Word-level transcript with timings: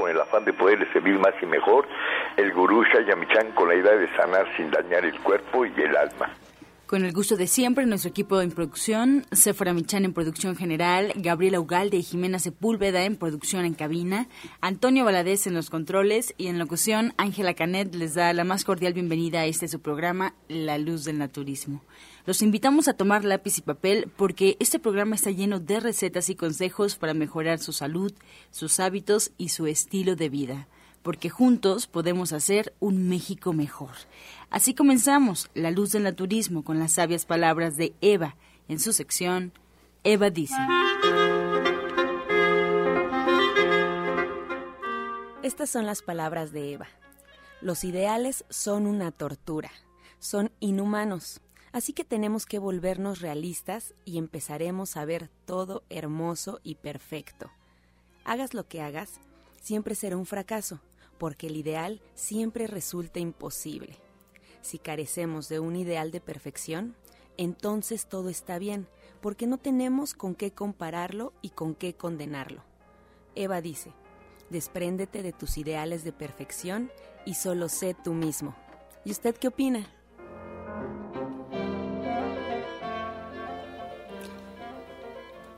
con 0.00 0.10
el 0.10 0.20
afán 0.20 0.44
de 0.46 0.52
poderle 0.54 0.90
servir 0.92 1.18
más 1.18 1.34
y 1.42 1.46
mejor, 1.46 1.86
el 2.36 2.52
gurú 2.52 2.82
Shayamichan 2.84 3.52
con 3.52 3.68
la 3.68 3.74
idea 3.74 3.92
de 3.92 4.08
sanar 4.16 4.46
sin 4.56 4.70
dañar 4.70 5.04
el 5.04 5.18
cuerpo 5.20 5.66
y 5.66 5.72
el 5.76 5.94
alma. 5.94 6.30
Con 6.90 7.04
el 7.04 7.12
gusto 7.12 7.36
de 7.36 7.46
siempre, 7.46 7.86
nuestro 7.86 8.10
equipo 8.10 8.40
en 8.40 8.50
producción, 8.50 9.24
Sephora 9.30 9.72
Michan 9.72 10.04
en 10.04 10.12
producción 10.12 10.56
general, 10.56 11.12
Gabriela 11.14 11.60
Ugalde 11.60 11.98
y 11.98 12.02
Jimena 12.02 12.40
Sepúlveda 12.40 13.04
en 13.04 13.14
producción 13.14 13.64
en 13.64 13.74
cabina, 13.74 14.26
Antonio 14.60 15.04
Valadez 15.04 15.46
en 15.46 15.54
los 15.54 15.70
controles 15.70 16.34
y 16.36 16.48
en 16.48 16.58
locución, 16.58 17.14
Ángela 17.16 17.54
Canet 17.54 17.94
les 17.94 18.14
da 18.14 18.32
la 18.32 18.42
más 18.42 18.64
cordial 18.64 18.92
bienvenida 18.92 19.42
a 19.42 19.46
este 19.46 19.68
su 19.68 19.78
programa, 19.78 20.34
La 20.48 20.78
Luz 20.78 21.04
del 21.04 21.18
Naturismo. 21.18 21.84
Los 22.26 22.42
invitamos 22.42 22.88
a 22.88 22.94
tomar 22.94 23.24
lápiz 23.24 23.58
y 23.58 23.62
papel 23.62 24.10
porque 24.16 24.56
este 24.58 24.80
programa 24.80 25.14
está 25.14 25.30
lleno 25.30 25.60
de 25.60 25.78
recetas 25.78 26.28
y 26.28 26.34
consejos 26.34 26.96
para 26.96 27.14
mejorar 27.14 27.60
su 27.60 27.72
salud, 27.72 28.12
sus 28.50 28.80
hábitos 28.80 29.30
y 29.38 29.50
su 29.50 29.68
estilo 29.68 30.16
de 30.16 30.28
vida 30.28 30.66
porque 31.02 31.30
juntos 31.30 31.86
podemos 31.86 32.32
hacer 32.32 32.74
un 32.80 33.08
México 33.08 33.52
mejor. 33.52 33.92
Así 34.50 34.74
comenzamos 34.74 35.50
La 35.54 35.70
Luz 35.70 35.92
del 35.92 36.02
Naturismo 36.02 36.64
con 36.64 36.78
las 36.78 36.92
sabias 36.92 37.24
palabras 37.24 37.76
de 37.76 37.94
Eva 38.00 38.36
en 38.68 38.78
su 38.78 38.92
sección 38.92 39.52
Eva 40.02 40.30
dice. 40.30 40.54
Estas 45.42 45.68
son 45.68 45.84
las 45.84 46.00
palabras 46.00 46.52
de 46.52 46.72
Eva. 46.72 46.88
Los 47.60 47.84
ideales 47.84 48.44
son 48.48 48.86
una 48.86 49.12
tortura, 49.12 49.70
son 50.18 50.50
inhumanos, 50.60 51.42
así 51.72 51.92
que 51.92 52.04
tenemos 52.04 52.46
que 52.46 52.58
volvernos 52.58 53.20
realistas 53.20 53.92
y 54.06 54.16
empezaremos 54.16 54.96
a 54.96 55.04
ver 55.04 55.28
todo 55.44 55.82
hermoso 55.90 56.60
y 56.62 56.76
perfecto. 56.76 57.50
Hagas 58.24 58.54
lo 58.54 58.66
que 58.66 58.80
hagas, 58.80 59.20
siempre 59.60 59.94
será 59.94 60.16
un 60.16 60.24
fracaso, 60.24 60.80
porque 61.20 61.48
el 61.48 61.56
ideal 61.58 62.00
siempre 62.14 62.66
resulta 62.66 63.20
imposible. 63.20 63.98
Si 64.62 64.78
carecemos 64.78 65.50
de 65.50 65.60
un 65.60 65.76
ideal 65.76 66.12
de 66.12 66.20
perfección, 66.22 66.96
entonces 67.36 68.06
todo 68.06 68.30
está 68.30 68.58
bien, 68.58 68.88
porque 69.20 69.46
no 69.46 69.58
tenemos 69.58 70.14
con 70.14 70.34
qué 70.34 70.50
compararlo 70.52 71.34
y 71.42 71.50
con 71.50 71.74
qué 71.74 71.92
condenarlo. 71.92 72.64
Eva 73.34 73.60
dice, 73.60 73.92
despréndete 74.48 75.22
de 75.22 75.34
tus 75.34 75.58
ideales 75.58 76.04
de 76.04 76.12
perfección 76.12 76.90
y 77.26 77.34
solo 77.34 77.68
sé 77.68 77.94
tú 78.02 78.14
mismo. 78.14 78.56
¿Y 79.04 79.10
usted 79.10 79.36
qué 79.36 79.48
opina? 79.48 79.90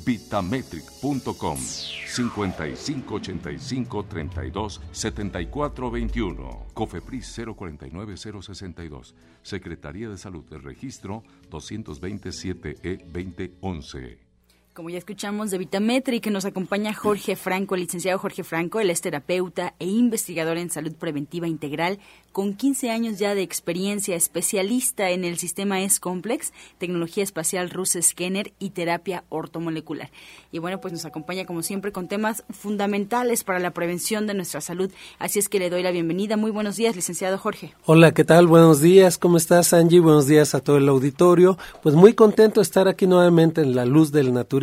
www.vitametric.com 0.09 1.57
5585 1.57 4.05
32 4.05 4.81
74 4.91 5.91
21. 5.91 6.65
Cofepris 6.73 7.39
049 7.55 8.17
062. 8.17 9.15
Secretaría 9.41 10.09
de 10.09 10.17
Salud 10.17 10.43
del 10.45 10.63
Registro 10.63 11.23
227 11.49 12.77
E 12.83 12.97
2011. 12.97 14.28
Como 14.73 14.91
ya 14.91 14.99
escuchamos 14.99 15.49
de 15.49 15.57
Vitametri, 15.57 16.21
que 16.21 16.29
nos 16.29 16.45
acompaña 16.45 16.93
Jorge 16.93 17.35
Franco, 17.35 17.73
el 17.73 17.81
licenciado 17.81 18.19
Jorge 18.19 18.43
Franco, 18.43 18.79
él 18.79 18.91
es 18.91 19.01
terapeuta 19.01 19.73
e 19.79 19.87
investigador 19.87 20.57
en 20.57 20.69
salud 20.69 20.93
preventiva 20.93 21.47
integral, 21.47 21.97
con 22.31 22.53
15 22.53 22.91
años 22.91 23.17
ya 23.17 23.33
de 23.33 23.41
experiencia, 23.41 24.15
especialista 24.15 25.09
en 25.09 25.25
el 25.25 25.39
sistema 25.39 25.81
S-Complex, 25.81 26.53
tecnología 26.77 27.23
espacial 27.23 27.71
Rus 27.71 27.97
Scanner 27.99 28.53
y 28.59 28.69
terapia 28.69 29.23
ortomolecular. 29.29 30.11
Y 30.51 30.59
bueno, 30.59 30.79
pues 30.79 30.93
nos 30.93 31.03
acompaña 31.03 31.45
como 31.45 31.63
siempre 31.63 31.91
con 31.91 32.07
temas 32.07 32.43
fundamentales 32.51 33.43
para 33.43 33.57
la 33.57 33.71
prevención 33.71 34.27
de 34.27 34.35
nuestra 34.35 34.61
salud. 34.61 34.91
Así 35.17 35.39
es 35.39 35.49
que 35.49 35.59
le 35.59 35.71
doy 35.71 35.81
la 35.81 35.91
bienvenida. 35.91 36.37
Muy 36.37 36.51
buenos 36.51 36.75
días, 36.75 36.95
licenciado 36.95 37.39
Jorge. 37.39 37.73
Hola, 37.85 38.13
¿qué 38.13 38.23
tal? 38.23 38.45
Buenos 38.45 38.79
días. 38.79 39.17
¿Cómo 39.17 39.37
estás, 39.37 39.73
Angie? 39.73 39.99
Buenos 39.99 40.27
días 40.27 40.53
a 40.53 40.59
todo 40.59 40.77
el 40.77 40.87
auditorio. 40.87 41.57
Pues 41.81 41.95
muy 41.95 42.13
contento 42.13 42.59
de 42.59 42.65
estar 42.65 42.87
aquí 42.87 43.07
nuevamente 43.07 43.61
en 43.61 43.75
La 43.75 43.85
Luz 43.85 44.11
del 44.11 44.31
Naturismo 44.31 44.58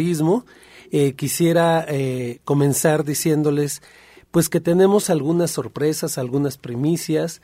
eh, 0.90 1.14
quisiera 1.14 1.84
eh, 1.88 2.40
comenzar 2.44 3.04
diciéndoles 3.04 3.82
pues 4.31 4.48
que 4.48 4.60
tenemos 4.60 5.10
algunas 5.10 5.50
sorpresas, 5.50 6.19
algunas 6.19 6.58
primicias. 6.58 7.40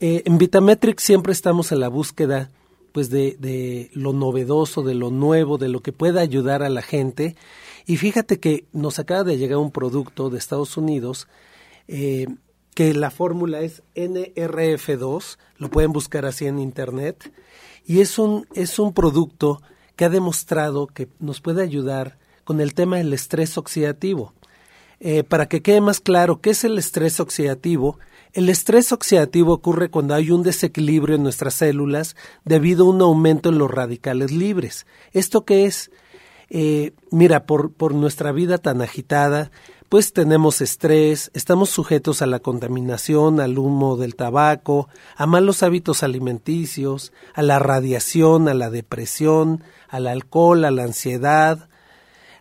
Eh, 0.00 0.22
en 0.26 0.38
Vitametric 0.38 1.00
siempre 1.00 1.32
estamos 1.32 1.72
en 1.72 1.80
la 1.80 1.88
búsqueda 1.88 2.50
pues 2.92 3.10
de, 3.10 3.36
de, 3.40 3.90
lo 3.94 4.12
novedoso, 4.12 4.82
de 4.82 4.94
lo 4.94 5.10
nuevo, 5.10 5.58
de 5.58 5.68
lo 5.68 5.80
que 5.80 5.92
pueda 5.92 6.20
ayudar 6.20 6.62
a 6.62 6.68
la 6.68 6.82
gente. 6.82 7.34
Y 7.86 7.96
fíjate 7.96 8.38
que 8.38 8.66
nos 8.72 8.98
acaba 8.98 9.24
de 9.24 9.36
llegar 9.36 9.58
un 9.58 9.72
producto 9.72 10.30
de 10.30 10.38
Estados 10.38 10.76
Unidos 10.76 11.26
que 11.86 12.92
la 12.92 13.10
fórmula 13.10 13.60
es 13.60 13.82
NRF2, 13.94 15.38
lo 15.58 15.70
pueden 15.70 15.92
buscar 15.92 16.26
así 16.26 16.46
en 16.46 16.58
internet, 16.58 17.32
y 17.86 18.00
es 18.00 18.18
un, 18.18 18.46
es 18.54 18.78
un 18.78 18.92
producto 18.92 19.62
que 19.96 20.04
ha 20.04 20.08
demostrado 20.08 20.86
que 20.86 21.08
nos 21.20 21.40
puede 21.40 21.62
ayudar 21.62 22.18
con 22.44 22.60
el 22.60 22.74
tema 22.74 22.98
del 22.98 23.12
estrés 23.12 23.56
oxidativo. 23.58 24.34
Eh, 25.00 25.24
para 25.24 25.46
que 25.46 25.62
quede 25.62 25.80
más 25.80 26.00
claro 26.00 26.40
qué 26.40 26.50
es 26.50 26.64
el 26.64 26.78
estrés 26.78 27.20
oxidativo, 27.20 27.98
el 28.32 28.48
estrés 28.48 28.90
oxidativo 28.92 29.52
ocurre 29.52 29.90
cuando 29.90 30.14
hay 30.14 30.30
un 30.30 30.42
desequilibrio 30.42 31.16
en 31.16 31.22
nuestras 31.22 31.54
células 31.54 32.16
debido 32.44 32.84
a 32.84 32.88
un 32.88 33.00
aumento 33.00 33.48
en 33.48 33.58
los 33.58 33.70
radicales 33.70 34.32
libres. 34.32 34.86
¿Esto 35.12 35.44
qué 35.44 35.66
es? 35.66 35.90
Eh, 36.50 36.92
mira, 37.10 37.46
por, 37.46 37.72
por 37.72 37.94
nuestra 37.94 38.32
vida 38.32 38.58
tan 38.58 38.82
agitada, 38.82 39.50
pues 39.88 40.12
tenemos 40.12 40.60
estrés, 40.60 41.30
estamos 41.34 41.70
sujetos 41.70 42.22
a 42.22 42.26
la 42.26 42.40
contaminación, 42.40 43.38
al 43.38 43.58
humo 43.58 43.96
del 43.96 44.16
tabaco, 44.16 44.88
a 45.16 45.26
malos 45.26 45.62
hábitos 45.62 46.02
alimenticios, 46.02 47.12
a 47.34 47.42
la 47.42 47.60
radiación, 47.60 48.48
a 48.48 48.54
la 48.54 48.70
depresión, 48.70 49.62
al 49.94 50.08
alcohol, 50.08 50.64
a 50.64 50.72
la 50.72 50.82
ansiedad, 50.82 51.68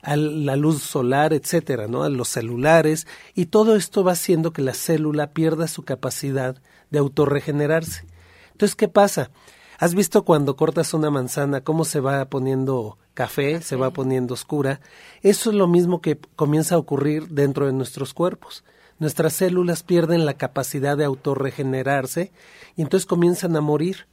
a 0.02 0.16
la 0.16 0.56
luz 0.56 0.82
solar, 0.82 1.34
etcétera, 1.34 1.88
¿no? 1.88 2.02
A 2.02 2.10
los 2.10 2.28
celulares 2.28 3.06
y 3.36 3.46
todo 3.46 3.76
esto 3.76 4.04
va 4.04 4.14
haciendo 4.14 4.54
que 4.54 4.64
la 4.64 4.74
célula 4.74 5.34
pierda 5.34 5.68
su 5.68 5.84
capacidad 5.84 6.58
de 6.90 6.98
autorregenerarse. 6.98 8.06
Entonces, 8.54 8.76
¿qué 8.76 8.88
pasa? 8.88 9.30
¿Has 9.78 9.94
visto 9.94 10.26
cuando 10.26 10.56
cortas 10.56 10.96
una 10.96 11.12
manzana 11.12 11.62
cómo 11.62 11.86
se 11.86 12.00
va 12.00 12.26
poniendo 12.26 12.98
café, 13.14 13.62
se 13.62 13.76
va 13.76 13.92
poniendo 13.92 14.34
oscura? 14.34 14.82
Eso 15.22 15.52
es 15.52 15.56
lo 15.56 15.68
mismo 15.68 16.02
que 16.02 16.18
comienza 16.36 16.74
a 16.74 16.80
ocurrir 16.80 17.28
dentro 17.28 17.68
de 17.68 17.74
nuestros 17.74 18.16
cuerpos. 18.16 18.64
Nuestras 18.98 19.34
células 19.34 19.84
pierden 19.84 20.26
la 20.26 20.34
capacidad 20.34 20.98
de 20.98 21.06
autorregenerarse 21.06 22.32
y 22.76 22.82
entonces 22.82 23.06
comienzan 23.06 23.56
a 23.56 23.62
morir. 23.62 24.08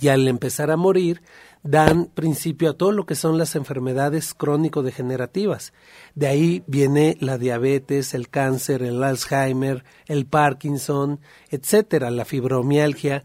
Y 0.00 0.08
al 0.08 0.26
empezar 0.26 0.70
a 0.70 0.76
morir, 0.76 1.22
dan 1.64 2.10
principio 2.14 2.70
a 2.70 2.74
todo 2.74 2.92
lo 2.92 3.06
que 3.06 3.14
son 3.14 3.38
las 3.38 3.56
enfermedades 3.56 4.34
crónico-degenerativas. 4.34 5.72
De 6.14 6.26
ahí 6.26 6.62
viene 6.66 7.16
la 7.20 7.38
diabetes, 7.38 8.12
el 8.12 8.28
cáncer, 8.28 8.82
el 8.82 9.02
Alzheimer, 9.02 9.82
el 10.06 10.26
Parkinson, 10.26 11.20
etcétera, 11.50 12.10
la 12.10 12.26
fibromialgia. 12.26 13.24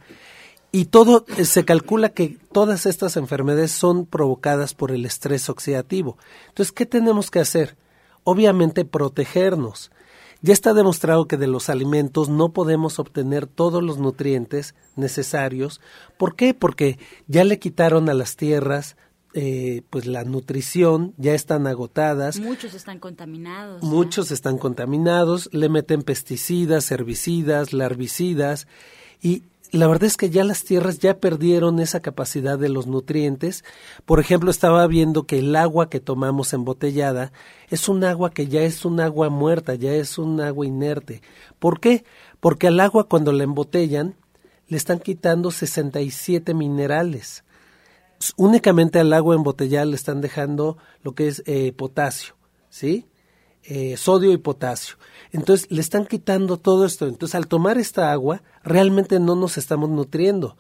Y 0.72 0.86
todo 0.86 1.26
eh, 1.36 1.44
se 1.44 1.66
calcula 1.66 2.10
que 2.10 2.38
todas 2.54 2.86
estas 2.86 3.18
enfermedades 3.18 3.72
son 3.72 4.06
provocadas 4.06 4.74
por 4.74 4.92
el 4.92 5.06
estrés 5.06 5.50
oxidativo. 5.50 6.18
Entonces, 6.48 6.72
¿qué 6.72 6.86
tenemos 6.86 7.30
que 7.30 7.40
hacer? 7.40 7.76
Obviamente 8.24 8.86
protegernos. 8.86 9.92
Ya 10.42 10.54
está 10.54 10.74
demostrado 10.74 11.28
que 11.28 11.38
de 11.38 11.48
los 11.48 11.70
alimentos 11.70 12.30
no 12.30 12.54
podemos 12.54 13.00
obtener 13.00 13.46
todos 13.46 13.84
los 13.84 13.98
nutrientes 13.98 14.74
necesarios. 14.96 15.82
¿Por 16.18 16.36
qué? 16.36 16.54
Porque 16.54 16.98
ya 17.28 17.44
le 17.44 17.60
quitaron 17.60 18.10
a 18.10 18.14
las 18.14 18.36
tierras 18.36 18.96
eh, 19.34 19.84
pues 19.92 20.08
la 20.08 20.24
nutrición, 20.24 21.14
ya 21.18 21.36
están 21.36 21.68
agotadas. 21.68 22.40
Muchos 22.40 22.74
están 22.74 22.98
contaminados. 22.98 23.84
Muchos 23.84 24.32
están 24.32 24.58
contaminados, 24.58 25.50
le 25.54 25.70
meten 25.70 26.02
pesticidas, 26.02 26.90
herbicidas, 26.90 27.72
larvicidas 27.72 28.68
y 29.22 29.44
la 29.72 29.88
verdad 29.88 30.06
es 30.06 30.18
que 30.18 30.30
ya 30.30 30.44
las 30.44 30.64
tierras 30.64 31.00
ya 31.00 31.20
perdieron 31.20 31.80
esa 31.80 32.00
capacidad 32.00 32.58
de 32.58 32.70
los 32.70 32.88
nutrientes. 32.88 33.64
Por 34.06 34.20
ejemplo, 34.20 34.50
estaba 34.50 34.88
viendo 34.88 35.24
que 35.24 35.40
el 35.40 35.56
agua 35.56 35.90
que 35.90 36.00
tomamos 36.00 36.54
embotellada 36.54 37.32
es 37.70 37.88
un 37.88 38.04
agua 38.04 38.32
que 38.32 38.48
ya 38.48 38.62
es 38.62 38.84
un 38.84 39.00
agua 39.00 39.30
muerta, 39.30 39.76
ya 39.76 39.94
es 39.94 40.18
un 40.18 40.42
agua 40.42 40.66
inerte. 40.66 41.22
¿Por 41.60 41.80
qué? 41.80 42.04
Porque 42.40 42.68
al 42.68 42.80
agua 42.80 43.08
cuando 43.08 43.32
la 43.32 43.44
embotellan 43.44 44.16
le 44.68 44.78
están 44.78 45.00
quitando 45.00 45.52
67 45.52 46.54
minerales. 46.54 47.44
Únicamente 48.38 49.00
al 49.00 49.14
agua 49.14 49.36
embotellada 49.36 49.86
le 49.86 49.96
están 49.96 50.22
dejando 50.22 50.78
lo 51.04 51.14
que 51.14 51.28
es 51.28 51.44
eh, 51.46 51.74
potasio, 51.74 52.36
¿sí? 52.70 53.06
Eh, 53.72 53.98
sodio 53.98 54.32
y 54.32 54.38
potasio. 54.38 54.96
Entonces 55.32 55.70
le 55.70 55.80
están 55.80 56.08
quitando 56.08 56.58
todo 56.58 56.86
esto. 56.86 57.06
Entonces 57.06 57.36
al 57.36 57.48
tomar 57.48 57.78
esta 57.78 58.12
agua 58.12 58.42
realmente 58.64 59.20
no 59.20 59.36
nos 59.36 59.60
estamos 59.60 59.92
nutriendo, 59.92 60.58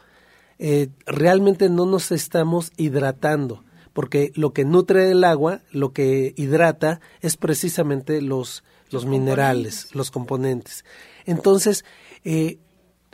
eh, 0.59 0.89
realmente 1.07 1.69
no 1.69 1.87
nos 1.87 2.11
estamos 2.11 2.71
hidratando, 2.77 3.63
porque 3.93 4.31
lo 4.35 4.53
que 4.53 4.63
nutre 4.63 5.09
el 5.09 5.23
agua, 5.23 5.63
lo 5.71 5.91
que 5.91 6.35
hidrata 6.37 7.01
es 7.21 7.35
precisamente 7.35 8.21
los, 8.21 8.63
los, 8.91 9.07
minerales, 9.07 9.95
los 9.95 10.11
componentes. 10.11 10.85
Entonces, 11.25 11.85
eh, 12.23 12.59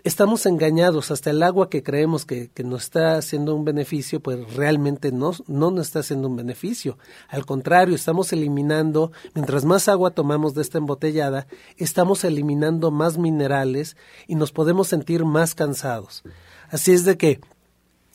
estamos 0.05 0.45
engañados, 0.45 1.09
hasta 1.09 1.31
el 1.31 1.41
agua 1.41 1.67
que 1.67 1.81
creemos 1.81 2.25
que, 2.25 2.51
nos 2.63 2.83
está 2.83 3.17
haciendo 3.17 3.55
un 3.55 3.65
beneficio, 3.65 4.19
pues 4.19 4.53
realmente 4.53 5.11
no, 5.11 5.31
no 5.47 5.71
nos 5.71 5.87
está 5.87 5.99
haciendo 5.99 6.27
un 6.27 6.35
beneficio. 6.35 6.99
Al 7.27 7.47
contrario, 7.47 7.95
estamos 7.95 8.31
eliminando, 8.31 9.11
mientras 9.33 9.65
más 9.65 9.87
agua 9.89 10.11
tomamos 10.11 10.53
de 10.53 10.61
esta 10.61 10.77
embotellada, 10.77 11.47
estamos 11.77 12.23
eliminando 12.23 12.91
más 12.91 13.17
minerales 13.17 13.97
y 14.27 14.35
nos 14.35 14.51
podemos 14.51 14.87
sentir 14.87 15.25
más 15.25 15.55
cansados. 15.55 16.23
Así 16.69 16.93
es 16.93 17.03
de 17.03 17.17
que 17.17 17.41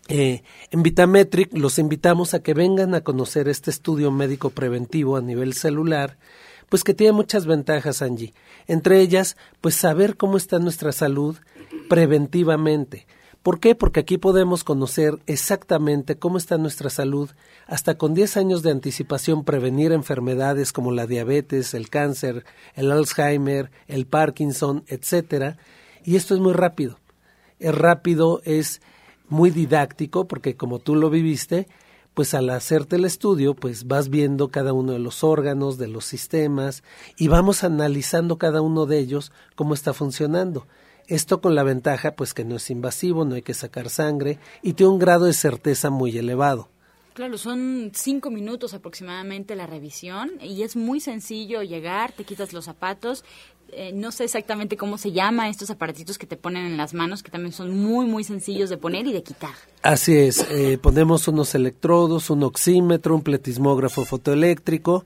eh, 0.06 0.44
en 0.70 0.84
Vitametric 0.84 1.52
los 1.58 1.80
invitamos 1.80 2.34
a 2.34 2.40
que 2.40 2.54
vengan 2.54 2.94
a 2.94 3.00
conocer 3.00 3.48
este 3.48 3.72
estudio 3.72 4.12
médico 4.12 4.50
preventivo 4.50 5.16
a 5.16 5.22
nivel 5.22 5.54
celular, 5.54 6.18
pues 6.68 6.84
que 6.84 6.94
tiene 6.94 7.12
muchas 7.14 7.46
ventajas, 7.46 8.00
Angie. 8.00 8.32
Entre 8.68 9.00
ellas, 9.00 9.36
pues 9.60 9.74
saber 9.74 10.16
cómo 10.16 10.36
está 10.36 10.60
nuestra 10.60 10.92
salud 10.92 11.36
preventivamente. 11.88 13.06
¿Por 13.42 13.58
qué? 13.58 13.74
Porque 13.74 14.00
aquí 14.00 14.18
podemos 14.18 14.64
conocer 14.64 15.18
exactamente 15.26 16.16
cómo 16.16 16.36
está 16.36 16.58
nuestra 16.58 16.90
salud, 16.90 17.30
hasta 17.66 17.96
con 17.96 18.12
10 18.12 18.36
años 18.36 18.62
de 18.62 18.70
anticipación 18.70 19.44
prevenir 19.44 19.92
enfermedades 19.92 20.72
como 20.72 20.92
la 20.92 21.06
diabetes, 21.06 21.72
el 21.72 21.88
cáncer, 21.88 22.44
el 22.74 22.90
Alzheimer, 22.90 23.70
el 23.88 24.06
Parkinson, 24.06 24.84
etcétera. 24.88 25.56
Y 26.04 26.16
esto 26.16 26.34
es 26.34 26.40
muy 26.40 26.52
rápido. 26.52 26.98
Es 27.58 27.74
rápido, 27.74 28.42
es 28.44 28.82
muy 29.30 29.50
didáctico, 29.50 30.28
porque 30.28 30.56
como 30.56 30.78
tú 30.78 30.94
lo 30.94 31.08
viviste, 31.08 31.66
pues 32.12 32.34
al 32.34 32.50
hacerte 32.50 32.96
el 32.96 33.06
estudio, 33.06 33.54
pues 33.54 33.86
vas 33.86 34.10
viendo 34.10 34.48
cada 34.48 34.74
uno 34.74 34.92
de 34.92 34.98
los 34.98 35.24
órganos, 35.24 35.78
de 35.78 35.88
los 35.88 36.04
sistemas, 36.04 36.82
y 37.16 37.28
vamos 37.28 37.64
analizando 37.64 38.36
cada 38.36 38.60
uno 38.60 38.84
de 38.84 38.98
ellos 38.98 39.32
cómo 39.54 39.72
está 39.72 39.94
funcionando. 39.94 40.66
Esto 41.10 41.40
con 41.40 41.56
la 41.56 41.64
ventaja 41.64 42.12
pues 42.12 42.34
que 42.34 42.44
no 42.44 42.54
es 42.54 42.70
invasivo, 42.70 43.24
no 43.24 43.34
hay 43.34 43.42
que 43.42 43.52
sacar 43.52 43.90
sangre 43.90 44.38
y 44.62 44.74
tiene 44.74 44.92
un 44.92 45.00
grado 45.00 45.24
de 45.24 45.32
certeza 45.32 45.90
muy 45.90 46.16
elevado. 46.16 46.68
Claro, 47.14 47.36
son 47.36 47.90
cinco 47.92 48.30
minutos 48.30 48.74
aproximadamente 48.74 49.56
la 49.56 49.66
revisión 49.66 50.30
y 50.40 50.62
es 50.62 50.76
muy 50.76 51.00
sencillo 51.00 51.64
llegar, 51.64 52.12
te 52.12 52.22
quitas 52.22 52.52
los 52.52 52.66
zapatos. 52.66 53.24
Eh, 53.72 53.90
no 53.92 54.12
sé 54.12 54.22
exactamente 54.22 54.76
cómo 54.76 54.98
se 54.98 55.10
llama 55.10 55.48
estos 55.48 55.70
aparatitos 55.70 56.16
que 56.16 56.28
te 56.28 56.36
ponen 56.36 56.64
en 56.64 56.76
las 56.76 56.94
manos, 56.94 57.24
que 57.24 57.32
también 57.32 57.52
son 57.52 57.76
muy, 57.76 58.06
muy 58.06 58.22
sencillos 58.22 58.70
de 58.70 58.76
poner 58.76 59.04
y 59.08 59.12
de 59.12 59.24
quitar. 59.24 59.54
Así 59.82 60.16
es, 60.16 60.46
eh, 60.48 60.78
ponemos 60.80 61.26
unos 61.26 61.56
electrodos, 61.56 62.30
un 62.30 62.44
oxímetro, 62.44 63.16
un 63.16 63.22
pletismógrafo 63.22 64.04
fotoeléctrico 64.04 65.04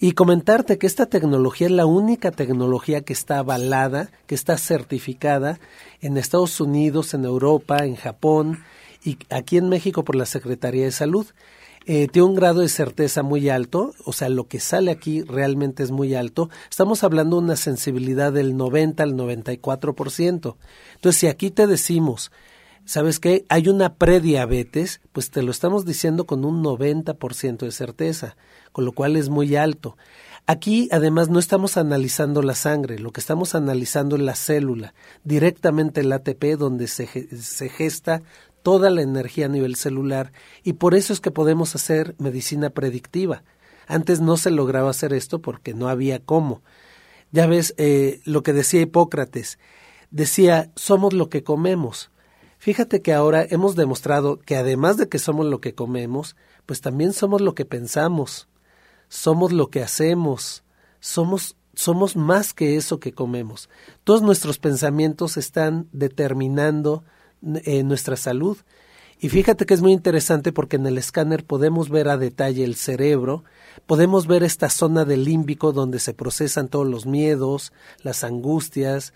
y 0.00 0.12
comentarte 0.12 0.78
que 0.78 0.86
esta 0.86 1.06
tecnología 1.06 1.66
es 1.66 1.72
la 1.72 1.86
única 1.86 2.30
tecnología 2.30 3.00
que 3.00 3.12
está 3.12 3.38
avalada, 3.38 4.10
que 4.26 4.34
está 4.34 4.56
certificada 4.56 5.58
en 6.00 6.16
Estados 6.16 6.60
Unidos, 6.60 7.14
en 7.14 7.24
Europa, 7.24 7.84
en 7.84 7.96
Japón 7.96 8.62
y 9.04 9.18
aquí 9.30 9.56
en 9.56 9.68
México 9.68 10.04
por 10.04 10.14
la 10.14 10.26
Secretaría 10.26 10.84
de 10.84 10.92
Salud. 10.92 11.26
Eh, 11.86 12.06
tiene 12.06 12.28
un 12.28 12.34
grado 12.34 12.60
de 12.60 12.68
certeza 12.68 13.22
muy 13.22 13.48
alto, 13.48 13.94
o 14.04 14.12
sea, 14.12 14.28
lo 14.28 14.46
que 14.46 14.60
sale 14.60 14.90
aquí 14.90 15.22
realmente 15.22 15.82
es 15.82 15.90
muy 15.90 16.14
alto. 16.14 16.50
Estamos 16.70 17.02
hablando 17.02 17.36
de 17.36 17.44
una 17.44 17.56
sensibilidad 17.56 18.30
del 18.30 18.56
90 18.58 19.02
al 19.02 19.14
94%. 19.14 20.56
Entonces, 20.94 21.20
si 21.20 21.26
aquí 21.28 21.50
te 21.50 21.66
decimos, 21.66 22.30
¿sabes 22.88 23.20
qué? 23.20 23.44
Hay 23.50 23.68
una 23.68 23.96
prediabetes, 23.96 25.02
pues 25.12 25.30
te 25.30 25.42
lo 25.42 25.50
estamos 25.50 25.84
diciendo 25.84 26.24
con 26.24 26.46
un 26.46 26.64
90% 26.64 27.58
de 27.58 27.70
certeza 27.70 28.34
con 28.72 28.86
lo 28.86 28.92
cual 28.92 29.16
es 29.16 29.28
muy 29.28 29.56
alto. 29.56 29.98
Aquí 30.46 30.88
además 30.90 31.28
no 31.28 31.38
estamos 31.38 31.76
analizando 31.76 32.40
la 32.40 32.54
sangre, 32.54 32.98
lo 32.98 33.12
que 33.12 33.20
estamos 33.20 33.54
analizando 33.54 34.16
es 34.16 34.22
la 34.22 34.34
célula, 34.34 34.94
directamente 35.22 36.00
el 36.00 36.10
ATP 36.12 36.56
donde 36.56 36.86
se, 36.86 37.06
gesta 37.68 38.22
toda 38.62 38.88
la 38.88 39.02
energía 39.02 39.46
a 39.46 39.50
nivel 39.50 39.76
celular 39.76 40.32
y 40.62 40.74
por 40.74 40.94
eso 40.94 41.12
es 41.12 41.20
que 41.20 41.30
podemos 41.30 41.74
hacer 41.74 42.14
medicina 42.18 42.70
predictiva. 42.70 43.42
Antes 43.86 44.20
no 44.22 44.38
se 44.38 44.50
lograba 44.50 44.90
hacer 44.90 45.12
esto 45.12 45.40
porque 45.42 45.74
no 45.74 45.88
había 45.88 46.20
cómo. 46.20 46.62
Ya 47.32 47.46
ves 47.46 47.74
eh, 47.76 48.20
lo 48.24 48.42
que 48.42 48.54
decía 48.54 48.80
Hipócrates. 48.80 49.58
Decía, 50.10 50.70
somos 50.74 51.12
lo 51.12 51.28
que 51.28 51.42
comemos. 51.42 52.10
Fíjate 52.58 53.02
que 53.02 53.12
ahora 53.12 53.46
hemos 53.48 53.76
demostrado 53.76 54.38
que 54.38 54.56
además 54.56 54.96
de 54.96 55.08
que 55.08 55.18
somos 55.18 55.46
lo 55.46 55.60
que 55.60 55.74
comemos, 55.74 56.36
pues 56.66 56.80
también 56.80 57.12
somos 57.12 57.40
lo 57.40 57.54
que 57.54 57.64
pensamos, 57.64 58.48
somos 59.08 59.52
lo 59.52 59.70
que 59.70 59.82
hacemos, 59.82 60.64
somos 61.00 61.56
somos 61.78 62.16
más 62.16 62.54
que 62.54 62.74
eso 62.74 62.98
que 62.98 63.12
comemos. 63.12 63.70
Todos 64.02 64.20
nuestros 64.20 64.58
pensamientos 64.58 65.36
están 65.36 65.86
determinando 65.92 67.04
eh, 67.64 67.84
nuestra 67.84 68.16
salud. 68.16 68.58
Y 69.20 69.28
fíjate 69.28 69.64
que 69.64 69.74
es 69.74 69.80
muy 69.80 69.92
interesante 69.92 70.52
porque 70.52 70.74
en 70.74 70.86
el 70.86 70.98
escáner 70.98 71.44
podemos 71.44 71.88
ver 71.88 72.08
a 72.08 72.16
detalle 72.16 72.64
el 72.64 72.74
cerebro, 72.74 73.44
podemos 73.86 74.26
ver 74.26 74.42
esta 74.42 74.70
zona 74.70 75.04
del 75.04 75.22
límbico 75.22 75.70
donde 75.70 76.00
se 76.00 76.14
procesan 76.14 76.66
todos 76.66 76.88
los 76.88 77.06
miedos, 77.06 77.72
las 78.02 78.24
angustias, 78.24 79.12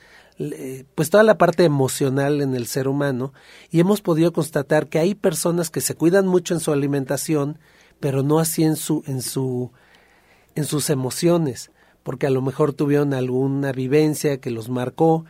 pues 0.95 1.11
toda 1.11 1.23
la 1.23 1.39
parte 1.39 1.65
emocional 1.65 2.41
en 2.41 2.55
el 2.55 2.67
ser 2.67 2.89
humano 2.89 3.33
y 3.71 3.81
hemos 3.81 4.01
podido 4.01 4.33
constatar 4.33 4.89
que 4.89 4.99
hay 4.99 5.15
personas 5.15 5.71
que 5.71 5.81
se 5.81 5.95
cuidan 5.95 6.27
mucho 6.27 6.55
en 6.55 6.61
su 6.61 6.73
alimentación, 6.73 7.59
pero 8.01 8.23
no 8.23 8.39
así 8.39 8.65
en 8.65 8.77
su 8.77 9.03
en 9.07 9.23
su 9.23 9.71
en 10.55 10.65
sus 10.65 10.91
emociones, 10.91 11.71
porque 12.03 12.27
a 12.27 12.31
lo 12.31 12.43
mejor 12.43 12.73
tuvieron 12.73 13.15
alguna 13.15 13.73
vivencia 13.73 14.39
que 14.39 14.51
los 14.51 14.69
marcó. 14.69 15.25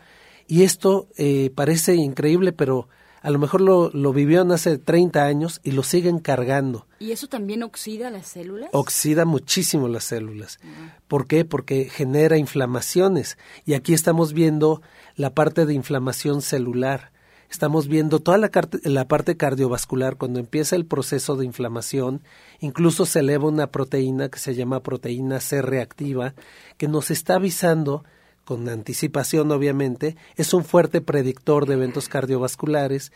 Y 0.48 0.62
esto 0.62 1.08
eh, 1.16 1.50
parece 1.54 1.94
increíble, 1.94 2.52
pero 2.52 2.88
a 3.22 3.30
lo 3.30 3.38
mejor 3.38 3.60
lo, 3.60 3.90
lo 3.90 4.12
vivieron 4.12 4.50
hace 4.50 4.78
30 4.78 5.24
años 5.24 5.60
y 5.62 5.70
lo 5.70 5.84
siguen 5.84 6.18
cargando. 6.18 6.86
¿Y 6.98 7.12
eso 7.12 7.28
también 7.28 7.62
oxida 7.62 8.10
las 8.10 8.26
células? 8.26 8.68
Oxida 8.72 9.24
muchísimo 9.24 9.86
las 9.86 10.04
células. 10.04 10.58
¿Por 11.06 11.28
qué? 11.28 11.44
Porque 11.44 11.84
genera 11.84 12.36
inflamaciones. 12.36 13.38
Y 13.64 13.74
aquí 13.74 13.94
estamos 13.94 14.32
viendo 14.32 14.82
la 15.14 15.30
parte 15.30 15.66
de 15.66 15.74
inflamación 15.74 16.42
celular. 16.42 17.12
Estamos 17.48 17.86
viendo 17.86 18.18
toda 18.18 18.38
la, 18.38 18.50
la 18.84 19.06
parte 19.06 19.36
cardiovascular 19.36 20.16
cuando 20.16 20.40
empieza 20.40 20.74
el 20.74 20.86
proceso 20.86 21.36
de 21.36 21.44
inflamación. 21.44 22.22
Incluso 22.58 23.06
se 23.06 23.20
eleva 23.20 23.46
una 23.46 23.68
proteína 23.68 24.30
que 24.30 24.40
se 24.40 24.56
llama 24.56 24.82
proteína 24.82 25.38
C 25.38 25.62
reactiva, 25.62 26.34
que 26.76 26.88
nos 26.88 27.12
está 27.12 27.34
avisando 27.34 28.04
con 28.44 28.68
anticipación 28.68 29.50
obviamente, 29.52 30.16
es 30.36 30.52
un 30.54 30.64
fuerte 30.64 31.00
predictor 31.00 31.66
de 31.66 31.74
eventos 31.74 32.08
cardiovasculares 32.08 33.12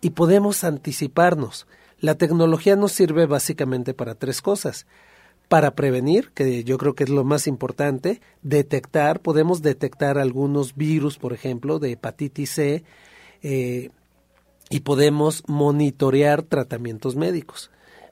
y 0.00 0.10
podemos 0.10 0.64
anticiparnos. 0.64 1.66
La 1.98 2.14
tecnología 2.14 2.76
nos 2.76 2.92
sirve 2.92 3.26
básicamente 3.26 3.92
para 3.94 4.14
tres 4.14 4.40
cosas. 4.40 4.86
Para 5.48 5.74
prevenir, 5.74 6.30
que 6.30 6.64
yo 6.64 6.78
creo 6.78 6.94
que 6.94 7.04
es 7.04 7.10
lo 7.10 7.24
más 7.24 7.46
importante, 7.46 8.20
detectar, 8.42 9.20
podemos 9.20 9.62
detectar 9.62 10.16
algunos 10.16 10.76
virus, 10.76 11.18
por 11.18 11.32
ejemplo, 11.32 11.78
de 11.78 11.92
hepatitis 11.92 12.50
C, 12.50 12.84
eh, 13.42 13.90
y 14.70 14.80
podemos 14.80 15.42
monitorear 15.48 16.42
tratamientos 16.42 17.16
médicos. 17.16 17.70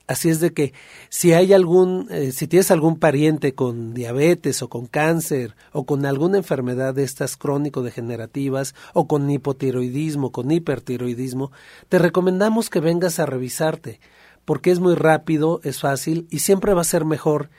Así 0.09 0.31
es 0.31 0.41
de 0.41 0.55
que 0.55 0.73
si 1.11 1.35
hay 1.35 1.53
algún, 1.53 2.09
eh, 2.11 2.33
si 2.33 2.49
tienes 2.49 2.71
algún 2.71 2.99
pariente 2.99 3.55
con 3.55 3.93
diabetes 3.93 4.63
o 4.63 4.71
con 4.71 4.87
cáncer 4.87 5.55
o 5.71 5.85
con 5.85 6.07
alguna 6.07 6.39
enfermedad 6.39 6.95
de 6.95 7.05
estas 7.05 7.37
crónico-degenerativas 7.37 8.75
o 8.95 9.07
con 9.07 9.31
hipotiroidismo, 9.31 10.33
con 10.33 10.51
hipertiroidismo, 10.51 11.53
te 11.91 11.99
recomendamos 11.99 12.71
que 12.71 12.81
vengas 12.81 13.19
a 13.19 13.27
revisarte 13.27 14.01
porque 14.47 14.71
es 14.71 14.81
muy 14.81 14.95
rápido, 14.95 15.61
es 15.63 15.81
fácil 15.81 16.27
y 16.31 16.39
siempre 16.39 16.73
va 16.73 16.81
a 16.81 16.85
ser 16.85 17.05
mejor 17.05 17.51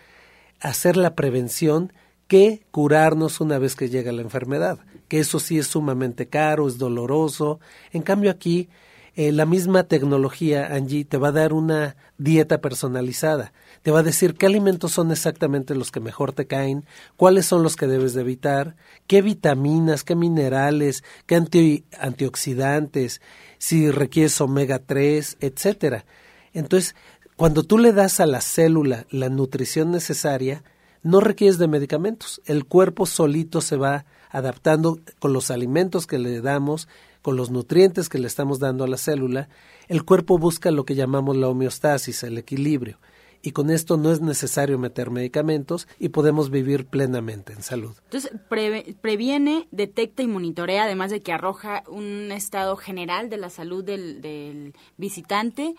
hacer 0.60 0.98
la 0.98 1.14
prevención 1.14 1.94
que 2.28 2.66
curarnos 2.72 3.42
una 3.42 3.60
vez 3.60 3.76
que 3.76 3.90
llega 3.90 4.12
la 4.12 4.24
enfermedad, 4.24 4.80
que 5.08 5.20
eso 5.20 5.40
sí 5.40 5.60
es 5.60 5.68
sumamente 5.68 6.30
caro, 6.30 6.68
es 6.68 6.80
doloroso. 6.80 7.60
En 7.92 8.02
cambio 8.02 8.32
aquí 8.32 8.70
eh, 9.20 9.34
la 9.34 9.46
misma 9.46 9.84
tecnología, 9.84 10.74
Angie, 10.74 11.04
te 11.04 11.18
va 11.18 11.28
a 11.28 11.34
dar 11.34 11.52
una 11.52 11.98
dieta 12.18 12.62
personalizada. 12.62 13.52
Te 13.82 13.92
va 13.92 14.00
a 14.00 14.04
decir 14.04 14.36
qué 14.36 14.46
alimentos 14.46 14.94
son 14.94 15.12
exactamente 15.12 15.76
los 15.76 15.92
que 15.92 16.00
mejor 16.00 16.32
te 16.32 16.48
caen, 16.48 16.86
cuáles 17.18 17.46
son 17.46 17.62
los 17.62 17.76
que 17.76 17.86
debes 17.86 18.14
de 18.14 18.22
evitar, 18.22 18.78
qué 19.08 19.22
vitaminas, 19.22 20.06
qué 20.06 20.16
minerales, 20.16 21.04
qué 21.26 21.36
antioxidantes, 22.00 23.20
si 23.58 23.92
requieres 23.92 24.40
omega 24.40 24.80
3, 24.80 25.36
etcétera. 25.42 26.06
Entonces, 26.54 26.96
cuando 27.36 27.64
tú 27.64 27.78
le 27.78 27.92
das 27.92 28.22
a 28.22 28.26
la 28.26 28.40
célula 28.40 29.06
la 29.10 29.28
nutrición 29.28 29.92
necesaria, 29.92 30.64
no 31.04 31.20
requieres 31.20 31.58
de 31.58 31.68
medicamentos. 31.68 32.42
El 32.46 32.64
cuerpo 32.64 33.06
solito 33.06 33.60
se 33.60 33.76
va 33.76 34.06
adaptando 34.30 34.98
con 35.20 35.34
los 35.34 35.52
alimentos 35.52 36.08
que 36.08 36.20
le 36.20 36.40
damos 36.40 36.88
con 37.22 37.36
los 37.36 37.52
nutrientes 37.52 38.10
que 38.10 38.20
le 38.20 38.28
estamos 38.28 38.60
dando 38.60 38.84
a 38.84 38.88
la 38.88 38.98
célula, 38.98 39.50
el 39.88 40.04
cuerpo 40.04 40.38
busca 40.38 40.72
lo 40.72 40.86
que 40.86 40.96
llamamos 40.96 41.36
la 41.36 41.50
homeostasis, 41.50 42.24
el 42.24 42.38
equilibrio. 42.38 42.98
Y 43.42 43.52
con 43.52 43.70
esto 43.70 43.96
no 43.96 44.12
es 44.12 44.20
necesario 44.20 44.78
meter 44.78 45.12
medicamentos 45.12 45.88
y 45.98 46.10
podemos 46.10 46.50
vivir 46.50 46.86
plenamente 46.86 47.54
en 47.54 47.62
salud. 47.62 47.96
Entonces, 48.04 48.34
previene, 49.02 49.68
detecta 49.72 50.24
y 50.24 50.28
monitorea, 50.28 50.84
además 50.84 51.10
de 51.10 51.22
que 51.22 51.32
arroja 51.32 51.84
un 51.88 52.34
estado 52.34 52.76
general 52.76 53.30
de 53.30 53.38
la 53.38 53.50
salud 53.50 53.82
del, 53.82 54.20
del 54.20 54.74
visitante, 54.98 55.76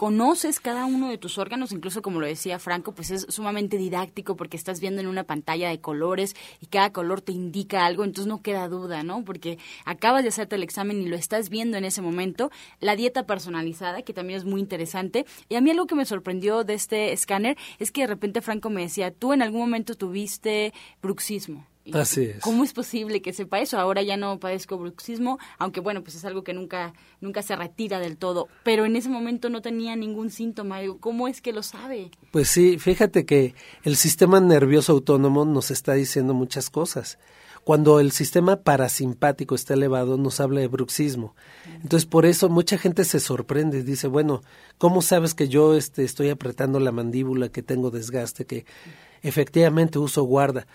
conoces 0.00 0.60
cada 0.60 0.86
uno 0.86 1.10
de 1.10 1.18
tus 1.18 1.36
órganos, 1.36 1.72
incluso 1.72 2.00
como 2.00 2.20
lo 2.20 2.26
decía 2.26 2.58
Franco, 2.58 2.92
pues 2.92 3.10
es 3.10 3.26
sumamente 3.28 3.76
didáctico 3.76 4.34
porque 4.34 4.56
estás 4.56 4.80
viendo 4.80 5.02
en 5.02 5.06
una 5.06 5.24
pantalla 5.24 5.68
de 5.68 5.82
colores 5.82 6.34
y 6.58 6.68
cada 6.68 6.90
color 6.90 7.20
te 7.20 7.32
indica 7.32 7.84
algo, 7.84 8.04
entonces 8.04 8.26
no 8.26 8.40
queda 8.40 8.66
duda, 8.68 9.02
¿no? 9.02 9.22
Porque 9.26 9.58
acabas 9.84 10.22
de 10.22 10.30
hacerte 10.30 10.56
el 10.56 10.62
examen 10.62 11.02
y 11.02 11.06
lo 11.06 11.16
estás 11.16 11.50
viendo 11.50 11.76
en 11.76 11.84
ese 11.84 12.00
momento. 12.00 12.50
La 12.80 12.96
dieta 12.96 13.26
personalizada, 13.26 14.00
que 14.00 14.14
también 14.14 14.38
es 14.38 14.46
muy 14.46 14.62
interesante. 14.62 15.26
Y 15.50 15.56
a 15.56 15.60
mí 15.60 15.70
algo 15.70 15.86
que 15.86 15.94
me 15.94 16.06
sorprendió 16.06 16.64
de 16.64 16.72
este 16.72 17.12
escáner 17.12 17.58
es 17.78 17.92
que 17.92 18.00
de 18.00 18.06
repente 18.06 18.40
Franco 18.40 18.70
me 18.70 18.80
decía, 18.80 19.10
tú 19.10 19.34
en 19.34 19.42
algún 19.42 19.60
momento 19.60 19.96
tuviste 19.96 20.72
bruxismo. 21.02 21.66
Así 21.92 22.24
es. 22.24 22.40
¿Cómo 22.40 22.62
es 22.62 22.72
posible 22.72 23.22
que 23.22 23.32
sepa 23.32 23.60
eso? 23.60 23.78
Ahora 23.78 24.02
ya 24.02 24.16
no 24.16 24.38
padezco 24.38 24.78
bruxismo, 24.78 25.38
aunque 25.58 25.80
bueno, 25.80 26.02
pues 26.02 26.14
es 26.14 26.24
algo 26.24 26.44
que 26.44 26.52
nunca, 26.52 26.92
nunca 27.20 27.42
se 27.42 27.56
retira 27.56 27.98
del 27.98 28.16
todo. 28.16 28.48
Pero 28.64 28.84
en 28.84 28.96
ese 28.96 29.08
momento 29.08 29.48
no 29.48 29.62
tenía 29.62 29.96
ningún 29.96 30.30
síntoma. 30.30 30.78
¿Cómo 31.00 31.26
es 31.26 31.40
que 31.40 31.52
lo 31.52 31.62
sabe? 31.62 32.10
Pues 32.30 32.48
sí, 32.48 32.78
fíjate 32.78 33.24
que 33.24 33.54
el 33.82 33.96
sistema 33.96 34.40
nervioso 34.40 34.92
autónomo 34.92 35.44
nos 35.44 35.70
está 35.70 35.94
diciendo 35.94 36.34
muchas 36.34 36.70
cosas. 36.70 37.18
Cuando 37.64 38.00
el 38.00 38.10
sistema 38.10 38.56
parasimpático 38.56 39.54
está 39.54 39.74
elevado, 39.74 40.16
nos 40.16 40.40
habla 40.40 40.60
de 40.60 40.68
bruxismo. 40.68 41.34
Entonces, 41.82 42.06
por 42.06 42.24
eso 42.24 42.48
mucha 42.48 42.78
gente 42.78 43.04
se 43.04 43.20
sorprende. 43.20 43.82
Dice, 43.82 44.06
bueno, 44.06 44.42
¿cómo 44.78 45.02
sabes 45.02 45.34
que 45.34 45.48
yo 45.48 45.74
este, 45.76 46.04
estoy 46.04 46.30
apretando 46.30 46.80
la 46.80 46.90
mandíbula, 46.90 47.50
que 47.50 47.62
tengo 47.62 47.90
desgaste, 47.90 48.46
que 48.46 48.64
efectivamente 49.22 49.98
uso 49.98 50.22
guarda? 50.22 50.66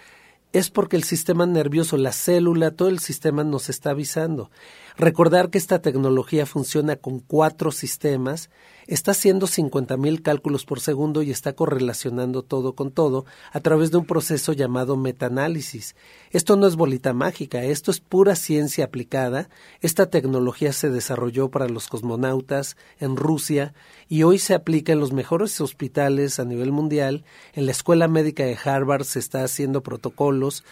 Es 0.54 0.70
porque 0.70 0.96
el 0.96 1.04
sistema 1.04 1.46
nervioso, 1.46 1.98
la 1.98 2.12
célula, 2.12 2.72
todo 2.72 2.90
el 2.90 3.00
sistema 3.00 3.44
nos 3.44 3.70
está 3.70 3.92
avisando. 3.92 4.50
Recordar 4.98 5.50
que 5.50 5.58
esta 5.58 5.80
tecnología 5.80 6.46
funciona 6.46 6.96
con 6.96 7.20
cuatro 7.20 7.72
sistemas, 7.74 8.50
está 8.88 9.12
haciendo 9.12 9.46
50.000 9.46 9.98
mil 9.98 10.22
cálculos 10.22 10.64
por 10.64 10.80
segundo 10.80 11.22
y 11.22 11.32
está 11.32 11.52
correlacionando 11.52 12.44
todo 12.44 12.76
con 12.76 12.92
todo 12.92 13.26
a 13.52 13.60
través 13.60 13.92
de 13.92 13.98
un 13.98 14.06
proceso 14.06 14.54
llamado 14.54 14.96
metaanálisis. 14.96 15.98
Esto 16.32 16.56
no 16.56 16.66
es 16.66 16.78
bolita 16.78 17.12
mágica, 17.12 17.62
esto 17.64 17.92
es 17.92 18.00
pura 18.00 18.38
ciencia 18.38 18.86
aplicada. 18.86 19.50
Esta 19.82 20.10
tecnología 20.10 20.72
se 20.72 20.90
desarrolló 20.90 21.50
para 21.50 21.68
los 21.68 21.88
cosmonautas 21.88 22.78
en 22.98 23.18
Rusia 23.18 23.74
y 24.08 24.24
hoy 24.24 24.40
se 24.40 24.54
aplica 24.54 24.94
en 24.94 25.02
los 25.02 25.12
mejores 25.12 25.60
hospitales 25.60 26.40
a 26.40 26.46
nivel 26.46 26.72
mundial. 26.72 27.26
En 27.52 27.66
la 27.66 27.72
Escuela 27.72 28.08
Médica 28.08 28.46
de 28.46 28.58
Harvard 28.64 29.04
se 29.04 29.20
está 29.20 29.44
haciendo 29.44 29.84
protocolos 29.84 30.64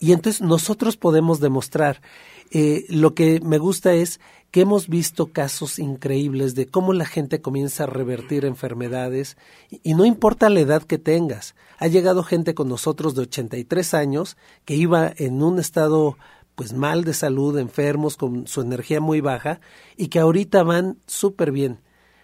y 0.00 0.12
entonces 0.12 0.40
nosotros 0.40 0.96
podemos 0.96 1.40
demostrar 1.40 2.00
eh, 2.50 2.86
lo 2.88 3.14
que 3.14 3.40
me 3.40 3.58
gusta 3.58 3.94
es 3.94 4.20
que 4.50 4.62
hemos 4.62 4.88
visto 4.88 5.32
casos 5.32 5.78
increíbles 5.78 6.54
de 6.54 6.66
cómo 6.66 6.92
la 6.92 7.04
gente 7.04 7.42
comienza 7.42 7.84
a 7.84 7.86
revertir 7.86 8.44
enfermedades 8.44 9.36
y 9.70 9.94
no 9.94 10.06
importa 10.06 10.48
la 10.48 10.60
edad 10.60 10.82
que 10.82 10.98
tengas. 10.98 11.54
Ha 11.78 11.86
llegado 11.88 12.22
gente 12.22 12.54
con 12.54 12.68
nosotros 12.68 13.14
de 13.14 13.22
83 13.22 13.94
años 13.94 14.36
que 14.64 14.74
iba 14.74 15.12
en 15.16 15.42
un 15.42 15.58
estado 15.58 16.16
pues 16.54 16.72
mal 16.72 17.04
de 17.04 17.14
salud, 17.14 17.56
enfermos, 17.58 18.16
con 18.16 18.48
su 18.48 18.62
energía 18.62 19.00
muy 19.00 19.20
baja 19.20 19.60
y 19.96 20.08
que 20.08 20.18
ahorita 20.18 20.62
van 20.64 20.98
súper 21.06 21.52
bien. 21.52 21.80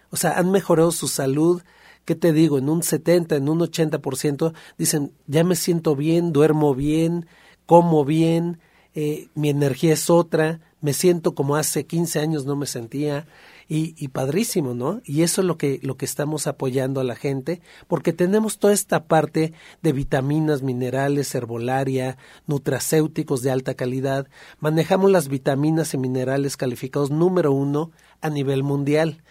O 0.09 0.17
sea, 0.17 0.37
han 0.37 0.51
mejorado 0.51 0.91
su 0.91 1.07
salud, 1.07 1.61
¿qué 2.03 2.15
te 2.15 2.33
digo? 2.33 2.57
En 2.57 2.69
un 2.69 2.83
70, 2.83 3.35
en 3.35 3.47
un 3.47 3.59
80%, 3.59 4.53
dicen, 4.77 5.13
ya 5.27 5.43
me 5.43 5.55
siento 5.55 5.95
bien, 5.95 6.33
duermo 6.33 6.75
bien, 6.75 7.27
como 7.65 8.03
bien, 8.03 8.59
eh, 8.95 9.27
mi 9.35 9.49
energía 9.49 9.93
es 9.93 10.09
otra, 10.09 10.61
me 10.81 10.93
siento 10.93 11.35
como 11.35 11.55
hace 11.55 11.85
15 11.85 12.19
años 12.19 12.45
no 12.45 12.55
me 12.55 12.65
sentía 12.65 13.27
y, 13.67 14.07
padrísimo, 14.09 14.75
¿no? 14.75 15.01
Y 15.05 15.23
eso 15.23 15.41
es 15.41 15.47
lo 15.47 15.57
que, 15.57 15.79
lo 15.81 15.97
que 15.97 16.05
estamos 16.05 16.45
apoyando 16.45 17.01
a 17.01 17.03
la 17.03 17.15
gente, 17.15 17.61
porque 17.87 18.13
tenemos 18.13 18.59
toda 18.59 18.73
esta 18.73 19.05
parte 19.05 19.53
de 19.81 19.91
vitaminas, 19.91 20.61
minerales, 20.61 21.33
herbolaria, 21.33 22.17
nutracéuticos 22.45 23.41
de 23.41 23.51
alta 23.51 23.73
calidad. 23.73 24.27
Manejamos 24.59 25.09
las 25.09 25.27
vitaminas 25.27 25.95
y 25.95 25.97
minerales 25.97 26.57
calificados 26.57 27.09
número 27.09 27.51
uno 27.51 27.91
a 28.21 28.29
nivel 28.29 28.61
mundial. 28.61 29.23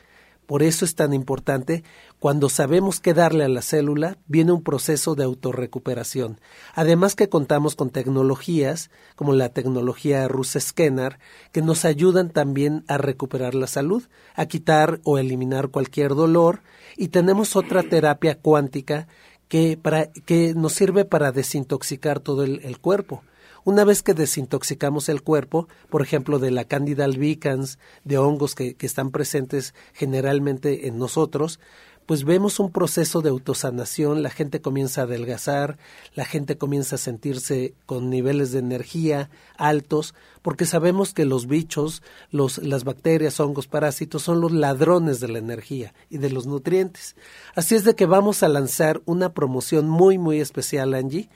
Por 0.46 0.62
eso 0.62 0.84
es 0.84 0.94
tan 0.94 1.14
importante, 1.14 1.84
cuando 2.24 2.48
sabemos 2.48 3.00
qué 3.00 3.12
darle 3.12 3.44
a 3.44 3.50
la 3.50 3.60
célula, 3.60 4.16
viene 4.26 4.50
un 4.50 4.62
proceso 4.62 5.14
de 5.14 5.24
autorrecuperación. 5.24 6.40
Además 6.74 7.16
que 7.16 7.28
contamos 7.28 7.76
con 7.76 7.90
tecnologías, 7.90 8.90
como 9.14 9.34
la 9.34 9.50
tecnología 9.50 10.26
Rus 10.26 10.56
Scanner, 10.58 11.18
que 11.52 11.60
nos 11.60 11.84
ayudan 11.84 12.30
también 12.30 12.82
a 12.88 12.96
recuperar 12.96 13.54
la 13.54 13.66
salud, 13.66 14.04
a 14.36 14.46
quitar 14.46 15.00
o 15.04 15.18
eliminar 15.18 15.68
cualquier 15.68 16.14
dolor, 16.14 16.62
y 16.96 17.08
tenemos 17.08 17.56
otra 17.56 17.82
terapia 17.82 18.38
cuántica 18.38 19.06
que, 19.48 19.76
para, 19.76 20.06
que 20.06 20.54
nos 20.54 20.72
sirve 20.72 21.04
para 21.04 21.30
desintoxicar 21.30 22.20
todo 22.20 22.44
el 22.44 22.78
cuerpo. 22.78 23.22
Una 23.66 23.84
vez 23.84 24.02
que 24.02 24.12
desintoxicamos 24.12 25.08
el 25.08 25.22
cuerpo, 25.22 25.68
por 25.88 26.02
ejemplo, 26.02 26.38
de 26.38 26.50
la 26.50 26.64
Candida 26.64 27.06
albicans, 27.06 27.78
de 28.04 28.18
hongos 28.18 28.54
que, 28.54 28.76
están 28.80 29.10
presentes 29.10 29.74
generalmente 29.94 30.86
en 30.86 30.98
nosotros, 30.98 31.60
pues 32.06 32.24
vemos 32.24 32.58
un 32.60 32.70
proceso 32.70 33.22
de 33.22 33.30
autosanación, 33.30 34.22
la 34.22 34.30
gente 34.30 34.60
comienza 34.60 35.00
a 35.00 35.04
adelgazar, 35.04 35.78
la 36.14 36.24
gente 36.24 36.58
comienza 36.58 36.96
a 36.96 36.98
sentirse 36.98 37.74
con 37.86 38.10
niveles 38.10 38.52
de 38.52 38.58
energía 38.58 39.30
altos, 39.56 40.14
porque 40.42 40.66
sabemos 40.66 41.14
que 41.14 41.24
los 41.24 41.46
bichos, 41.46 42.02
los, 42.30 42.58
las 42.58 42.84
bacterias, 42.84 43.40
hongos, 43.40 43.66
parásitos 43.66 44.22
son 44.22 44.40
los 44.40 44.52
ladrones 44.52 45.20
de 45.20 45.28
la 45.28 45.38
energía 45.38 45.94
y 46.10 46.18
de 46.18 46.30
los 46.30 46.46
nutrientes. 46.46 47.16
Así 47.54 47.74
es 47.74 47.84
de 47.84 47.94
que 47.94 48.06
vamos 48.06 48.42
a 48.42 48.48
lanzar 48.48 49.00
una 49.06 49.32
promoción 49.32 49.88
muy, 49.88 50.18
muy 50.18 50.40
especial, 50.40 50.92
Angie, 50.92 51.30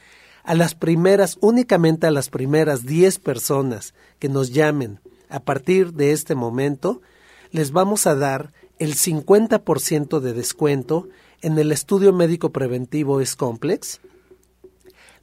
a 0.45 0.55
las 0.55 0.75
primeras, 0.75 1.39
únicamente 1.41 2.07
a 2.07 2.11
las 2.11 2.29
primeras 2.29 2.85
10 2.85 3.19
personas 3.21 3.95
que 4.19 4.29
nos 4.29 4.51
llamen 4.51 5.01
a 5.31 5.41
partir 5.41 5.93
de 5.93 6.13
este 6.13 6.35
momento, 6.35 7.01
les 7.51 7.73
vamos 7.73 8.07
a 8.07 8.15
dar 8.15 8.53
el 8.79 8.95
50% 8.95 10.21
de 10.21 10.33
descuento 10.33 11.09
en 11.41 11.59
el 11.59 11.73
estudio 11.73 12.13
médico 12.13 12.51
preventivo 12.51 13.21
es 13.21 13.37
complex. 13.37 14.01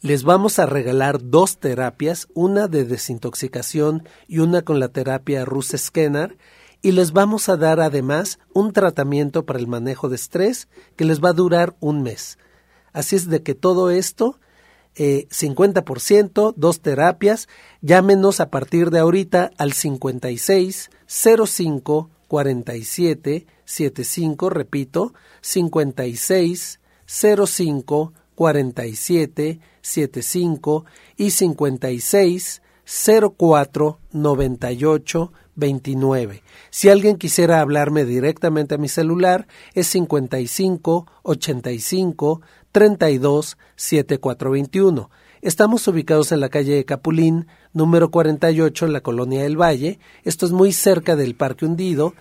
Les 0.01 0.24
vamos 0.24 0.59
a 0.59 0.65
regalar 0.65 1.19
dos 1.21 1.57
terapias, 1.57 2.27
una 2.33 2.67
de 2.67 2.85
desintoxicación 2.85 4.07
y 4.27 4.39
una 4.39 4.62
con 4.62 4.79
la 4.79 4.89
terapia 4.89 5.45
Rus 5.45 5.74
Scanner, 5.75 6.38
y 6.81 6.91
les 6.91 7.13
vamos 7.13 7.50
a 7.50 7.57
dar 7.57 7.79
además 7.79 8.39
un 8.53 8.71
tratamiento 8.71 9.45
para 9.45 9.57
el 9.57 9.67
manejo 9.67 10.09
de 10.09 10.15
estrés 10.17 10.67
que 10.95 11.05
les 11.05 11.24
va 11.24 11.29
a 11.29 11.33
durar 11.33 11.75
un 11.79 12.03
mes. 12.03 12.38
Así 12.93 13.15
es 13.15 13.27
de 13.27 13.41
que 13.41 13.55
todo 13.55 13.89
esto 13.89 14.39
eh, 14.95 15.27
50%, 15.29 16.53
dos 16.55 16.79
terapias. 16.81 17.50
Llámenos 17.81 18.39
a 18.39 18.50
partir 18.50 18.91
de 18.91 19.00
ahorita 19.00 19.51
al 19.57 19.74
56 19.74 20.89
05 21.07 22.09
47 22.27 23.46
75, 23.65 24.50
repito, 24.50 25.13
56 25.41 26.79
05 27.05 28.13
47 28.36 29.60
75 29.82 30.86
y 31.17 31.32
56 31.32 32.62
04 33.38 34.00
98 34.12 35.34
29. 35.55 36.44
Si 36.70 36.89
alguien 36.89 37.17
quisiera 37.17 37.62
hablarme 37.62 38.05
directamente 38.05 38.75
a 38.75 38.77
mi 38.77 38.89
celular, 38.89 39.48
es 39.74 39.88
55 39.88 41.08
85 41.24 42.41
32 42.72 43.58
7421. 43.75 45.09
Estamos 45.46 45.88
ubicados 45.88 46.31
en 46.31 46.40
la 46.40 46.50
calle 46.50 46.86
Capulín, 46.86 47.46
número 47.72 48.10
48, 48.10 48.88
en 48.88 48.94
la 48.94 49.01
colonia 49.01 49.44
del 49.44 49.62
Valle. 49.62 50.00
Esto 50.24 50.48
es 50.48 50.51
muy 50.51 50.72
cerca 50.72 51.16
del 51.16 51.36
Parque 51.36 51.68
Hundido, 51.68 52.16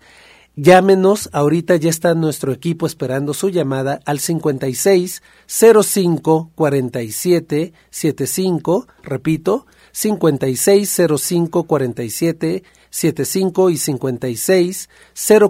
Llámenos, 0.54 1.30
ahorita 1.32 1.76
ya 1.76 1.88
está 1.88 2.14
nuestro 2.14 2.52
equipo 2.52 2.86
esperando 2.86 3.32
su 3.32 3.48
llamada 3.48 4.00
al 4.04 4.20
56 4.20 5.22
05 5.46 6.50
47 6.54 7.72
75, 7.90 8.86
repito, 9.02 9.66
56 9.92 11.00
05 11.18 11.64
47 11.64 12.62
75 12.90 13.70
y 13.70 13.78
56 13.78 14.90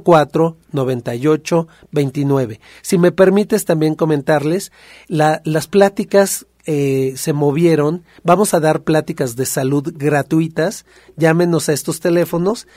04 0.04 0.56
98 0.70 1.68
29. 1.90 2.60
Si 2.82 2.98
me 2.98 3.10
permites 3.10 3.64
también 3.64 3.96
comentarles, 3.96 4.70
la, 5.08 5.42
las 5.44 5.66
pláticas 5.66 6.46
eh, 6.64 7.14
se 7.16 7.32
movieron. 7.32 8.04
Vamos 8.22 8.54
a 8.54 8.60
dar 8.60 8.82
pláticas 8.82 9.34
de 9.34 9.46
salud 9.46 9.92
gratuitas. 9.96 10.86
Llámenos 11.16 11.68
a 11.68 11.72
estos 11.72 11.98
teléfonos. 11.98 12.68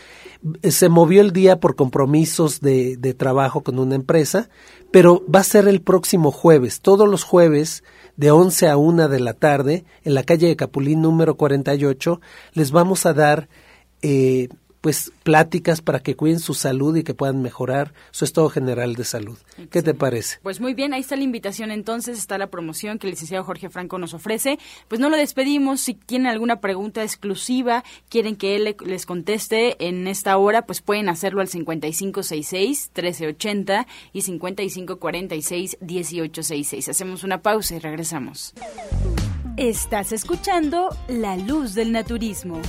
Se 0.63 0.89
movió 0.89 1.21
el 1.21 1.31
día 1.31 1.59
por 1.59 1.75
compromisos 1.75 2.61
de, 2.61 2.97
de 2.97 3.13
trabajo 3.13 3.61
con 3.61 3.79
una 3.79 3.95
empresa, 3.95 4.49
pero 4.91 5.23
va 5.33 5.39
a 5.39 5.43
ser 5.43 5.67
el 5.67 5.81
próximo 5.81 6.31
jueves, 6.31 6.81
todos 6.81 7.09
los 7.09 7.23
jueves 7.23 7.83
de 8.15 8.31
11 8.31 8.69
a 8.69 8.77
1 8.77 9.09
de 9.09 9.19
la 9.19 9.33
tarde, 9.33 9.85
en 10.03 10.13
la 10.13 10.23
calle 10.23 10.47
de 10.47 10.55
Capulín 10.55 11.01
número 11.01 11.35
48, 11.35 12.21
les 12.53 12.71
vamos 12.71 13.05
a 13.05 13.13
dar 13.13 13.49
eh, 14.01 14.49
pues 14.85 15.11
pláticas 15.23 15.81
para 15.81 15.99
que 15.99 16.15
cuiden 16.15 16.39
su 16.39 16.53
salud 16.53 16.95
y 16.95 17.03
que 17.03 17.15
puedan 17.15 17.41
mejorar 17.41 17.95
su 18.11 18.23
estado 18.23 18.49
general 18.49 18.93
de 18.93 19.03
salud. 19.03 19.35
¿Qué 19.71 19.81
te 19.81 19.95
parece? 19.95 20.37
Pues 20.43 20.61
muy 20.61 20.75
bien, 20.75 20.93
ahí 20.93 21.01
está 21.01 21.15
la 21.15 21.23
invitación 21.23 21.71
entonces, 21.71 22.19
está 22.19 22.37
la 22.37 22.51
promoción 22.51 22.99
que 22.99 23.07
el 23.07 23.13
licenciado 23.13 23.43
Jorge 23.43 23.71
Franco 23.71 23.97
nos 23.97 24.13
ofrece. 24.13 24.59
Pues 24.87 25.01
no 25.01 25.09
lo 25.09 25.17
despedimos, 25.17 25.81
si 25.81 25.95
tienen 25.95 26.27
alguna 26.27 26.61
pregunta 26.61 27.01
exclusiva, 27.01 27.83
quieren 28.09 28.35
que 28.35 28.55
él 28.55 28.75
les 28.85 29.07
conteste 29.07 29.87
en 29.87 30.05
esta 30.05 30.37
hora, 30.37 30.67
pues 30.67 30.83
pueden 30.83 31.09
hacerlo 31.09 31.41
al 31.41 31.47
5566-1380 31.47 33.87
y 34.13 34.21
5546-1866. 34.21 36.89
Hacemos 36.89 37.23
una 37.23 37.41
pausa 37.41 37.75
y 37.75 37.79
regresamos. 37.79 38.53
Estás 39.57 40.11
escuchando 40.11 40.95
La 41.07 41.37
Luz 41.37 41.73
del 41.73 41.91
Naturismo. 41.91 42.61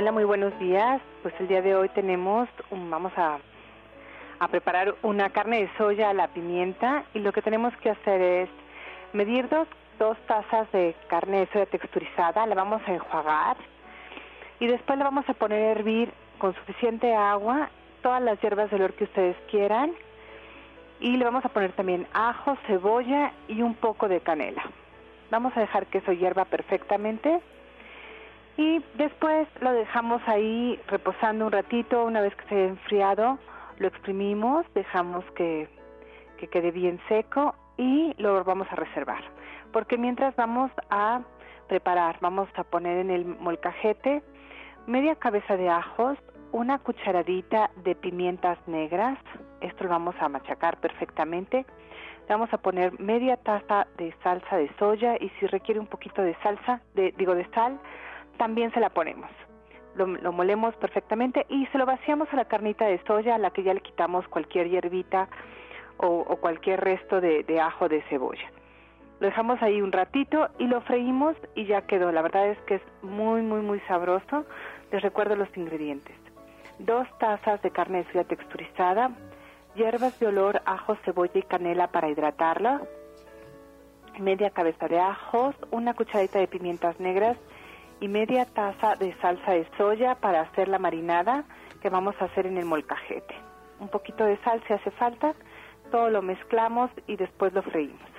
Hola, 0.00 0.12
muy 0.12 0.24
buenos 0.24 0.58
días. 0.58 1.02
Pues 1.20 1.34
el 1.40 1.48
día 1.48 1.60
de 1.60 1.76
hoy 1.76 1.90
tenemos, 1.90 2.48
vamos 2.70 3.12
a, 3.18 3.36
a 4.38 4.48
preparar 4.48 4.94
una 5.02 5.28
carne 5.28 5.60
de 5.60 5.70
soya 5.76 6.08
a 6.08 6.14
la 6.14 6.28
pimienta 6.28 7.04
y 7.12 7.18
lo 7.18 7.32
que 7.32 7.42
tenemos 7.42 7.76
que 7.82 7.90
hacer 7.90 8.18
es 8.18 8.48
medir 9.12 9.46
dos, 9.50 9.68
dos 9.98 10.16
tazas 10.26 10.72
de 10.72 10.96
carne 11.08 11.40
de 11.40 11.46
soya 11.48 11.66
texturizada, 11.66 12.46
la 12.46 12.54
vamos 12.54 12.80
a 12.86 12.94
enjuagar 12.94 13.58
y 14.58 14.68
después 14.68 14.96
la 14.98 15.04
vamos 15.04 15.28
a 15.28 15.34
poner 15.34 15.64
a 15.64 15.72
hervir 15.72 16.10
con 16.38 16.54
suficiente 16.54 17.14
agua, 17.14 17.68
todas 18.00 18.22
las 18.22 18.40
hierbas 18.40 18.70
de 18.70 18.76
olor 18.76 18.94
que 18.94 19.04
ustedes 19.04 19.36
quieran 19.50 19.92
y 20.98 21.18
le 21.18 21.26
vamos 21.26 21.44
a 21.44 21.50
poner 21.50 21.72
también 21.72 22.06
ajo, 22.14 22.56
cebolla 22.66 23.32
y 23.48 23.60
un 23.60 23.74
poco 23.74 24.08
de 24.08 24.20
canela. 24.20 24.62
Vamos 25.30 25.54
a 25.58 25.60
dejar 25.60 25.88
que 25.88 25.98
eso 25.98 26.12
hierva 26.12 26.46
perfectamente 26.46 27.42
y 28.60 28.84
después 28.96 29.48
lo 29.62 29.72
dejamos 29.72 30.20
ahí 30.26 30.78
reposando 30.86 31.46
un 31.46 31.52
ratito, 31.52 32.04
una 32.04 32.20
vez 32.20 32.36
que 32.36 32.46
se 32.46 32.54
ha 32.54 32.66
enfriado, 32.66 33.38
lo 33.78 33.88
exprimimos, 33.88 34.66
dejamos 34.74 35.24
que, 35.34 35.66
que 36.36 36.46
quede 36.48 36.70
bien 36.70 37.00
seco 37.08 37.54
y 37.78 38.12
lo 38.18 38.44
vamos 38.44 38.68
a 38.70 38.76
reservar. 38.76 39.22
Porque 39.72 39.96
mientras 39.96 40.36
vamos 40.36 40.70
a 40.90 41.22
preparar, 41.68 42.18
vamos 42.20 42.50
a 42.54 42.64
poner 42.64 42.98
en 42.98 43.10
el 43.10 43.24
molcajete 43.24 44.22
media 44.86 45.14
cabeza 45.14 45.56
de 45.56 45.70
ajos, 45.70 46.18
una 46.52 46.80
cucharadita 46.80 47.70
de 47.82 47.94
pimientas 47.94 48.58
negras, 48.66 49.18
esto 49.62 49.84
lo 49.84 49.90
vamos 49.90 50.16
a 50.20 50.28
machacar 50.28 50.78
perfectamente. 50.80 51.64
vamos 52.28 52.52
a 52.52 52.58
poner 52.58 53.00
media 53.00 53.38
taza 53.38 53.86
de 53.96 54.14
salsa 54.22 54.56
de 54.56 54.70
soya 54.78 55.16
y 55.18 55.30
si 55.40 55.46
requiere 55.46 55.80
un 55.80 55.86
poquito 55.86 56.20
de 56.20 56.34
salsa, 56.42 56.82
de, 56.94 57.12
digo 57.16 57.34
de 57.34 57.48
sal, 57.54 57.80
también 58.40 58.72
se 58.72 58.80
la 58.80 58.88
ponemos. 58.88 59.30
Lo, 59.96 60.32
molemos 60.32 60.74
perfectamente 60.76 61.44
y 61.50 61.66
se 61.66 61.76
lo 61.76 61.84
vaciamos 61.84 62.26
a 62.32 62.36
la 62.36 62.46
carnita 62.46 62.86
de 62.86 62.98
soya 63.04 63.34
a 63.34 63.38
la 63.38 63.50
que 63.50 63.62
ya 63.62 63.74
le 63.74 63.82
quitamos 63.82 64.26
cualquier 64.28 64.70
hierbita 64.70 65.28
o, 65.98 66.24
cualquier 66.36 66.80
resto 66.80 67.20
de, 67.20 67.42
de 67.42 67.60
ajo 67.60 67.90
de 67.90 68.00
cebolla. 68.08 68.50
Lo 69.18 69.26
dejamos 69.26 69.60
ahí 69.60 69.82
un 69.82 69.92
ratito 69.92 70.48
y 70.58 70.68
lo 70.68 70.80
freímos 70.80 71.36
y 71.54 71.66
ya 71.66 71.82
quedó. 71.82 72.10
La 72.12 72.22
verdad 72.22 72.48
es 72.48 72.58
que 72.60 72.76
es 72.76 72.82
muy, 73.02 73.42
muy, 73.42 73.60
muy 73.60 73.78
sabroso. 73.80 74.46
Les 74.90 75.02
recuerdo 75.02 75.36
los 75.36 75.54
ingredientes. 75.54 76.16
Dos 76.78 77.06
tazas 77.18 77.60
de 77.60 77.70
carne 77.70 77.98
de 77.98 78.04
soya 78.04 78.24
texturizada, 78.24 79.10
hierbas 79.74 80.18
de 80.18 80.28
olor, 80.28 80.62
ajo, 80.64 80.96
cebolla 81.04 81.38
y 81.38 81.42
canela 81.42 81.88
para 81.88 82.08
hidratarla, 82.08 82.80
media 84.18 84.48
cabeza 84.48 84.88
de 84.88 84.98
ajos, 84.98 85.54
una 85.70 85.92
cucharadita 85.92 86.38
de 86.38 86.48
pimientas 86.48 86.98
negras 86.98 87.36
y 88.00 88.08
media 88.08 88.46
taza 88.46 88.96
de 88.96 89.14
salsa 89.20 89.52
de 89.52 89.66
soya 89.76 90.14
para 90.16 90.42
hacer 90.42 90.68
la 90.68 90.78
marinada 90.78 91.44
que 91.82 91.90
vamos 91.90 92.14
a 92.20 92.24
hacer 92.24 92.46
en 92.46 92.58
el 92.58 92.64
molcajete. 92.64 93.34
Un 93.78 93.88
poquito 93.88 94.24
de 94.24 94.36
sal 94.44 94.62
si 94.66 94.72
hace 94.72 94.90
falta, 94.92 95.34
todo 95.90 96.10
lo 96.10 96.22
mezclamos 96.22 96.90
y 97.06 97.16
después 97.16 97.52
lo 97.52 97.62
freímos. 97.62 98.10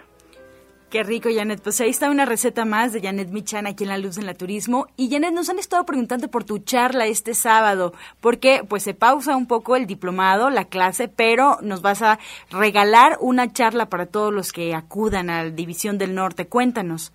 Qué 0.92 1.04
rico, 1.04 1.30
Janet. 1.34 1.62
Pues 1.62 1.80
ahí 1.80 1.90
está 1.90 2.12
una 2.12 2.26
receta 2.26 2.66
más 2.66 2.92
de 2.92 3.00
Janet 3.00 3.30
Michan 3.30 3.66
aquí 3.66 3.86
en 3.86 3.90
La 3.92 3.98
Luz 3.98 4.16
del 4.18 4.36
Turismo. 4.36 4.88
Y 4.98 5.10
Janet, 5.10 5.32
nos 5.32 5.50
han 5.50 5.58
estado 5.58 5.86
preguntando 5.86 6.28
por 6.28 6.44
tu 6.44 6.60
charla 6.60 7.06
este 7.06 7.34
sábado, 7.34 7.94
porque 8.20 8.66
pues 8.68 8.84
se 8.84 8.94
pausa 8.94 9.38
un 9.38 9.48
poco 9.48 9.78
el 9.78 9.88
diplomado, 9.88 10.50
la 10.50 10.66
clase, 10.66 11.08
pero 11.08 11.60
nos 11.62 11.82
vas 11.82 12.02
a 12.02 12.20
regalar 12.50 13.18
una 13.22 13.54
charla 13.54 13.88
para 13.88 14.06
todos 14.06 14.34
los 14.34 14.52
que 14.52 14.76
acudan 14.76 15.30
a 15.30 15.46
la 15.46 15.50
División 15.50 15.98
del 15.98 16.14
Norte. 16.14 16.48
Cuéntanos. 16.48 17.14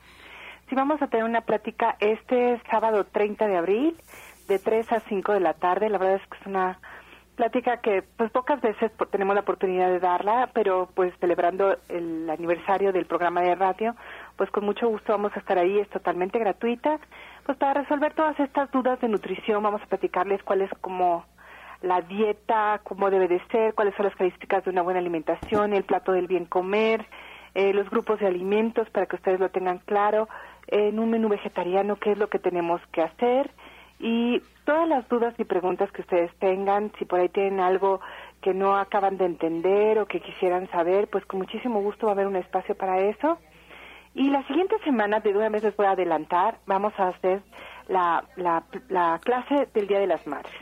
Sí, 0.69 0.75
vamos 0.75 1.01
a 1.01 1.07
tener 1.07 1.25
una 1.25 1.43
plática 1.43 1.97
este 2.01 2.61
sábado 2.69 3.05
30 3.05 3.47
de 3.47 3.57
abril, 3.57 3.97
de 4.49 4.59
3 4.59 4.93
a 4.93 5.01
5 5.01 5.33
de 5.33 5.41
la 5.41 5.55
tarde. 5.55 5.89
La 5.89 5.99
verdad 5.99 6.17
es 6.17 6.29
que 6.29 6.39
es 6.39 6.47
una 6.47 6.81
plática 7.37 7.77
que 7.77 8.03
pues 8.17 8.33
pocas 8.33 8.61
veces 8.61 8.91
tenemos 9.13 9.37
la 9.37 9.43
oportunidad 9.43 9.89
de 9.91 10.01
darla, 10.01 10.51
pero 10.55 10.89
pues 10.95 11.15
celebrando 11.21 11.77
el 11.89 12.29
aniversario 12.29 12.93
del 12.93 13.07
programa 13.07 13.43
de 13.43 13.55
radio, 13.55 13.95
pues 14.37 14.51
con 14.51 14.65
mucho 14.65 14.89
gusto 14.89 15.13
vamos 15.13 15.31
a 15.37 15.39
estar 15.39 15.57
ahí, 15.57 15.79
es 15.79 15.89
totalmente 15.91 16.39
gratuita, 16.39 16.99
pues 17.45 17.57
para 17.59 17.83
resolver 17.83 18.15
todas 18.15 18.39
estas 18.41 18.69
dudas 18.73 19.01
de 19.01 19.09
nutrición 19.09 19.63
vamos 19.63 19.83
a 19.83 19.87
platicarles 19.87 20.43
cuál 20.43 20.63
es 20.63 20.71
como 20.81 21.27
la 21.83 22.01
dieta, 22.01 22.81
cómo 22.83 23.11
debe 23.11 23.29
de 23.29 23.41
ser, 23.53 23.75
cuáles 23.75 23.95
son 23.95 24.07
las 24.07 24.17
características 24.17 24.65
de 24.65 24.71
una 24.71 24.83
buena 24.83 24.99
alimentación, 24.99 25.75
el 25.75 25.85
plato 25.85 26.11
del 26.11 26.27
bien 26.27 26.47
comer, 26.47 27.07
eh, 27.55 27.73
los 27.73 27.89
grupos 27.89 28.19
de 28.21 28.27
alimentos 28.27 28.89
para 28.91 29.07
que 29.07 29.17
ustedes 29.17 29.41
lo 29.41 29.51
tengan 29.51 29.79
claro, 29.79 30.29
en 30.69 30.99
un 30.99 31.11
menú 31.11 31.29
vegetariano 31.29 31.97
qué 31.97 32.13
es 32.13 32.19
lo 32.19 32.29
que 32.29 32.39
tenemos 32.39 32.81
que 32.93 33.03
hacer 33.03 33.51
y 33.99 34.41
todas 34.65 34.89
las 34.89 35.09
dudas 35.09 35.35
y 35.39 35.45
preguntas 35.45 35.91
que 35.93 36.03
ustedes 36.03 36.35
tengan, 36.39 36.93
si 36.99 37.05
por 37.05 37.21
ahí 37.21 37.29
tienen 37.29 37.61
algo 37.61 38.01
que 38.43 38.53
no 38.53 38.77
acaban 38.77 39.17
de 39.17 39.25
entender 39.25 39.99
o 39.99 40.07
que 40.07 40.21
quisieran 40.21 40.69
saber, 40.71 41.09
pues 41.09 41.25
con 41.25 41.41
muchísimo 41.41 41.81
gusto 41.81 42.07
va 42.07 42.13
a 42.13 42.15
haber 42.15 42.27
un 42.27 42.37
espacio 42.37 42.75
para 42.75 43.01
eso. 43.01 43.39
Y 44.15 44.31
la 44.31 44.47
siguiente 44.47 44.77
semana, 44.85 45.21
de 45.21 45.31
una 45.31 45.49
vez 45.49 45.63
les 45.63 45.77
voy 45.77 45.87
a 45.87 45.93
adelantar, 45.93 46.59
vamos 46.67 46.93
a 46.99 47.09
hacer 47.09 47.43
la, 47.89 48.25
la, 48.37 48.65
la 48.89 49.21
clase 49.23 49.69
del 49.73 49.87
Día 49.87 49.99
de 49.99 50.07
las 50.07 50.27
Madres. 50.27 50.55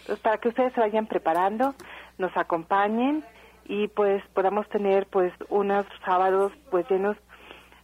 Entonces, 0.00 0.20
para 0.20 0.38
que 0.38 0.48
ustedes 0.48 0.72
se 0.72 0.80
vayan 0.80 1.06
preparando, 1.06 1.74
nos 2.18 2.36
acompañen 2.36 3.24
y 3.64 3.88
pues 3.88 4.24
podamos 4.34 4.68
tener 4.68 5.06
pues 5.06 5.32
unos 5.48 5.86
sábados 6.04 6.52
pues 6.70 6.88
llenos 6.90 7.16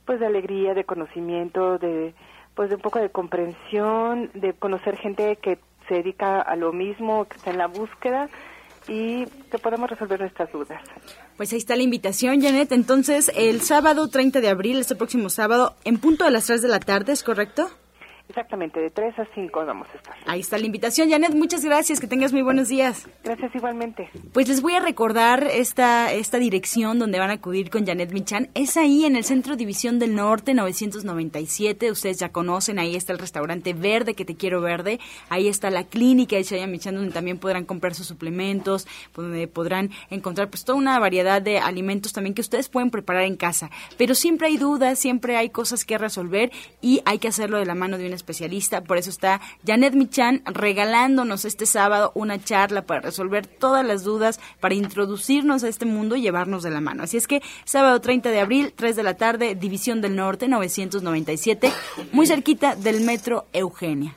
pues 0.08 0.20
de 0.20 0.26
alegría, 0.26 0.72
de 0.72 0.84
conocimiento, 0.84 1.76
de 1.76 2.14
pues 2.54 2.70
de 2.70 2.76
un 2.76 2.80
poco 2.80 2.98
de 2.98 3.10
comprensión, 3.10 4.30
de 4.32 4.54
conocer 4.54 4.96
gente 4.96 5.36
que 5.36 5.58
se 5.86 5.96
dedica 5.96 6.40
a 6.40 6.56
lo 6.56 6.72
mismo, 6.72 7.26
que 7.26 7.36
está 7.36 7.50
en 7.50 7.58
la 7.58 7.66
búsqueda 7.66 8.30
y 8.88 9.26
que 9.26 9.58
podamos 9.58 9.90
resolver 9.90 10.18
nuestras 10.18 10.50
dudas. 10.50 10.80
Pues 11.36 11.52
ahí 11.52 11.58
está 11.58 11.76
la 11.76 11.82
invitación, 11.82 12.40
Janet. 12.40 12.72
Entonces, 12.72 13.30
el 13.36 13.60
sábado 13.60 14.08
30 14.08 14.40
de 14.40 14.48
abril, 14.48 14.78
este 14.78 14.96
próximo 14.96 15.28
sábado, 15.28 15.74
en 15.84 15.98
punto 15.98 16.24
de 16.24 16.30
las 16.30 16.46
3 16.46 16.62
de 16.62 16.68
la 16.68 16.80
tarde, 16.80 17.12
¿es 17.12 17.22
correcto? 17.22 17.68
Exactamente, 18.28 18.78
de 18.78 18.90
3 18.90 19.18
a 19.18 19.26
5 19.34 19.64
vamos 19.64 19.88
a 19.92 19.96
estar. 19.96 20.14
Ahí 20.26 20.40
está 20.40 20.58
la 20.58 20.66
invitación. 20.66 21.08
Janet, 21.08 21.34
muchas 21.34 21.64
gracias, 21.64 21.98
que 21.98 22.06
tengas 22.06 22.32
muy 22.32 22.42
buenos 22.42 22.68
días. 22.68 23.08
Gracias 23.24 23.54
igualmente. 23.54 24.10
Pues 24.34 24.48
les 24.48 24.60
voy 24.60 24.74
a 24.74 24.80
recordar 24.80 25.44
esta, 25.44 26.12
esta 26.12 26.38
dirección 26.38 26.98
donde 26.98 27.18
van 27.18 27.30
a 27.30 27.34
acudir 27.34 27.70
con 27.70 27.86
Janet 27.86 28.12
Michan. 28.12 28.50
Es 28.54 28.76
ahí 28.76 29.06
en 29.06 29.16
el 29.16 29.24
Centro 29.24 29.56
División 29.56 29.98
del 29.98 30.14
Norte 30.14 30.52
997. 30.52 31.90
Ustedes 31.90 32.18
ya 32.18 32.28
conocen, 32.28 32.78
ahí 32.78 32.96
está 32.96 33.14
el 33.14 33.18
restaurante 33.18 33.72
verde 33.72 34.12
que 34.12 34.26
te 34.26 34.36
quiero 34.36 34.60
verde. 34.60 35.00
Ahí 35.30 35.48
está 35.48 35.70
la 35.70 35.84
clínica 35.84 36.36
de 36.36 36.44
Chaya 36.44 36.66
Michan 36.66 36.96
donde 36.96 37.12
también 37.12 37.38
podrán 37.38 37.64
comprar 37.64 37.94
sus 37.94 38.06
suplementos, 38.06 38.86
donde 39.16 39.48
podrán 39.48 39.90
encontrar 40.10 40.50
pues 40.50 40.64
toda 40.64 40.76
una 40.76 40.98
variedad 40.98 41.40
de 41.40 41.60
alimentos 41.60 42.12
también 42.12 42.34
que 42.34 42.42
ustedes 42.42 42.68
pueden 42.68 42.90
preparar 42.90 43.22
en 43.22 43.36
casa. 43.36 43.70
Pero 43.96 44.14
siempre 44.14 44.48
hay 44.48 44.58
dudas, 44.58 44.98
siempre 44.98 45.36
hay 45.36 45.48
cosas 45.48 45.86
que 45.86 45.96
resolver 45.96 46.52
y 46.82 47.00
hay 47.06 47.18
que 47.18 47.28
hacerlo 47.28 47.58
de 47.58 47.64
la 47.64 47.74
mano 47.74 47.96
de 47.96 48.06
una 48.06 48.17
especialista, 48.18 48.82
por 48.82 48.98
eso 48.98 49.10
está 49.10 49.40
Janet 49.66 49.94
Michan 49.94 50.42
regalándonos 50.44 51.44
este 51.44 51.66
sábado 51.66 52.12
una 52.14 52.42
charla 52.42 52.82
para 52.82 53.00
resolver 53.00 53.46
todas 53.46 53.84
las 53.84 54.04
dudas, 54.04 54.40
para 54.60 54.74
introducirnos 54.74 55.64
a 55.64 55.68
este 55.68 55.86
mundo 55.86 56.16
y 56.16 56.22
llevarnos 56.22 56.62
de 56.62 56.70
la 56.70 56.80
mano. 56.80 57.02
Así 57.02 57.16
es 57.16 57.26
que 57.26 57.42
sábado 57.64 58.00
30 58.00 58.30
de 58.30 58.40
abril, 58.40 58.72
3 58.76 58.96
de 58.96 59.02
la 59.02 59.14
tarde, 59.14 59.54
División 59.54 60.00
del 60.00 60.16
Norte 60.16 60.48
997, 60.48 61.72
muy 62.12 62.26
cerquita 62.26 62.74
del 62.74 63.00
Metro 63.00 63.46
Eugenia. 63.52 64.16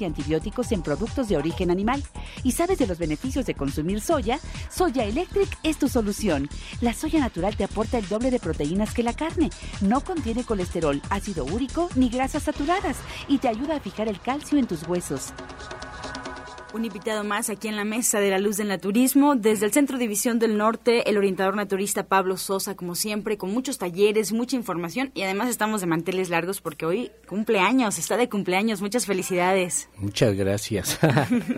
y 0.00 0.04
antibióticos 0.04 0.72
en 0.72 0.82
productos 0.82 1.28
de 1.28 1.36
origen 1.36 1.70
animal 1.70 2.02
y 2.42 2.52
sabes 2.52 2.78
de 2.78 2.86
los 2.86 2.98
beneficios 2.98 3.46
de 3.46 3.54
consumir 3.54 4.00
soya, 4.00 4.38
Soya 4.68 5.04
Electric 5.04 5.48
es 5.62 5.78
tu 5.78 5.88
solución. 5.88 6.48
La 6.80 6.92
soya 6.92 7.20
natural 7.20 7.56
te 7.56 7.64
aporta 7.64 7.98
el 7.98 8.08
doble 8.08 8.30
de 8.30 8.40
proteínas 8.40 8.92
que 8.92 9.02
la 9.02 9.14
carne, 9.14 9.50
no 9.80 10.00
contiene 10.00 10.44
colesterol, 10.44 11.00
ácido 11.08 11.44
úrico 11.44 11.88
ni 11.94 12.08
grasas 12.08 12.42
saturadas 12.42 12.96
y 13.28 13.38
te 13.38 13.48
ayuda 13.48 13.76
a 13.76 13.80
fijar 13.80 14.08
el 14.08 14.20
calcio 14.20 14.58
en 14.58 14.66
tus 14.66 14.86
huesos. 14.88 15.32
Un 16.76 16.84
invitado 16.84 17.24
más 17.24 17.48
aquí 17.48 17.68
en 17.68 17.76
la 17.76 17.86
mesa 17.86 18.20
de 18.20 18.28
la 18.28 18.38
luz 18.38 18.58
del 18.58 18.68
naturismo. 18.68 19.34
Desde 19.34 19.64
el 19.64 19.72
Centro 19.72 19.96
División 19.96 20.38
del 20.38 20.58
Norte, 20.58 21.08
el 21.08 21.16
orientador 21.16 21.56
naturista 21.56 22.06
Pablo 22.06 22.36
Sosa, 22.36 22.76
como 22.76 22.94
siempre, 22.94 23.38
con 23.38 23.50
muchos 23.50 23.78
talleres, 23.78 24.30
mucha 24.30 24.56
información 24.56 25.10
y 25.14 25.22
además 25.22 25.48
estamos 25.48 25.80
de 25.80 25.86
manteles 25.86 26.28
largos 26.28 26.60
porque 26.60 26.84
hoy 26.84 27.10
cumpleaños, 27.26 27.96
está 27.96 28.18
de 28.18 28.28
cumpleaños. 28.28 28.82
Muchas 28.82 29.06
felicidades. 29.06 29.88
Muchas 29.96 30.34
gracias. 30.34 30.98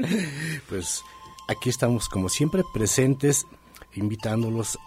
pues 0.68 1.02
aquí 1.48 1.68
estamos 1.68 2.09
como 2.09 2.28
siempre 2.28 2.62
presentes, 2.72 3.44
invitándolos 3.96 4.78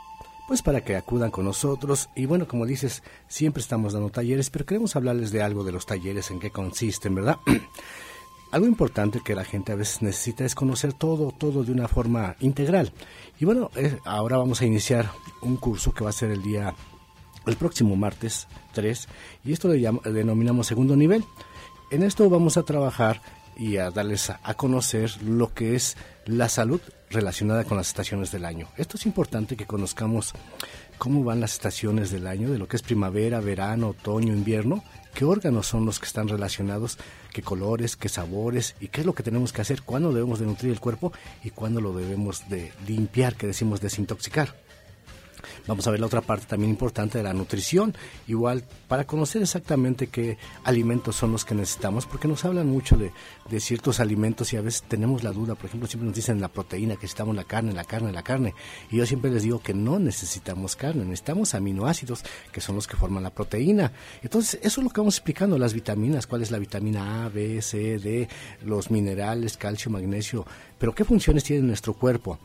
pues 0.47 0.61
para 0.61 0.79
que 0.79 0.95
acudan 0.95 1.29
con 1.31 1.43
nosotros. 1.43 2.07
Y 2.15 2.25
bueno, 2.25 2.47
como 2.47 2.65
dices, 2.65 3.03
siempre 3.27 3.59
estamos 3.59 3.91
dando 3.91 4.11
talleres, 4.11 4.49
pero 4.49 4.65
queremos 4.65 4.95
hablarles 4.95 5.31
de 5.33 5.41
algo 5.41 5.65
de 5.65 5.73
los 5.73 5.85
talleres, 5.85 6.31
en 6.31 6.39
qué 6.39 6.51
consisten, 6.51 7.15
¿verdad? 7.15 7.37
algo 8.51 8.67
importante 8.67 9.21
que 9.23 9.35
la 9.35 9.45
gente 9.45 9.71
a 9.71 9.75
veces 9.75 10.01
necesita 10.01 10.45
es 10.45 10.55
conocer 10.55 10.93
todo, 10.93 11.31
todo 11.31 11.63
de 11.63 11.71
una 11.71 11.87
forma 11.87 12.35
integral. 12.39 12.91
Y 13.39 13.45
bueno, 13.45 13.71
eh, 13.75 13.97
ahora 14.05 14.37
vamos 14.37 14.61
a 14.61 14.65
iniciar 14.65 15.09
un 15.41 15.57
curso 15.57 15.93
que 15.93 16.03
va 16.03 16.09
a 16.09 16.13
ser 16.13 16.31
el 16.31 16.43
día, 16.43 16.75
el 17.45 17.55
próximo 17.55 17.95
martes 17.95 18.47
3, 18.73 19.07
y 19.45 19.53
esto 19.53 19.69
le 19.69 19.89
denominamos 20.11 20.67
segundo 20.67 20.95
nivel. 20.95 21.23
En 21.91 22.03
esto 22.03 22.29
vamos 22.29 22.57
a 22.57 22.63
trabajar 22.63 23.21
y 23.57 23.77
a 23.77 23.91
darles 23.91 24.29
a, 24.29 24.53
conocer 24.55 25.21
lo 25.23 25.53
que 25.53 25.75
es 25.75 25.97
la 26.25 26.49
salud 26.49 26.81
relacionada 27.09 27.63
con 27.63 27.77
las 27.77 27.87
estaciones 27.87 28.31
del 28.31 28.45
año. 28.45 28.67
Esto 28.77 28.97
es 28.97 29.05
importante 29.05 29.55
que 29.55 29.65
conozcamos 29.65 30.33
cómo 31.01 31.23
van 31.23 31.39
las 31.39 31.53
estaciones 31.53 32.11
del 32.11 32.27
año, 32.27 32.51
de 32.51 32.59
lo 32.59 32.67
que 32.67 32.75
es 32.75 32.83
primavera, 32.83 33.39
verano, 33.39 33.87
otoño, 33.87 34.35
invierno, 34.35 34.83
qué 35.15 35.25
órganos 35.25 35.65
son 35.65 35.83
los 35.83 35.99
que 35.99 36.05
están 36.05 36.27
relacionados, 36.27 36.99
qué 37.33 37.41
colores, 37.41 37.95
qué 37.95 38.07
sabores 38.07 38.75
y 38.79 38.89
qué 38.89 39.01
es 39.01 39.07
lo 39.07 39.15
que 39.15 39.23
tenemos 39.23 39.51
que 39.51 39.61
hacer, 39.61 39.81
cuándo 39.81 40.13
debemos 40.13 40.37
de 40.37 40.45
nutrir 40.45 40.71
el 40.71 40.79
cuerpo 40.79 41.11
y 41.43 41.49
cuándo 41.49 41.81
lo 41.81 41.91
debemos 41.91 42.47
de 42.49 42.71
limpiar, 42.85 43.35
que 43.35 43.47
decimos 43.47 43.81
desintoxicar. 43.81 44.53
Vamos 45.67 45.87
a 45.87 45.91
ver 45.91 45.99
la 45.99 46.05
otra 46.05 46.21
parte 46.21 46.45
también 46.45 46.71
importante 46.71 47.17
de 47.17 47.23
la 47.23 47.33
nutrición, 47.33 47.95
igual 48.27 48.63
para 48.87 49.05
conocer 49.05 49.41
exactamente 49.41 50.07
qué 50.07 50.37
alimentos 50.63 51.15
son 51.15 51.31
los 51.31 51.45
que 51.45 51.55
necesitamos, 51.55 52.05
porque 52.05 52.27
nos 52.27 52.43
hablan 52.45 52.67
mucho 52.67 52.97
de, 52.97 53.11
ciertos 53.59 53.99
alimentos 53.99 54.53
y 54.53 54.57
a 54.57 54.61
veces 54.61 54.83
tenemos 54.83 55.23
la 55.23 55.31
duda, 55.31 55.55
por 55.55 55.65
ejemplo, 55.65 55.87
siempre 55.87 56.07
nos 56.07 56.15
dicen 56.15 56.41
la 56.41 56.47
proteína, 56.47 56.95
que 56.95 57.01
necesitamos 57.01 57.35
la 57.35 57.43
carne, 57.43 57.73
la 57.73 57.83
carne, 57.83 58.11
la 58.11 58.23
carne, 58.23 58.53
y 58.89 58.97
yo 58.97 59.05
siempre 59.05 59.29
les 59.29 59.43
digo 59.43 59.61
que 59.61 59.73
no 59.73 59.99
necesitamos 59.99 60.75
carne, 60.75 61.03
necesitamos 61.03 61.53
aminoácidos, 61.53 62.23
que 62.51 62.61
son 62.61 62.75
los 62.75 62.87
que 62.87 62.97
forman 62.97 63.23
la 63.23 63.29
proteína. 63.29 63.91
Entonces, 64.21 64.59
eso 64.63 64.81
es 64.81 64.83
lo 64.83 64.89
que 64.89 65.01
vamos 65.01 65.15
explicando, 65.15 65.57
las 65.57 65.73
vitaminas, 65.73 66.27
cuál 66.27 66.41
es 66.41 66.51
la 66.51 66.59
vitamina 66.59 67.25
A, 67.25 67.29
B, 67.29 67.61
C, 67.61 67.99
D, 67.99 68.27
los 68.63 68.89
minerales, 68.89 69.57
calcio, 69.57 69.91
magnesio, 69.91 70.45
pero 70.77 70.93
qué 70.93 71.05
funciones 71.05 71.43
tiene 71.43 71.67
nuestro 71.67 71.93
cuerpo. 71.93 72.39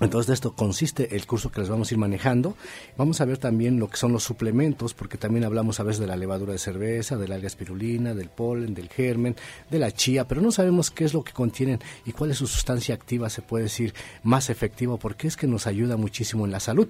Entonces 0.00 0.26
de 0.26 0.34
esto 0.34 0.54
consiste 0.54 1.14
el 1.14 1.26
curso 1.26 1.52
que 1.52 1.60
les 1.60 1.68
vamos 1.68 1.90
a 1.90 1.94
ir 1.94 1.98
manejando. 1.98 2.56
Vamos 2.96 3.20
a 3.20 3.24
ver 3.24 3.38
también 3.38 3.78
lo 3.78 3.88
que 3.88 3.96
son 3.96 4.12
los 4.12 4.24
suplementos, 4.24 4.92
porque 4.92 5.18
también 5.18 5.44
hablamos 5.44 5.78
a 5.78 5.84
veces 5.84 6.00
de 6.00 6.06
la 6.06 6.16
levadura 6.16 6.52
de 6.52 6.58
cerveza, 6.58 7.16
de 7.16 7.28
la 7.28 7.36
alga 7.36 7.46
espirulina, 7.46 8.14
del 8.14 8.28
polen, 8.28 8.74
del 8.74 8.88
germen, 8.88 9.36
de 9.70 9.78
la 9.78 9.92
chía, 9.92 10.26
pero 10.26 10.40
no 10.40 10.50
sabemos 10.50 10.90
qué 10.90 11.04
es 11.04 11.14
lo 11.14 11.22
que 11.22 11.32
contienen 11.32 11.78
y 12.04 12.12
cuál 12.12 12.32
es 12.32 12.38
su 12.38 12.46
sustancia 12.46 12.94
activa, 12.94 13.30
se 13.30 13.42
puede 13.42 13.64
decir, 13.64 13.94
más 14.24 14.50
efectiva, 14.50 14.96
porque 14.96 15.28
es 15.28 15.36
que 15.36 15.46
nos 15.46 15.66
ayuda 15.66 15.96
muchísimo 15.96 16.44
en 16.44 16.52
la 16.52 16.60
salud. 16.60 16.88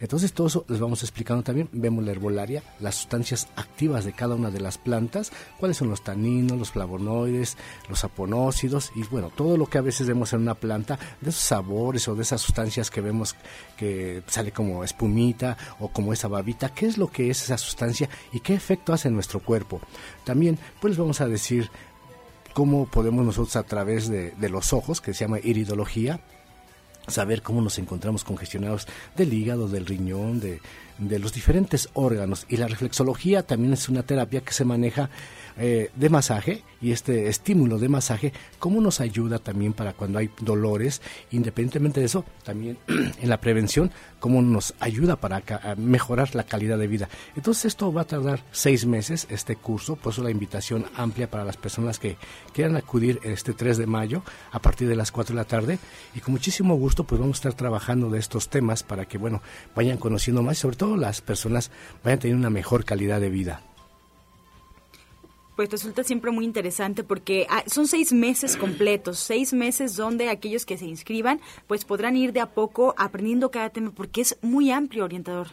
Entonces 0.00 0.32
todo 0.32 0.46
eso 0.46 0.64
les 0.68 0.80
vamos 0.80 1.02
explicando 1.02 1.42
también. 1.42 1.68
Vemos 1.72 2.04
la 2.04 2.12
herbolaria, 2.12 2.62
las 2.80 2.96
sustancias 2.96 3.48
activas 3.56 4.04
de 4.04 4.12
cada 4.12 4.34
una 4.34 4.50
de 4.50 4.60
las 4.60 4.78
plantas, 4.78 5.32
cuáles 5.58 5.76
son 5.76 5.90
los 5.90 6.02
taninos, 6.02 6.58
los 6.58 6.70
flavonoides, 6.70 7.56
los 7.88 8.04
aponócidos 8.04 8.92
y 8.94 9.02
bueno, 9.04 9.30
todo 9.34 9.56
lo 9.56 9.66
que 9.66 9.78
a 9.78 9.82
veces 9.82 10.06
vemos 10.06 10.32
en 10.32 10.40
una 10.40 10.54
planta, 10.54 10.98
de 11.20 11.30
esos 11.30 11.42
sabores 11.42 12.06
o 12.08 12.14
de 12.14 12.22
esas 12.22 12.40
sustancias 12.40 12.90
que 12.90 13.00
vemos 13.00 13.36
que 13.76 14.22
sale 14.26 14.52
como 14.52 14.84
espumita 14.84 15.56
o 15.80 15.88
como 15.88 16.12
esa 16.12 16.28
babita, 16.28 16.70
qué 16.70 16.86
es 16.86 16.98
lo 16.98 17.10
que 17.10 17.30
es 17.30 17.42
esa 17.42 17.58
sustancia 17.58 18.08
y 18.32 18.40
qué 18.40 18.54
efecto 18.54 18.92
hace 18.92 19.08
en 19.08 19.14
nuestro 19.14 19.40
cuerpo. 19.40 19.80
También 20.24 20.58
pues 20.80 20.92
les 20.92 20.98
vamos 20.98 21.20
a 21.20 21.28
decir 21.28 21.70
cómo 22.52 22.86
podemos 22.86 23.24
nosotros 23.24 23.56
a 23.56 23.64
través 23.64 24.08
de, 24.08 24.30
de 24.30 24.48
los 24.48 24.72
ojos, 24.72 25.00
que 25.00 25.12
se 25.12 25.24
llama 25.24 25.38
iridología, 25.40 26.20
saber 27.08 27.42
cómo 27.42 27.60
nos 27.60 27.78
encontramos 27.78 28.24
congestionados 28.24 28.86
del 29.16 29.32
hígado, 29.32 29.68
del 29.68 29.86
riñón, 29.86 30.40
de, 30.40 30.60
de 30.98 31.18
los 31.18 31.32
diferentes 31.32 31.88
órganos. 31.94 32.46
Y 32.48 32.56
la 32.56 32.68
reflexología 32.68 33.42
también 33.42 33.72
es 33.72 33.88
una 33.88 34.02
terapia 34.02 34.40
que 34.40 34.52
se 34.52 34.64
maneja 34.64 35.10
eh, 35.58 35.90
de 35.94 36.10
masaje 36.10 36.62
y 36.82 36.92
este 36.92 37.28
estímulo 37.28 37.78
de 37.78 37.88
masaje, 37.88 38.32
cómo 38.58 38.82
nos 38.82 39.00
ayuda 39.00 39.38
también 39.38 39.72
para 39.72 39.94
cuando 39.94 40.18
hay 40.18 40.28
dolores, 40.40 41.00
independientemente 41.30 42.00
de 42.00 42.06
eso, 42.06 42.26
también 42.44 42.76
en 42.88 43.28
la 43.28 43.40
prevención, 43.40 43.90
cómo 44.20 44.42
nos 44.42 44.74
ayuda 44.80 45.16
para 45.16 45.42
mejorar 45.78 46.34
la 46.34 46.44
calidad 46.44 46.76
de 46.78 46.86
vida. 46.86 47.08
Entonces 47.36 47.64
esto 47.66 47.90
va 47.90 48.02
a 48.02 48.06
tardar 48.06 48.42
seis 48.52 48.84
meses, 48.84 49.26
este 49.30 49.56
curso, 49.56 49.96
por 49.96 50.12
eso 50.12 50.22
la 50.22 50.30
invitación 50.30 50.84
amplia 50.94 51.30
para 51.30 51.44
las 51.44 51.56
personas 51.56 51.98
que 51.98 52.18
quieran 52.52 52.76
acudir 52.76 53.18
este 53.22 53.54
3 53.54 53.78
de 53.78 53.86
mayo 53.86 54.22
a 54.52 54.58
partir 54.58 54.88
de 54.88 54.96
las 54.96 55.10
4 55.10 55.34
de 55.34 55.40
la 55.40 55.46
tarde 55.46 55.78
y 56.14 56.20
con 56.20 56.32
muchísimo 56.32 56.74
gusto 56.76 57.04
pues 57.04 57.18
vamos 57.18 57.36
a 57.36 57.40
estar 57.40 57.54
trabajando 57.54 58.10
de 58.10 58.18
estos 58.18 58.50
temas 58.50 58.82
para 58.82 59.06
que 59.06 59.16
bueno, 59.16 59.40
vayan 59.74 59.96
conociendo 59.96 60.42
más 60.42 60.58
sobre 60.58 60.76
todo 60.76 60.85
las 60.94 61.22
personas 61.22 61.70
vayan 62.04 62.20
teniendo 62.20 62.46
una 62.46 62.50
mejor 62.50 62.84
calidad 62.84 63.20
de 63.20 63.30
vida 63.30 63.62
pues 65.56 65.70
resulta 65.70 66.04
siempre 66.04 66.30
muy 66.30 66.44
interesante 66.44 67.02
porque 67.02 67.46
ah, 67.48 67.64
son 67.66 67.88
seis 67.88 68.12
meses 68.12 68.56
completos, 68.56 69.18
seis 69.18 69.54
meses 69.54 69.96
donde 69.96 70.28
aquellos 70.28 70.66
que 70.66 70.76
se 70.76 70.84
inscriban 70.84 71.40
pues 71.66 71.84
podrán 71.84 72.14
ir 72.14 72.32
de 72.32 72.40
a 72.40 72.50
poco 72.50 72.94
aprendiendo 72.98 73.50
cada 73.50 73.70
tema 73.70 73.90
porque 73.90 74.20
es 74.20 74.36
muy 74.42 74.70
amplio, 74.70 75.04
orientador. 75.04 75.48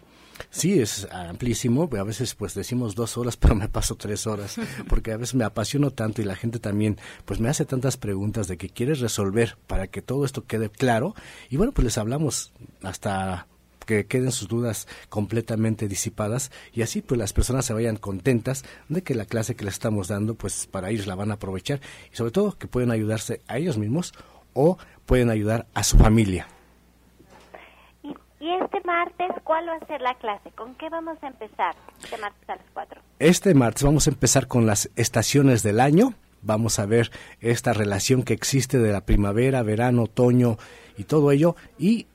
Sí, 0.50 0.80
es 0.80 1.08
amplísimo. 1.12 1.90
A 1.98 2.04
veces 2.04 2.36
pues 2.36 2.54
decimos 2.54 2.96
dos 2.96 3.18
horas, 3.18 3.38
pero 3.40 3.56
me 3.56 3.70
paso 3.70 3.96
tres 3.96 4.28
horas, 4.28 4.58
porque 4.90 5.14
a 5.14 5.18
veces 5.18 5.36
me 5.36 5.46
apasiono 5.46 5.92
tanto 5.92 6.22
y 6.22 6.26
la 6.26 6.36
gente 6.36 6.60
también 6.60 6.98
pues 7.24 7.40
me 7.40 7.50
hace 7.50 7.66
tantas 7.66 7.96
preguntas 7.96 8.48
de 8.48 8.58
que 8.58 8.70
quieres 8.70 9.00
resolver 9.00 9.58
para 9.68 9.88
que 9.88 10.02
todo 10.02 10.26
esto 10.26 10.46
quede 10.46 10.70
claro. 10.70 11.16
Y 11.50 11.56
bueno, 11.56 11.72
pues 11.72 11.86
les 11.86 11.98
hablamos 11.98 12.52
hasta 12.82 13.48
que 13.86 14.06
queden 14.06 14.32
sus 14.32 14.48
dudas 14.48 14.88
completamente 15.10 15.88
disipadas 15.88 16.52
y 16.74 16.82
así 16.82 17.02
pues 17.02 17.18
las 17.18 17.34
personas 17.34 17.66
se 17.66 17.74
vayan 17.74 17.98
contentas 17.98 18.64
de 18.90 19.04
que 19.04 19.16
la 19.16 19.26
clase 19.26 19.56
que 19.56 19.66
les 19.66 19.76
estamos 19.76 20.08
dando 20.08 20.36
pues 20.36 20.68
para 20.68 20.90
ellos 20.90 21.08
la 21.08 21.16
van 21.16 21.32
a 21.32 21.36
aprovechar 21.36 21.80
y 22.12 22.16
sobre 22.16 22.32
todo 22.32 22.58
que 22.58 22.68
pueden 22.68 22.92
ayudarse 22.92 23.42
a 23.48 23.58
ellos 23.58 23.78
mismos 23.78 24.14
o 24.54 24.78
pueden 25.06 25.30
ayudar 25.30 25.68
a 25.74 25.84
su 25.84 25.98
familia. 25.98 26.48
Y, 28.04 28.50
este 28.62 28.82
martes, 28.86 29.32
¿cuál 29.44 29.68
va 29.68 29.76
a 29.76 29.88
ser 29.88 30.02
la 30.02 30.16
clase? 30.16 30.52
¿Con 30.52 30.76
qué 30.76 30.90
vamos 30.90 31.18
a 31.22 31.28
empezar 31.28 31.76
este 32.04 32.18
martes 32.18 32.50
a 32.50 32.56
las 32.56 32.66
4? 32.74 33.02
Este 33.20 33.54
martes 33.54 33.84
vamos 33.84 34.08
a 34.08 34.10
empezar 34.10 34.48
con 34.48 34.66
las 34.66 34.90
estaciones 34.96 35.64
del 35.64 35.80
año. 35.80 36.14
Vamos 36.42 36.78
a 36.78 36.86
ver 36.86 37.10
esta 37.40 37.72
relación 37.72 38.24
que 38.24 38.34
existe 38.34 38.80
de 38.80 38.92
la 38.92 39.06
primavera, 39.06 39.64
verano, 39.64 40.04
otoño 40.04 40.58
y 40.98 41.06
todo 41.06 41.32
ello. 41.32 41.56
Y 41.80 42.08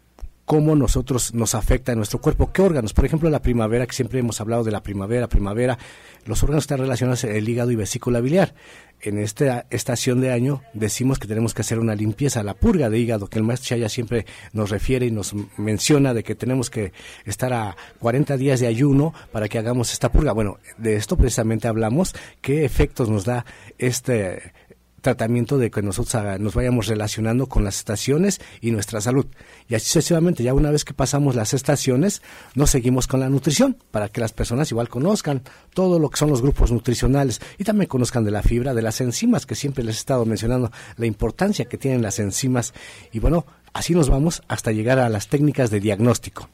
cómo 0.48 0.74
nosotros 0.74 1.34
nos 1.34 1.54
afecta 1.54 1.92
en 1.92 1.98
nuestro 1.98 2.22
cuerpo, 2.22 2.50
qué 2.50 2.62
órganos. 2.62 2.94
Por 2.94 3.04
ejemplo, 3.04 3.28
la 3.28 3.42
primavera, 3.42 3.86
que 3.86 3.94
siempre 3.94 4.18
hemos 4.18 4.40
hablado 4.40 4.64
de 4.64 4.70
la 4.70 4.82
primavera, 4.82 5.28
primavera, 5.28 5.78
los 6.24 6.42
órganos 6.42 6.64
están 6.64 6.78
relacionados 6.78 7.22
el 7.24 7.46
hígado 7.46 7.70
y 7.70 7.76
vesícula 7.76 8.20
biliar. 8.22 8.54
En 9.02 9.18
esta 9.18 9.66
estación 9.68 10.22
de 10.22 10.32
año 10.32 10.62
decimos 10.72 11.18
que 11.18 11.28
tenemos 11.28 11.52
que 11.52 11.60
hacer 11.60 11.78
una 11.78 11.94
limpieza, 11.94 12.42
la 12.42 12.54
purga 12.54 12.88
de 12.88 12.98
hígado, 12.98 13.28
que 13.28 13.38
el 13.38 13.44
maestro 13.44 13.68
Chaya 13.68 13.90
siempre 13.90 14.24
nos 14.54 14.70
refiere 14.70 15.04
y 15.04 15.10
nos 15.10 15.34
menciona 15.58 16.14
de 16.14 16.24
que 16.24 16.34
tenemos 16.34 16.70
que 16.70 16.92
estar 17.26 17.52
a 17.52 17.76
40 18.00 18.38
días 18.38 18.58
de 18.58 18.68
ayuno 18.68 19.12
para 19.30 19.50
que 19.50 19.58
hagamos 19.58 19.92
esta 19.92 20.10
purga. 20.10 20.32
Bueno, 20.32 20.56
de 20.78 20.96
esto 20.96 21.18
precisamente 21.18 21.68
hablamos, 21.68 22.14
qué 22.40 22.64
efectos 22.64 23.10
nos 23.10 23.26
da 23.26 23.44
este 23.76 24.54
tratamiento 25.00 25.58
de 25.58 25.70
que 25.70 25.82
nosotros 25.82 26.40
nos 26.40 26.54
vayamos 26.54 26.86
relacionando 26.86 27.46
con 27.46 27.64
las 27.64 27.76
estaciones 27.76 28.40
y 28.60 28.70
nuestra 28.70 29.00
salud. 29.00 29.26
Y 29.68 29.74
así 29.74 29.86
sucesivamente, 29.86 30.42
ya 30.42 30.54
una 30.54 30.70
vez 30.70 30.84
que 30.84 30.94
pasamos 30.94 31.34
las 31.34 31.54
estaciones, 31.54 32.22
nos 32.54 32.70
seguimos 32.70 33.06
con 33.06 33.20
la 33.20 33.28
nutrición, 33.28 33.76
para 33.90 34.08
que 34.08 34.20
las 34.20 34.32
personas 34.32 34.70
igual 34.70 34.88
conozcan 34.88 35.42
todo 35.74 35.98
lo 35.98 36.10
que 36.10 36.18
son 36.18 36.30
los 36.30 36.42
grupos 36.42 36.72
nutricionales 36.72 37.40
y 37.58 37.64
también 37.64 37.88
conozcan 37.88 38.24
de 38.24 38.30
la 38.30 38.42
fibra, 38.42 38.74
de 38.74 38.82
las 38.82 39.00
enzimas, 39.00 39.46
que 39.46 39.54
siempre 39.54 39.84
les 39.84 39.96
he 39.96 39.98
estado 39.98 40.24
mencionando, 40.24 40.70
la 40.96 41.06
importancia 41.06 41.66
que 41.66 41.78
tienen 41.78 42.02
las 42.02 42.18
enzimas. 42.18 42.74
Y 43.12 43.20
bueno, 43.20 43.46
así 43.72 43.94
nos 43.94 44.08
vamos 44.08 44.42
hasta 44.48 44.72
llegar 44.72 44.98
a 44.98 45.08
las 45.08 45.28
técnicas 45.28 45.70
de 45.70 45.80
diagnóstico. 45.80 46.48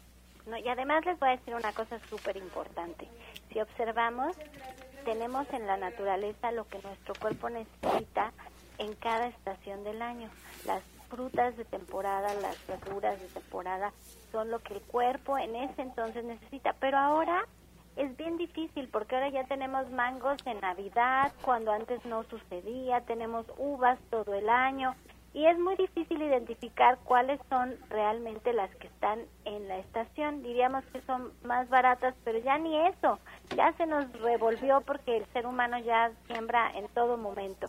y 0.64 0.68
además 0.68 1.04
les 1.04 1.18
voy 1.18 1.28
a 1.28 1.32
decir 1.32 1.54
una 1.54 1.72
cosa 1.72 1.98
súper 2.08 2.36
importante 2.36 3.06
si 3.54 3.60
observamos, 3.60 4.36
tenemos 5.04 5.46
en 5.52 5.66
la 5.66 5.76
naturaleza 5.76 6.50
lo 6.50 6.66
que 6.66 6.80
nuestro 6.80 7.14
cuerpo 7.14 7.48
necesita 7.48 8.32
en 8.78 8.94
cada 8.96 9.28
estación 9.28 9.84
del 9.84 10.02
año. 10.02 10.28
Las 10.66 10.82
frutas 11.08 11.56
de 11.56 11.64
temporada, 11.64 12.34
las 12.34 12.66
verduras 12.66 13.18
de 13.20 13.28
temporada 13.28 13.92
son 14.32 14.50
lo 14.50 14.58
que 14.58 14.74
el 14.74 14.82
cuerpo 14.82 15.38
en 15.38 15.54
ese 15.54 15.82
entonces 15.82 16.24
necesita. 16.24 16.74
Pero 16.80 16.98
ahora 16.98 17.46
es 17.94 18.16
bien 18.16 18.36
difícil 18.38 18.88
porque 18.88 19.14
ahora 19.14 19.28
ya 19.28 19.44
tenemos 19.44 19.88
mangos 19.90 20.44
en 20.46 20.60
Navidad, 20.60 21.32
cuando 21.42 21.70
antes 21.70 22.04
no 22.04 22.24
sucedía, 22.24 23.02
tenemos 23.02 23.46
uvas 23.56 24.00
todo 24.10 24.34
el 24.34 24.48
año 24.48 24.96
y 25.34 25.46
es 25.46 25.58
muy 25.58 25.74
difícil 25.74 26.22
identificar 26.22 26.98
cuáles 27.02 27.40
son 27.50 27.74
realmente 27.90 28.52
las 28.52 28.74
que 28.76 28.86
están 28.86 29.18
en 29.44 29.66
la 29.66 29.78
estación. 29.78 30.44
Diríamos 30.44 30.84
que 30.86 31.00
son 31.02 31.32
más 31.42 31.68
baratas, 31.68 32.14
pero 32.24 32.38
ya 32.38 32.56
ni 32.56 32.78
eso, 32.86 33.18
ya 33.56 33.72
se 33.72 33.84
nos 33.84 34.10
revolvió 34.20 34.80
porque 34.82 35.16
el 35.16 35.26
ser 35.32 35.46
humano 35.46 35.76
ya 35.80 36.12
siembra 36.28 36.70
en 36.76 36.86
todo 36.88 37.16
momento. 37.16 37.66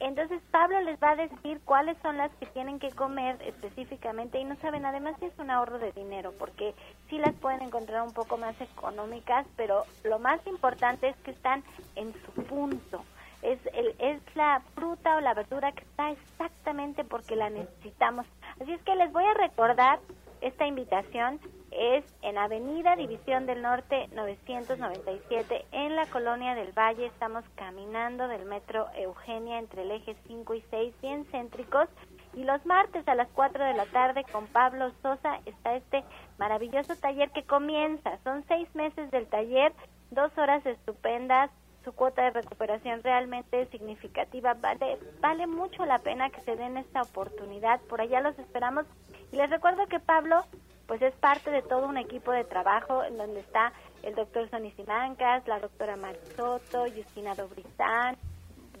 Entonces 0.00 0.42
Pablo 0.50 0.80
les 0.80 1.00
va 1.00 1.12
a 1.12 1.16
decir 1.16 1.60
cuáles 1.64 1.96
son 2.02 2.18
las 2.18 2.32
que 2.32 2.46
tienen 2.46 2.80
que 2.80 2.90
comer 2.90 3.40
específicamente 3.40 4.38
y 4.38 4.44
no 4.44 4.56
saben, 4.56 4.84
además 4.84 5.14
es 5.22 5.32
un 5.38 5.48
ahorro 5.48 5.78
de 5.78 5.92
dinero 5.92 6.34
porque 6.40 6.74
sí 7.08 7.18
las 7.18 7.32
pueden 7.34 7.62
encontrar 7.62 8.02
un 8.02 8.12
poco 8.12 8.36
más 8.36 8.60
económicas, 8.60 9.46
pero 9.56 9.84
lo 10.02 10.18
más 10.18 10.44
importante 10.48 11.08
es 11.08 11.16
que 11.18 11.30
están 11.30 11.62
en 11.94 12.12
su 12.12 12.32
punto. 12.42 13.04
Es, 13.42 13.58
el, 13.74 13.94
es 13.98 14.20
la 14.34 14.62
fruta 14.74 15.16
o 15.16 15.20
la 15.20 15.34
verdura 15.34 15.72
que 15.72 15.82
está 15.82 16.10
exactamente 16.12 17.04
porque 17.04 17.36
la 17.36 17.50
necesitamos. 17.50 18.26
Así 18.60 18.72
es 18.72 18.82
que 18.82 18.94
les 18.94 19.12
voy 19.12 19.24
a 19.24 19.34
recordar 19.34 19.98
esta 20.42 20.66
invitación 20.66 21.40
es 21.70 22.04
en 22.22 22.36
Avenida 22.36 22.96
División 22.96 23.46
del 23.46 23.62
Norte 23.62 24.08
997 24.12 25.64
en 25.72 25.96
la 25.96 26.06
Colonia 26.06 26.54
del 26.54 26.72
Valle. 26.72 27.06
Estamos 27.06 27.44
caminando 27.54 28.28
del 28.28 28.44
metro 28.44 28.88
Eugenia 28.96 29.58
entre 29.58 29.82
el 29.82 29.92
eje 29.92 30.16
5 30.26 30.54
y 30.54 30.62
6, 30.70 30.94
bien 31.00 31.24
céntricos. 31.26 31.88
Y 32.34 32.44
los 32.44 32.64
martes 32.66 33.06
a 33.08 33.14
las 33.14 33.28
4 33.34 33.64
de 33.64 33.74
la 33.74 33.86
tarde 33.86 34.24
con 34.32 34.46
Pablo 34.48 34.90
Sosa 35.00 35.40
está 35.46 35.76
este 35.76 36.04
maravilloso 36.38 36.96
taller 36.96 37.30
que 37.30 37.44
comienza. 37.44 38.18
Son 38.24 38.44
seis 38.48 38.68
meses 38.74 39.10
del 39.10 39.26
taller, 39.28 39.72
dos 40.10 40.36
horas 40.36 40.64
estupendas, 40.66 41.50
su 41.84 41.92
cuota 41.92 42.22
de 42.22 42.30
recuperación 42.30 43.02
realmente 43.02 43.66
significativa. 43.66 44.54
Vale, 44.54 44.98
vale 45.20 45.46
mucho 45.46 45.84
la 45.84 45.98
pena 45.98 46.30
que 46.30 46.40
se 46.42 46.56
den 46.56 46.76
esta 46.76 47.02
oportunidad. 47.02 47.80
Por 47.82 48.00
allá 48.00 48.20
los 48.20 48.38
esperamos. 48.38 48.86
Y 49.32 49.36
les 49.36 49.50
recuerdo 49.50 49.86
que 49.86 50.00
Pablo 50.00 50.44
pues 50.86 51.00
es 51.00 51.14
parte 51.14 51.50
de 51.50 51.62
todo 51.62 51.86
un 51.86 51.96
equipo 51.96 52.32
de 52.32 52.44
trabajo 52.44 53.02
en 53.04 53.16
donde 53.16 53.40
está 53.40 53.72
el 54.02 54.14
doctor 54.14 54.50
Sonny 54.50 54.72
Simancas, 54.72 55.46
la 55.46 55.58
doctora 55.58 55.96
Soto, 56.36 56.84
Justina 56.94 57.34
Dobrizán, 57.34 58.16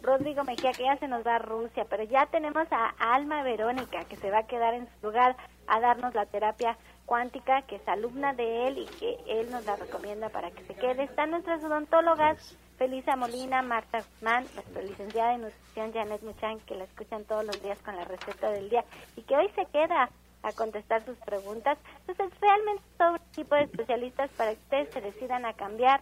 Rodrigo 0.02 0.42
Mejía, 0.44 0.72
que 0.72 0.84
ya 0.84 0.96
se 0.96 1.08
nos 1.08 1.24
va 1.26 1.36
a 1.36 1.38
Rusia, 1.38 1.86
pero 1.88 2.02
ya 2.02 2.26
tenemos 2.26 2.66
a 2.72 2.92
Alma 2.98 3.42
Verónica, 3.42 4.04
que 4.04 4.16
se 4.16 4.30
va 4.30 4.40
a 4.40 4.46
quedar 4.46 4.74
en 4.74 4.88
su 4.88 5.06
lugar 5.06 5.36
a 5.68 5.80
darnos 5.80 6.14
la 6.14 6.26
terapia 6.26 6.76
cuántica, 7.06 7.62
que 7.62 7.76
es 7.76 7.88
alumna 7.88 8.32
de 8.32 8.68
él 8.68 8.78
y 8.78 8.86
que 8.98 9.16
él 9.28 9.50
nos 9.50 9.64
la 9.64 9.76
recomienda 9.76 10.28
para 10.28 10.50
que 10.50 10.64
se 10.64 10.74
quede. 10.74 11.04
Están 11.04 11.30
nuestras 11.30 11.62
odontólogas, 11.62 12.58
Felisa 12.78 13.16
Molina, 13.16 13.62
Marta 13.62 13.98
Guzmán, 13.98 14.46
nuestra 14.54 14.82
licenciada 14.82 15.34
en 15.34 15.42
nutrición 15.42 15.92
Janet 15.92 16.22
Muchan, 16.22 16.60
que 16.60 16.74
la 16.74 16.84
escuchan 16.84 17.24
todos 17.24 17.44
los 17.44 17.62
días 17.62 17.78
con 17.80 17.96
la 17.96 18.04
receta 18.04 18.50
del 18.50 18.70
día 18.70 18.84
y 19.16 19.22
que 19.22 19.36
hoy 19.36 19.48
se 19.54 19.66
queda 19.66 20.10
a 20.42 20.52
contestar 20.52 21.04
sus 21.04 21.16
preguntas. 21.18 21.78
Entonces, 22.06 22.38
realmente 22.40 22.82
todo 22.98 23.12
un 23.12 23.20
equipo 23.32 23.54
de 23.54 23.62
especialistas 23.62 24.30
para 24.30 24.52
que 24.54 24.60
ustedes 24.60 24.90
se 24.92 25.00
decidan 25.00 25.44
a 25.46 25.54
cambiar 25.54 26.00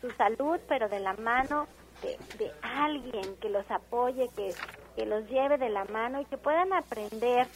su 0.00 0.10
salud, 0.12 0.60
pero 0.68 0.88
de 0.88 1.00
la 1.00 1.14
mano 1.14 1.66
de, 2.02 2.16
de 2.38 2.52
alguien 2.62 3.36
que 3.40 3.48
los 3.48 3.68
apoye, 3.70 4.28
que, 4.36 4.54
que 4.96 5.06
los 5.06 5.28
lleve 5.28 5.58
de 5.58 5.70
la 5.70 5.84
mano 5.86 6.20
y 6.20 6.24
que 6.26 6.36
puedan 6.36 6.72
aprender. 6.72 7.48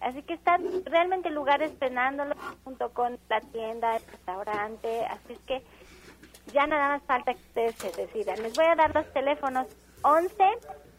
Así 0.00 0.22
que 0.22 0.34
están 0.34 0.62
realmente 0.84 1.30
lugares 1.30 1.72
esperándolo 1.72 2.34
junto 2.64 2.90
con 2.90 3.18
la 3.28 3.40
tienda, 3.40 3.96
el 3.96 4.06
restaurante. 4.06 5.04
Así 5.06 5.32
es 5.32 5.38
que 5.40 5.62
ya 6.52 6.66
nada 6.66 6.88
más 6.88 7.02
falta 7.02 7.34
que 7.34 7.40
ustedes 7.40 7.74
se 7.76 7.92
decidan. 7.92 8.42
Les 8.42 8.54
voy 8.54 8.66
a 8.66 8.74
dar 8.74 8.94
los 8.94 9.10
teléfonos 9.12 9.66
11 10.02 10.34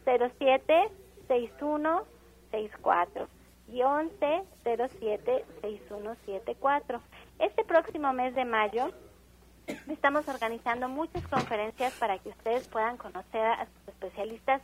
07 0.05 0.89
61 1.27 2.03
64 2.51 3.27
y 3.69 3.81
11 3.81 4.43
07 4.63 5.45
6174. 5.61 7.01
Este 7.39 7.63
próximo 7.63 8.13
mes 8.13 8.33
de 8.35 8.45
mayo 8.45 8.91
estamos 9.89 10.27
organizando 10.27 10.87
muchas 10.87 11.27
conferencias 11.27 11.93
para 11.93 12.17
que 12.19 12.29
ustedes 12.29 12.67
puedan 12.67 12.97
conocer 12.97 13.45
a 13.45 13.65
sus 13.65 13.89
especialistas 13.89 14.61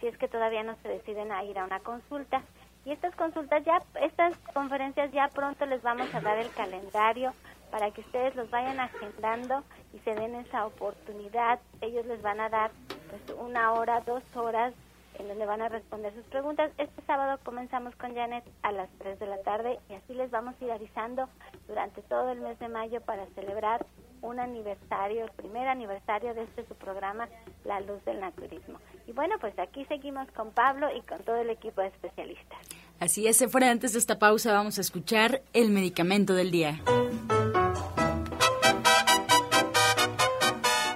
si 0.00 0.06
es 0.06 0.16
que 0.16 0.28
todavía 0.28 0.62
no 0.62 0.76
se 0.82 0.88
deciden 0.88 1.30
a 1.30 1.44
ir 1.44 1.58
a 1.58 1.64
una 1.64 1.80
consulta. 1.80 2.42
Y 2.84 2.92
estas 2.92 3.14
consultas 3.14 3.62
ya, 3.64 3.82
estas 4.00 4.36
conferencias 4.54 5.12
ya 5.12 5.28
pronto 5.28 5.66
les 5.66 5.82
vamos 5.82 6.12
a 6.14 6.20
dar 6.20 6.38
el 6.38 6.50
calendario 6.50 7.34
para 7.70 7.90
que 7.90 8.00
ustedes 8.00 8.34
los 8.36 8.50
vayan 8.50 8.80
agendando 8.80 9.62
y 9.92 9.98
se 10.00 10.14
den 10.14 10.34
esa 10.34 10.66
oportunidad. 10.66 11.60
Ellos 11.80 12.06
les 12.06 12.20
van 12.22 12.40
a 12.40 12.48
dar 12.48 12.70
pues, 13.08 13.38
una 13.38 13.72
hora, 13.72 14.00
dos 14.00 14.22
horas 14.34 14.74
en 15.18 15.28
donde 15.28 15.46
van 15.46 15.62
a 15.62 15.68
responder 15.68 16.14
sus 16.14 16.24
preguntas. 16.24 16.70
Este 16.78 17.02
sábado 17.06 17.38
comenzamos 17.44 17.94
con 17.96 18.14
Janet 18.14 18.44
a 18.62 18.72
las 18.72 18.88
3 18.98 19.18
de 19.18 19.26
la 19.26 19.42
tarde 19.42 19.78
y 19.88 19.94
así 19.94 20.14
les 20.14 20.30
vamos 20.30 20.54
a 20.60 20.64
ir 20.64 20.72
avisando 20.72 21.28
durante 21.68 22.02
todo 22.02 22.30
el 22.30 22.40
mes 22.40 22.58
de 22.58 22.68
mayo 22.68 23.00
para 23.02 23.26
celebrar 23.34 23.86
un 24.22 24.38
aniversario, 24.38 25.24
el 25.24 25.30
primer 25.30 25.66
aniversario 25.68 26.34
de 26.34 26.42
este 26.42 26.66
su 26.66 26.74
programa, 26.74 27.28
La 27.64 27.80
Luz 27.80 28.04
del 28.04 28.20
Naturismo. 28.20 28.78
Y 29.06 29.12
bueno, 29.12 29.36
pues 29.40 29.58
aquí 29.58 29.84
seguimos 29.86 30.30
con 30.32 30.52
Pablo 30.52 30.88
y 30.94 31.00
con 31.02 31.22
todo 31.22 31.36
el 31.36 31.50
equipo 31.50 31.80
de 31.80 31.88
especialistas. 31.88 32.58
Así 32.98 33.26
es, 33.26 33.44
fuera 33.50 33.70
antes 33.70 33.94
de 33.94 33.98
esta 33.98 34.18
pausa 34.18 34.52
vamos 34.52 34.76
a 34.78 34.82
escuchar 34.82 35.42
el 35.54 35.70
medicamento 35.70 36.34
del 36.34 36.50
día. 36.50 36.80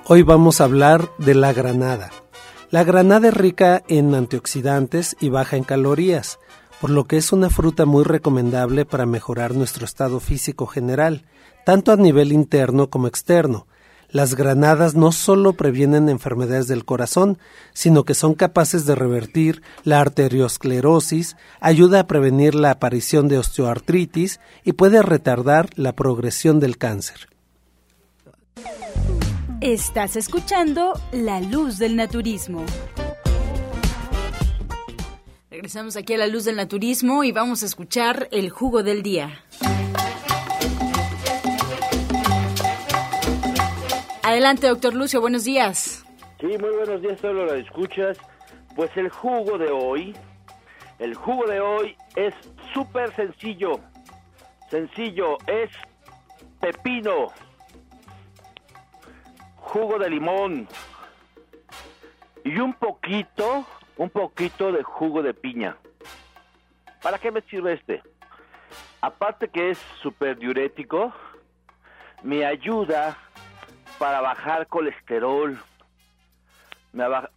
Hoy 0.06 0.20
vamos 0.20 0.60
a 0.60 0.64
hablar 0.64 1.08
de 1.16 1.34
la 1.34 1.54
granada. 1.54 2.10
La 2.70 2.84
granada 2.84 3.28
es 3.28 3.34
rica 3.34 3.82
en 3.88 4.14
antioxidantes 4.14 5.16
y 5.18 5.30
baja 5.30 5.56
en 5.56 5.64
calorías, 5.64 6.38
por 6.78 6.90
lo 6.90 7.04
que 7.04 7.16
es 7.16 7.32
una 7.32 7.48
fruta 7.48 7.86
muy 7.86 8.04
recomendable 8.04 8.84
para 8.84 9.06
mejorar 9.06 9.54
nuestro 9.54 9.86
estado 9.86 10.20
físico 10.20 10.66
general, 10.66 11.24
tanto 11.64 11.90
a 11.90 11.96
nivel 11.96 12.32
interno 12.32 12.90
como 12.90 13.06
externo. 13.06 13.66
Las 14.10 14.34
granadas 14.34 14.94
no 14.94 15.10
solo 15.10 15.54
previenen 15.54 16.10
enfermedades 16.10 16.68
del 16.68 16.84
corazón, 16.84 17.38
sino 17.72 18.04
que 18.04 18.12
son 18.12 18.34
capaces 18.34 18.84
de 18.84 18.94
revertir 18.94 19.62
la 19.84 20.02
arteriosclerosis, 20.02 21.34
ayuda 21.60 22.00
a 22.00 22.06
prevenir 22.06 22.54
la 22.54 22.72
aparición 22.72 23.26
de 23.26 23.38
osteoartritis 23.38 24.38
y 24.64 24.74
puede 24.74 25.00
retardar 25.00 25.70
la 25.76 25.94
progresión 25.94 26.60
del 26.60 26.76
cáncer. 26.76 27.33
Estás 29.64 30.16
escuchando 30.16 30.92
La 31.10 31.40
Luz 31.40 31.78
del 31.78 31.96
Naturismo. 31.96 32.66
Regresamos 35.50 35.96
aquí 35.96 36.12
a 36.12 36.18
La 36.18 36.26
Luz 36.26 36.44
del 36.44 36.56
Naturismo 36.56 37.24
y 37.24 37.32
vamos 37.32 37.62
a 37.62 37.66
escuchar 37.66 38.28
el 38.30 38.50
jugo 38.50 38.82
del 38.82 39.02
día. 39.02 39.42
Adelante, 44.22 44.66
doctor 44.66 44.92
Lucio, 44.92 45.22
buenos 45.22 45.44
días. 45.44 46.04
Sí, 46.40 46.46
muy 46.46 46.76
buenos 46.76 47.00
días, 47.00 47.18
solo 47.22 47.46
lo 47.46 47.54
escuchas. 47.54 48.18
Pues 48.76 48.94
el 48.96 49.08
jugo 49.08 49.56
de 49.56 49.70
hoy, 49.70 50.14
el 50.98 51.14
jugo 51.14 51.46
de 51.46 51.60
hoy 51.60 51.96
es 52.16 52.34
súper 52.74 53.16
sencillo. 53.16 53.80
Sencillo, 54.70 55.38
es 55.46 55.70
pepino, 56.60 57.28
jugo 59.64 59.98
de 59.98 60.10
limón 60.10 60.68
y 62.44 62.58
un 62.58 62.74
poquito, 62.74 63.66
un 63.96 64.10
poquito 64.10 64.70
de 64.70 64.82
jugo 64.82 65.22
de 65.22 65.34
piña. 65.34 65.76
¿Para 67.02 67.18
qué 67.18 67.30
me 67.30 67.40
sirve 67.42 67.72
este? 67.72 68.02
Aparte 69.00 69.48
que 69.48 69.70
es 69.70 69.78
súper 70.00 70.38
diurético, 70.38 71.12
me 72.22 72.44
ayuda 72.44 73.16
para 73.98 74.20
bajar 74.20 74.66
colesterol, 74.66 75.58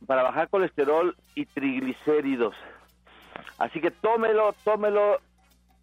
para 0.06 0.24
bajar 0.24 0.50
colesterol 0.50 1.16
y 1.34 1.46
triglicéridos. 1.46 2.56
Así 3.58 3.82
que 3.82 3.92
tómelo, 3.92 4.54
tómelo 4.64 5.20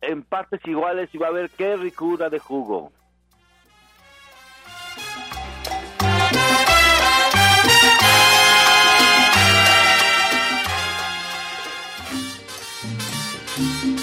en 0.01 0.23
partes 0.23 0.61
iguales 0.67 1.09
y 1.13 1.19
va 1.19 1.29
a 1.29 1.33
ver 1.33 1.51
qué 1.51 1.77
ricura 1.77 2.29
de 2.31 2.39
jugo. 2.39 2.93
Thank 13.57 13.85
you. 13.85 13.94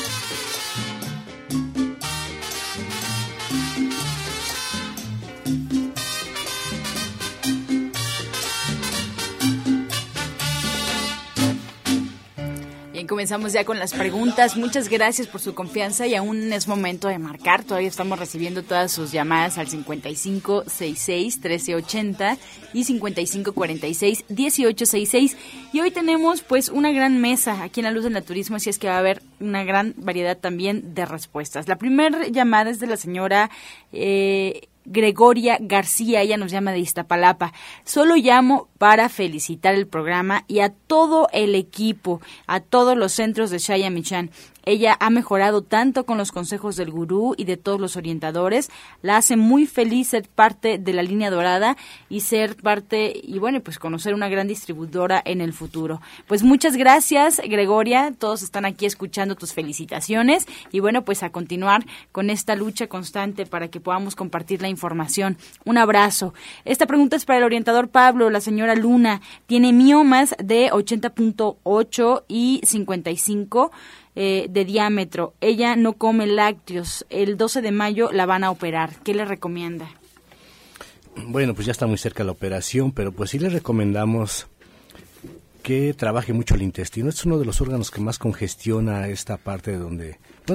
Comenzamos 13.11 13.51
ya 13.51 13.65
con 13.65 13.77
las 13.77 13.93
preguntas. 13.93 14.55
Muchas 14.55 14.87
gracias 14.87 15.27
por 15.27 15.41
su 15.41 15.53
confianza 15.53 16.07
y 16.07 16.15
aún 16.15 16.53
es 16.53 16.69
momento 16.69 17.09
de 17.09 17.19
marcar. 17.19 17.65
Todavía 17.65 17.89
estamos 17.89 18.17
recibiendo 18.17 18.63
todas 18.63 18.93
sus 18.93 19.11
llamadas 19.11 19.57
al 19.57 19.67
5566-1380 19.67 22.37
y 22.71 22.85
5546-1866. 22.85 25.35
Y 25.73 25.81
hoy 25.81 25.91
tenemos 25.91 26.41
pues 26.41 26.69
una 26.69 26.93
gran 26.93 27.19
mesa 27.19 27.61
aquí 27.61 27.81
en 27.81 27.83
la 27.83 27.91
Luz 27.91 28.05
del 28.05 28.13
Naturismo, 28.13 28.55
así 28.55 28.69
es 28.69 28.79
que 28.79 28.87
va 28.87 28.95
a 28.95 28.99
haber 28.99 29.21
una 29.41 29.65
gran 29.65 29.93
variedad 29.97 30.37
también 30.37 30.93
de 30.93 31.05
respuestas. 31.05 31.67
La 31.67 31.75
primera 31.75 32.29
llamada 32.29 32.69
es 32.69 32.79
de 32.79 32.87
la 32.87 32.95
señora... 32.95 33.51
Eh, 33.91 34.69
Gregoria 34.85 35.57
García, 35.59 36.21
ella 36.21 36.37
nos 36.37 36.51
llama 36.51 36.71
de 36.71 36.79
Iztapalapa. 36.79 37.53
Solo 37.83 38.15
llamo 38.15 38.67
para 38.77 39.09
felicitar 39.09 39.75
el 39.75 39.87
programa 39.87 40.43
y 40.47 40.59
a 40.59 40.69
todo 40.69 41.27
el 41.33 41.55
equipo, 41.55 42.21
a 42.47 42.59
todos 42.59 42.97
los 42.97 43.11
centros 43.13 43.49
de 43.49 43.59
Shaya 43.59 43.89
Michan. 43.89 44.31
Ella 44.63 44.97
ha 44.99 45.09
mejorado 45.09 45.61
tanto 45.61 46.05
con 46.05 46.17
los 46.17 46.31
consejos 46.31 46.75
del 46.75 46.91
gurú 46.91 47.33
y 47.37 47.45
de 47.45 47.57
todos 47.57 47.79
los 47.79 47.95
orientadores. 47.95 48.69
La 49.01 49.17
hace 49.17 49.35
muy 49.35 49.65
feliz 49.65 50.09
ser 50.09 50.27
parte 50.27 50.77
de 50.77 50.93
la 50.93 51.03
línea 51.03 51.29
dorada 51.29 51.77
y 52.09 52.21
ser 52.21 52.55
parte, 52.55 53.13
y 53.23 53.39
bueno, 53.39 53.61
pues 53.61 53.79
conocer 53.79 54.13
una 54.13 54.29
gran 54.29 54.47
distribuidora 54.47 55.21
en 55.23 55.41
el 55.41 55.53
futuro. 55.53 56.01
Pues 56.27 56.43
muchas 56.43 56.75
gracias, 56.75 57.41
Gregoria. 57.43 58.13
Todos 58.17 58.43
están 58.43 58.65
aquí 58.65 58.85
escuchando 58.85 59.35
tus 59.35 59.53
felicitaciones. 59.53 60.45
Y 60.71 60.79
bueno, 60.79 61.03
pues 61.03 61.23
a 61.23 61.31
continuar 61.31 61.85
con 62.11 62.29
esta 62.29 62.55
lucha 62.55 62.87
constante 62.87 63.45
para 63.45 63.69
que 63.69 63.79
podamos 63.79 64.15
compartir 64.15 64.61
la 64.61 64.69
información. 64.69 65.37
Un 65.65 65.77
abrazo. 65.77 66.33
Esta 66.65 66.85
pregunta 66.85 67.15
es 67.15 67.25
para 67.25 67.39
el 67.39 67.45
orientador 67.45 67.89
Pablo. 67.89 68.29
La 68.29 68.41
señora 68.41 68.75
Luna 68.75 69.21
tiene 69.47 69.73
miomas 69.73 70.35
de 70.37 70.71
80.8 70.71 72.23
y 72.27 72.61
55 72.63 73.71
eh, 74.15 74.47
de 74.49 74.65
diámetro. 74.65 75.33
Ella 75.41 75.75
no 75.75 75.93
come 75.93 76.27
lácteos. 76.27 77.05
El 77.09 77.37
12 77.37 77.61
de 77.61 77.71
mayo 77.71 78.11
la 78.11 78.25
van 78.25 78.43
a 78.43 78.51
operar. 78.51 78.95
¿Qué 79.03 79.13
le 79.13 79.25
recomienda? 79.25 79.89
Bueno, 81.27 81.53
pues 81.53 81.65
ya 81.65 81.71
está 81.71 81.87
muy 81.87 81.97
cerca 81.97 82.23
la 82.23 82.31
operación, 82.31 82.91
pero 82.91 83.11
pues 83.11 83.31
sí 83.31 83.39
le 83.39 83.49
recomendamos 83.49 84.47
que 85.61 85.93
trabaje 85.93 86.33
mucho 86.33 86.55
el 86.55 86.61
intestino. 86.61 87.09
es 87.09 87.25
uno 87.25 87.37
de 87.37 87.45
los 87.45 87.61
órganos 87.61 87.91
que 87.91 88.01
más 88.01 88.17
congestiona 88.17 89.07
esta 89.07 89.37
parte 89.37 89.71
de 89.71 89.77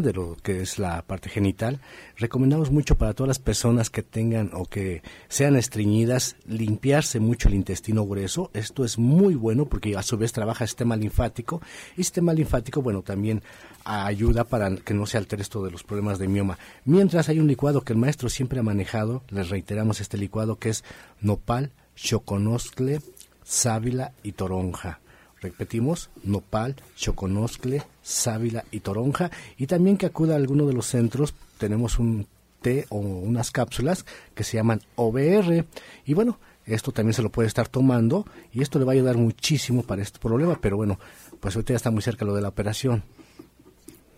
de 0.00 0.12
lo 0.12 0.36
que 0.42 0.60
es 0.60 0.78
la 0.78 1.02
parte 1.02 1.28
genital. 1.28 1.80
Recomendamos 2.16 2.70
mucho 2.70 2.96
para 2.96 3.14
todas 3.14 3.28
las 3.28 3.38
personas 3.38 3.90
que 3.90 4.02
tengan 4.02 4.50
o 4.52 4.64
que 4.64 5.02
sean 5.28 5.56
estreñidas 5.56 6.36
limpiarse 6.46 7.20
mucho 7.20 7.48
el 7.48 7.54
intestino 7.54 8.04
grueso. 8.06 8.50
Esto 8.54 8.84
es 8.84 8.98
muy 8.98 9.34
bueno 9.34 9.66
porque 9.66 9.96
a 9.96 10.02
su 10.02 10.16
vez 10.16 10.32
trabaja 10.32 10.64
el 10.64 10.68
sistema 10.68 10.96
linfático 10.96 11.60
y 11.96 12.02
sistema 12.02 12.32
linfático, 12.32 12.82
bueno, 12.82 13.02
también 13.02 13.42
ayuda 13.84 14.44
para 14.44 14.74
que 14.76 14.94
no 14.94 15.06
se 15.06 15.18
altere 15.18 15.42
esto 15.42 15.64
de 15.64 15.70
los 15.70 15.84
problemas 15.84 16.18
de 16.18 16.28
mioma. 16.28 16.58
Mientras 16.84 17.28
hay 17.28 17.38
un 17.38 17.46
licuado 17.46 17.82
que 17.82 17.92
el 17.92 17.98
maestro 17.98 18.28
siempre 18.28 18.60
ha 18.60 18.62
manejado, 18.62 19.22
les 19.30 19.48
reiteramos 19.50 20.00
este 20.00 20.18
licuado 20.18 20.58
que 20.58 20.70
es 20.70 20.84
nopal, 21.20 21.72
choconoscle, 21.94 23.00
sábila 23.44 24.12
y 24.22 24.32
toronja. 24.32 25.00
Repetimos, 25.46 26.10
nopal, 26.24 26.74
choconoscle, 26.96 27.84
sábila 28.02 28.64
y 28.72 28.80
toronja. 28.80 29.30
Y 29.56 29.68
también 29.68 29.96
que 29.96 30.06
acuda 30.06 30.34
a 30.34 30.38
alguno 30.38 30.66
de 30.66 30.72
los 30.72 30.86
centros, 30.86 31.34
tenemos 31.56 32.00
un 32.00 32.26
té 32.62 32.84
o 32.88 32.98
unas 32.98 33.52
cápsulas 33.52 34.04
que 34.34 34.42
se 34.42 34.56
llaman 34.56 34.80
OBR. 34.96 35.64
Y 36.04 36.14
bueno, 36.14 36.40
esto 36.64 36.90
también 36.90 37.14
se 37.14 37.22
lo 37.22 37.30
puede 37.30 37.46
estar 37.46 37.68
tomando 37.68 38.26
y 38.52 38.60
esto 38.60 38.80
le 38.80 38.84
va 38.84 38.90
a 38.90 38.94
ayudar 38.94 39.16
muchísimo 39.16 39.84
para 39.84 40.02
este 40.02 40.18
problema. 40.18 40.58
Pero 40.60 40.76
bueno, 40.76 40.98
pues 41.38 41.54
ahorita 41.54 41.74
ya 41.74 41.76
está 41.76 41.92
muy 41.92 42.02
cerca 42.02 42.24
lo 42.24 42.34
de 42.34 42.42
la 42.42 42.48
operación. 42.48 43.04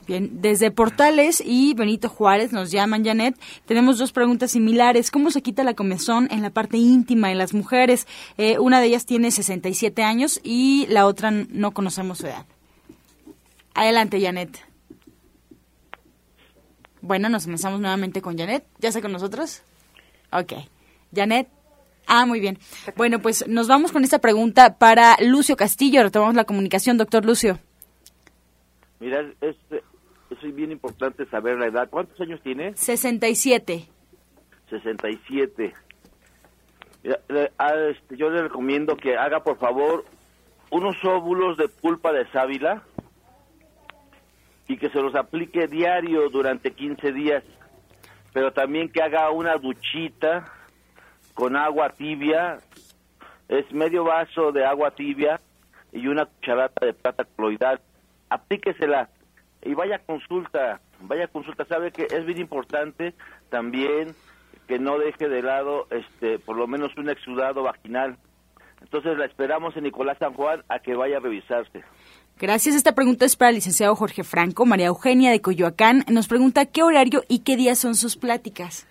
Bien, 0.08 0.40
desde 0.40 0.70
Portales 0.70 1.42
y 1.44 1.74
Benito 1.74 2.08
Juárez 2.08 2.50
nos 2.50 2.70
llaman, 2.70 3.04
Janet. 3.04 3.38
Tenemos 3.66 3.98
dos 3.98 4.10
preguntas 4.10 4.50
similares. 4.52 5.10
¿Cómo 5.10 5.30
se 5.30 5.42
quita 5.42 5.64
la 5.64 5.74
comezón 5.74 6.28
en 6.30 6.40
la 6.40 6.48
parte 6.48 6.78
íntima 6.78 7.30
en 7.30 7.36
las 7.36 7.52
mujeres? 7.52 8.06
Eh, 8.38 8.58
una 8.58 8.80
de 8.80 8.86
ellas 8.86 9.04
tiene 9.04 9.30
67 9.30 10.02
años 10.02 10.40
y 10.42 10.86
la 10.88 11.04
otra 11.04 11.30
no 11.30 11.72
conocemos 11.72 12.18
su 12.18 12.26
edad. 12.26 12.46
Adelante, 13.74 14.18
Janet. 14.18 14.58
Bueno, 17.02 17.28
nos 17.28 17.44
comenzamos 17.44 17.78
nuevamente 17.78 18.22
con 18.22 18.38
Janet. 18.38 18.64
¿Ya 18.78 18.88
está 18.88 19.02
con 19.02 19.12
nosotros? 19.12 19.60
Ok. 20.32 20.54
Janet. 21.14 21.48
Ah, 22.06 22.24
muy 22.24 22.40
bien. 22.40 22.58
Bueno, 22.96 23.20
pues 23.20 23.46
nos 23.46 23.68
vamos 23.68 23.92
con 23.92 24.04
esta 24.04 24.20
pregunta 24.20 24.78
para 24.78 25.16
Lucio 25.20 25.54
Castillo. 25.54 26.02
Retomamos 26.02 26.34
la 26.34 26.44
comunicación, 26.44 26.96
doctor 26.96 27.26
Lucio. 27.26 27.58
Mira, 29.00 29.20
eso 29.42 29.58
es 30.42 30.54
bien 30.54 30.72
importante 30.72 31.26
saber 31.26 31.58
la 31.58 31.66
edad. 31.66 31.88
¿Cuántos 31.90 32.20
años 32.20 32.40
tiene? 32.42 32.76
67. 32.76 33.88
67. 34.70 35.74
Ah, 37.58 37.74
este, 37.90 38.16
yo 38.16 38.30
le 38.30 38.42
recomiendo 38.42 38.96
que 38.96 39.16
haga, 39.16 39.42
por 39.42 39.58
favor, 39.58 40.04
unos 40.70 40.96
óvulos 41.04 41.56
de 41.56 41.68
pulpa 41.68 42.12
de 42.12 42.26
sábila 42.30 42.82
y 44.66 44.76
que 44.76 44.90
se 44.90 45.00
los 45.00 45.14
aplique 45.14 45.66
diario 45.66 46.28
durante 46.28 46.72
15 46.72 47.12
días. 47.12 47.44
Pero 48.32 48.52
también 48.52 48.90
que 48.90 49.02
haga 49.02 49.30
una 49.30 49.56
duchita 49.56 50.52
con 51.34 51.56
agua 51.56 51.90
tibia. 51.90 52.58
Es 53.48 53.70
medio 53.72 54.04
vaso 54.04 54.52
de 54.52 54.66
agua 54.66 54.90
tibia 54.90 55.40
y 55.92 56.06
una 56.06 56.26
cucharada 56.26 56.72
de 56.80 56.92
plata 56.92 57.24
coloidal. 57.24 57.80
Aplíquesela 58.28 59.08
y 59.68 59.74
vaya 59.74 59.98
consulta, 59.98 60.80
vaya 61.00 61.28
consulta, 61.28 61.66
sabe 61.66 61.92
que 61.92 62.06
es 62.10 62.24
bien 62.24 62.38
importante 62.38 63.14
también 63.50 64.14
que 64.66 64.78
no 64.78 64.98
deje 64.98 65.28
de 65.28 65.42
lado 65.42 65.86
este 65.90 66.38
por 66.38 66.56
lo 66.56 66.66
menos 66.66 66.96
un 66.96 67.10
exudado 67.10 67.62
vaginal. 67.62 68.16
Entonces 68.80 69.18
la 69.18 69.26
esperamos 69.26 69.76
en 69.76 69.84
Nicolás 69.84 70.16
San 70.18 70.32
Juan 70.32 70.64
a 70.70 70.78
que 70.78 70.94
vaya 70.94 71.18
a 71.18 71.20
revisarse. 71.20 71.84
Gracias. 72.38 72.76
Esta 72.76 72.94
pregunta 72.94 73.26
es 73.26 73.36
para 73.36 73.50
el 73.50 73.56
licenciado 73.56 73.94
Jorge 73.94 74.24
Franco. 74.24 74.64
María 74.64 74.86
Eugenia 74.86 75.32
de 75.32 75.42
Coyoacán 75.42 76.04
nos 76.08 76.28
pregunta 76.28 76.64
qué 76.64 76.82
horario 76.82 77.22
y 77.28 77.40
qué 77.40 77.56
días 77.56 77.78
son 77.78 77.94
sus 77.94 78.16
pláticas. 78.16 78.86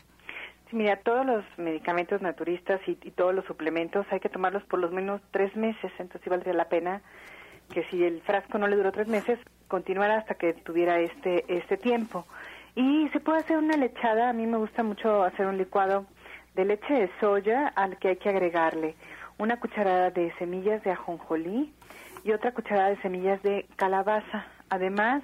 Sí, 0.71 0.77
mira, 0.77 0.97
todos 0.97 1.27
los 1.27 1.45
medicamentos 1.57 2.23
naturistas 2.23 2.81
y, 2.87 2.97
y 3.03 3.11
todos 3.11 3.35
los 3.35 3.45
suplementos 3.45 4.03
hay 4.09 4.19
que 4.19 4.29
tomarlos 4.29 4.63
por 4.63 4.79
lo 4.79 4.89
menos 4.89 5.21
tres 5.29 5.55
meses. 5.55 5.91
Entonces, 5.99 6.21
sí 6.23 6.29
valdría 6.31 6.55
la 6.55 6.69
pena 6.69 7.03
que 7.73 7.83
si 7.85 8.03
el 8.03 8.21
frasco 8.21 8.57
no 8.57 8.67
le 8.67 8.75
duró 8.75 8.91
tres 8.91 9.07
meses, 9.07 9.39
continuara 9.67 10.17
hasta 10.17 10.35
que 10.35 10.53
tuviera 10.53 10.99
este, 10.99 11.45
este 11.47 11.77
tiempo. 11.77 12.25
Y 12.75 13.09
se 13.09 13.19
puede 13.19 13.39
hacer 13.39 13.57
una 13.57 13.77
lechada, 13.77 14.29
a 14.29 14.33
mí 14.33 14.45
me 14.45 14.57
gusta 14.57 14.83
mucho 14.83 15.23
hacer 15.23 15.45
un 15.45 15.57
licuado 15.57 16.05
de 16.55 16.65
leche 16.65 16.93
de 16.93 17.09
soya 17.19 17.67
al 17.75 17.97
que 17.97 18.09
hay 18.09 18.15
que 18.17 18.29
agregarle 18.29 18.95
una 19.37 19.59
cucharada 19.59 20.11
de 20.11 20.33
semillas 20.37 20.83
de 20.83 20.91
ajonjolí 20.91 21.73
y 22.23 22.31
otra 22.31 22.53
cucharada 22.53 22.89
de 22.89 23.01
semillas 23.01 23.41
de 23.43 23.65
calabaza, 23.75 24.45
además 24.69 25.23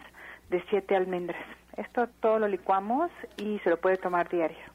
de 0.49 0.63
siete 0.69 0.95
almendras. 0.95 1.43
Esto 1.77 2.07
todo 2.19 2.39
lo 2.39 2.47
licuamos 2.47 3.09
y 3.37 3.59
se 3.59 3.69
lo 3.69 3.77
puede 3.77 3.97
tomar 3.97 4.29
diario. 4.29 4.70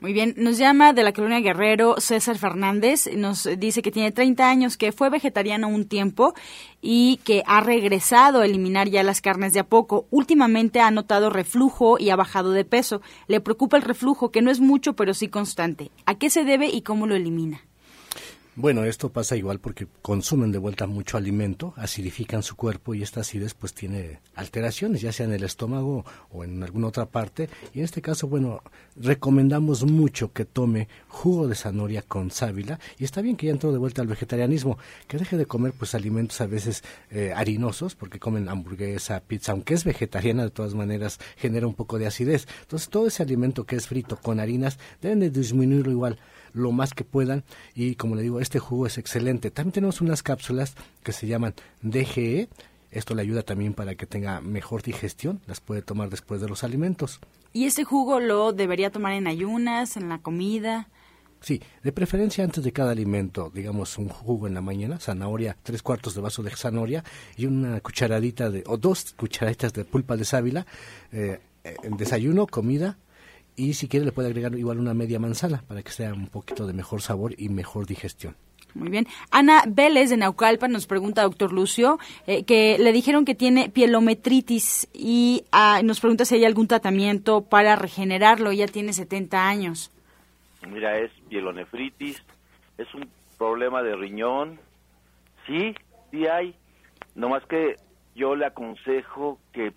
Muy 0.00 0.14
bien, 0.14 0.32
nos 0.38 0.56
llama 0.56 0.94
de 0.94 1.02
la 1.02 1.12
colonia 1.12 1.40
Guerrero 1.40 1.96
César 2.00 2.38
Fernández, 2.38 3.06
nos 3.14 3.46
dice 3.58 3.82
que 3.82 3.90
tiene 3.90 4.12
30 4.12 4.48
años, 4.48 4.78
que 4.78 4.92
fue 4.92 5.10
vegetariano 5.10 5.68
un 5.68 5.86
tiempo 5.86 6.32
y 6.80 7.20
que 7.22 7.42
ha 7.46 7.60
regresado 7.60 8.40
a 8.40 8.46
eliminar 8.46 8.88
ya 8.88 9.02
las 9.02 9.20
carnes 9.20 9.52
de 9.52 9.60
a 9.60 9.64
poco. 9.64 10.06
Últimamente 10.10 10.80
ha 10.80 10.90
notado 10.90 11.28
reflujo 11.28 11.98
y 11.98 12.08
ha 12.08 12.16
bajado 12.16 12.52
de 12.52 12.64
peso. 12.64 13.02
Le 13.26 13.42
preocupa 13.42 13.76
el 13.76 13.82
reflujo, 13.82 14.30
que 14.30 14.40
no 14.40 14.50
es 14.50 14.60
mucho, 14.60 14.94
pero 14.94 15.12
sí 15.12 15.28
constante. 15.28 15.90
¿A 16.06 16.14
qué 16.14 16.30
se 16.30 16.44
debe 16.44 16.68
y 16.68 16.80
cómo 16.80 17.06
lo 17.06 17.14
elimina? 17.14 17.60
Bueno, 18.60 18.84
esto 18.84 19.08
pasa 19.08 19.36
igual 19.36 19.58
porque 19.58 19.86
consumen 20.02 20.52
de 20.52 20.58
vuelta 20.58 20.86
mucho 20.86 21.16
alimento, 21.16 21.72
acidifican 21.78 22.42
su 22.42 22.56
cuerpo 22.56 22.94
y 22.94 23.02
esta 23.02 23.22
acidez 23.22 23.54
pues 23.54 23.72
tiene 23.72 24.20
alteraciones, 24.34 25.00
ya 25.00 25.12
sea 25.12 25.24
en 25.24 25.32
el 25.32 25.44
estómago 25.44 26.04
o 26.30 26.44
en 26.44 26.62
alguna 26.62 26.88
otra 26.88 27.06
parte. 27.06 27.48
Y 27.72 27.78
en 27.78 27.86
este 27.86 28.02
caso, 28.02 28.28
bueno, 28.28 28.60
recomendamos 28.96 29.84
mucho 29.84 30.34
que 30.34 30.44
tome 30.44 30.88
jugo 31.08 31.48
de 31.48 31.54
zanahoria 31.54 32.02
con 32.02 32.30
sábila 32.30 32.78
y 32.98 33.04
está 33.04 33.22
bien 33.22 33.38
que 33.38 33.46
ya 33.46 33.52
entró 33.52 33.72
de 33.72 33.78
vuelta 33.78 34.02
al 34.02 34.08
vegetarianismo, 34.08 34.76
que 35.08 35.16
deje 35.16 35.38
de 35.38 35.46
comer 35.46 35.72
pues 35.72 35.94
alimentos 35.94 36.38
a 36.42 36.46
veces 36.46 36.84
eh, 37.10 37.32
harinosos 37.34 37.94
porque 37.94 38.18
comen 38.18 38.50
hamburguesa, 38.50 39.20
pizza, 39.20 39.52
aunque 39.52 39.72
es 39.72 39.84
vegetariana 39.84 40.42
de 40.42 40.50
todas 40.50 40.74
maneras 40.74 41.18
genera 41.38 41.66
un 41.66 41.74
poco 41.74 41.98
de 41.98 42.08
acidez. 42.08 42.46
Entonces 42.60 42.90
todo 42.90 43.06
ese 43.06 43.22
alimento 43.22 43.64
que 43.64 43.76
es 43.76 43.86
frito 43.86 44.16
con 44.16 44.38
harinas 44.38 44.78
deben 45.00 45.20
de 45.20 45.30
disminuirlo 45.30 45.92
igual 45.92 46.18
lo 46.52 46.72
más 46.72 46.94
que 46.94 47.04
puedan 47.04 47.44
y 47.74 47.94
como 47.94 48.14
le 48.14 48.22
digo, 48.22 48.40
este 48.40 48.58
jugo 48.58 48.86
es 48.86 48.98
excelente. 48.98 49.50
También 49.50 49.72
tenemos 49.72 50.00
unas 50.00 50.22
cápsulas 50.22 50.74
que 51.02 51.12
se 51.12 51.26
llaman 51.26 51.54
DGE, 51.82 52.48
esto 52.90 53.14
le 53.14 53.22
ayuda 53.22 53.42
también 53.42 53.74
para 53.74 53.94
que 53.94 54.06
tenga 54.06 54.40
mejor 54.40 54.82
digestión, 54.82 55.40
las 55.46 55.60
puede 55.60 55.82
tomar 55.82 56.10
después 56.10 56.40
de 56.40 56.48
los 56.48 56.64
alimentos. 56.64 57.20
¿Y 57.52 57.66
ese 57.66 57.84
jugo 57.84 58.20
lo 58.20 58.52
debería 58.52 58.90
tomar 58.90 59.12
en 59.12 59.26
ayunas, 59.26 59.96
en 59.96 60.08
la 60.08 60.18
comida? 60.18 60.88
Sí, 61.40 61.62
de 61.82 61.92
preferencia 61.92 62.44
antes 62.44 62.62
de 62.62 62.72
cada 62.72 62.90
alimento, 62.90 63.50
digamos 63.54 63.96
un 63.96 64.08
jugo 64.08 64.46
en 64.46 64.52
la 64.52 64.60
mañana, 64.60 64.98
zanahoria, 64.98 65.56
tres 65.62 65.82
cuartos 65.82 66.14
de 66.14 66.20
vaso 66.20 66.42
de 66.42 66.50
zanahoria 66.50 67.02
y 67.36 67.46
una 67.46 67.80
cucharadita 67.80 68.50
de, 68.50 68.62
o 68.66 68.76
dos 68.76 69.14
cucharaditas 69.16 69.72
de 69.72 69.86
pulpa 69.86 70.16
de 70.18 70.24
sábila, 70.26 70.66
eh, 71.12 71.40
en 71.64 71.96
desayuno, 71.96 72.46
comida, 72.46 72.98
y 73.56 73.74
si 73.74 73.88
quiere 73.88 74.06
le 74.06 74.12
puede 74.12 74.28
agregar 74.28 74.54
igual 74.54 74.78
una 74.78 74.94
media 74.94 75.18
manzana 75.18 75.62
para 75.66 75.82
que 75.82 75.90
sea 75.90 76.12
un 76.12 76.28
poquito 76.28 76.66
de 76.66 76.72
mejor 76.72 77.02
sabor 77.02 77.34
y 77.36 77.48
mejor 77.48 77.86
digestión. 77.86 78.36
Muy 78.74 78.88
bien. 78.88 79.06
Ana 79.30 79.64
Vélez 79.66 80.10
de 80.10 80.16
Naucalpan 80.16 80.72
nos 80.72 80.86
pregunta, 80.86 81.22
doctor 81.22 81.52
Lucio, 81.52 81.98
eh, 82.26 82.44
que 82.44 82.78
le 82.78 82.92
dijeron 82.92 83.24
que 83.24 83.34
tiene 83.34 83.68
pielometritis 83.68 84.88
y 84.92 85.44
ah, 85.50 85.80
nos 85.82 86.00
pregunta 86.00 86.24
si 86.24 86.36
hay 86.36 86.44
algún 86.44 86.68
tratamiento 86.68 87.42
para 87.42 87.76
regenerarlo. 87.76 88.52
Ya 88.52 88.66
tiene 88.66 88.92
70 88.92 89.48
años. 89.48 89.90
Mira, 90.68 90.98
es 90.98 91.10
pielonefritis, 91.28 92.22
es 92.78 92.94
un 92.94 93.08
problema 93.38 93.82
de 93.82 93.96
riñón. 93.96 94.60
Sí, 95.46 95.74
sí 96.10 96.26
hay. 96.26 96.54
Nomás 97.14 97.44
que 97.46 97.76
yo 98.14 98.36
le 98.36 98.46
aconsejo 98.46 99.38
que 99.52 99.72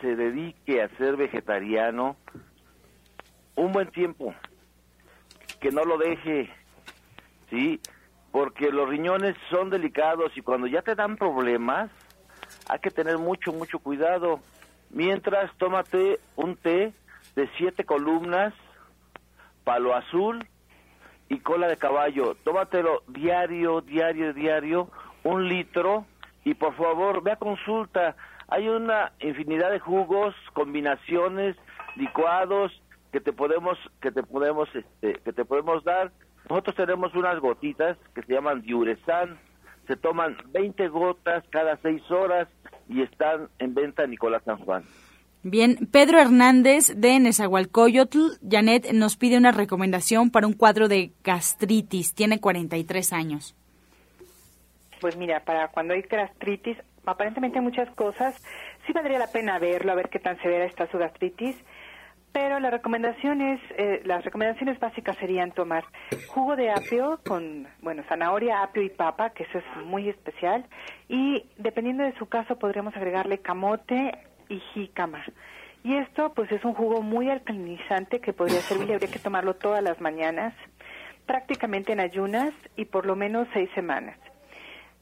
se 0.00 0.16
dedique 0.16 0.82
a 0.82 0.88
ser 0.98 1.16
vegetariano 1.16 2.16
un 3.54 3.72
buen 3.72 3.90
tiempo, 3.90 4.34
que 5.60 5.70
no 5.70 5.84
lo 5.84 5.98
deje, 5.98 6.50
¿sí? 7.50 7.80
Porque 8.30 8.70
los 8.70 8.88
riñones 8.88 9.36
son 9.50 9.70
delicados 9.70 10.36
y 10.36 10.42
cuando 10.42 10.66
ya 10.66 10.82
te 10.82 10.94
dan 10.94 11.16
problemas, 11.16 11.90
hay 12.68 12.78
que 12.78 12.90
tener 12.90 13.18
mucho, 13.18 13.52
mucho 13.52 13.78
cuidado. 13.78 14.40
Mientras, 14.90 15.54
tómate 15.58 16.20
un 16.36 16.56
té 16.56 16.92
de 17.36 17.48
siete 17.56 17.84
columnas, 17.84 18.54
palo 19.64 19.94
azul 19.94 20.46
y 21.28 21.38
cola 21.40 21.68
de 21.68 21.76
caballo. 21.76 22.36
Tómatelo 22.44 23.02
diario, 23.08 23.80
diario, 23.80 24.32
diario, 24.32 24.90
un 25.24 25.48
litro 25.48 26.06
y 26.44 26.54
por 26.54 26.74
favor, 26.76 27.22
ve 27.22 27.32
a 27.32 27.36
consulta. 27.36 28.16
Hay 28.48 28.68
una 28.68 29.12
infinidad 29.20 29.70
de 29.70 29.78
jugos, 29.78 30.34
combinaciones, 30.52 31.56
licuados, 31.96 32.81
que 33.12 33.20
te 33.20 33.32
podemos 33.32 33.78
que 34.00 34.10
te 34.10 34.22
podemos 34.22 34.68
este, 34.74 35.14
que 35.20 35.32
te 35.32 35.44
podemos 35.44 35.84
dar 35.84 36.10
nosotros 36.48 36.74
tenemos 36.74 37.14
unas 37.14 37.38
gotitas 37.40 37.96
que 38.14 38.22
se 38.22 38.32
llaman 38.32 38.62
diuresan 38.62 39.38
se 39.86 39.96
toman 39.96 40.36
20 40.52 40.88
gotas 40.88 41.44
cada 41.50 41.76
6 41.82 42.10
horas 42.10 42.48
y 42.88 43.02
están 43.02 43.48
en 43.58 43.74
venta 43.74 44.04
en 44.04 44.10
Nicolás 44.10 44.42
San 44.44 44.58
Juan 44.58 44.84
Bien, 45.44 45.88
Pedro 45.90 46.20
Hernández 46.20 46.94
de 46.94 47.18
Nezahualcóyotl, 47.18 48.38
Janet 48.48 48.92
nos 48.92 49.16
pide 49.16 49.36
una 49.36 49.50
recomendación 49.50 50.30
para 50.30 50.46
un 50.46 50.52
cuadro 50.52 50.86
de 50.86 51.10
gastritis. 51.24 52.14
Tiene 52.14 52.38
43 52.38 53.12
años. 53.12 53.56
Pues 55.00 55.16
mira, 55.16 55.40
para 55.40 55.66
cuando 55.66 55.94
hay 55.94 56.02
gastritis, 56.02 56.78
aparentemente 57.04 57.58
hay 57.58 57.64
muchas 57.64 57.90
cosas. 57.96 58.40
Sí 58.86 58.92
valdría 58.92 59.18
la 59.18 59.26
pena 59.26 59.58
verlo, 59.58 59.90
a 59.90 59.96
ver 59.96 60.10
qué 60.10 60.20
tan 60.20 60.40
severa 60.40 60.64
está 60.64 60.88
su 60.92 60.98
gastritis. 60.98 61.56
Pero 62.32 62.60
la 62.60 62.70
recomendación 62.70 63.42
es, 63.42 63.60
eh, 63.76 64.00
las 64.04 64.24
recomendaciones 64.24 64.80
básicas 64.80 65.16
serían 65.18 65.52
tomar 65.52 65.84
jugo 66.28 66.56
de 66.56 66.70
apio 66.70 67.20
con, 67.26 67.68
bueno, 67.82 68.02
zanahoria, 68.08 68.62
apio 68.62 68.82
y 68.82 68.88
papa, 68.88 69.30
que 69.30 69.42
eso 69.42 69.58
es 69.58 69.64
muy 69.84 70.08
especial, 70.08 70.64
y 71.08 71.44
dependiendo 71.58 72.04
de 72.04 72.16
su 72.16 72.26
caso 72.26 72.58
podríamos 72.58 72.96
agregarle 72.96 73.38
camote 73.38 74.18
y 74.48 74.58
jícama. 74.72 75.22
Y 75.84 75.96
esto, 75.96 76.32
pues, 76.32 76.50
es 76.52 76.64
un 76.64 76.74
jugo 76.74 77.02
muy 77.02 77.28
alcalinizante 77.28 78.20
que 78.20 78.32
podría 78.32 78.60
servirle, 78.60 78.94
habría 78.94 79.10
que 79.10 79.18
tomarlo 79.18 79.54
todas 79.54 79.82
las 79.82 80.00
mañanas, 80.00 80.54
prácticamente 81.26 81.92
en 81.92 82.00
ayunas 82.00 82.54
y 82.76 82.86
por 82.86 83.04
lo 83.04 83.14
menos 83.14 83.46
seis 83.52 83.68
semanas. 83.74 84.16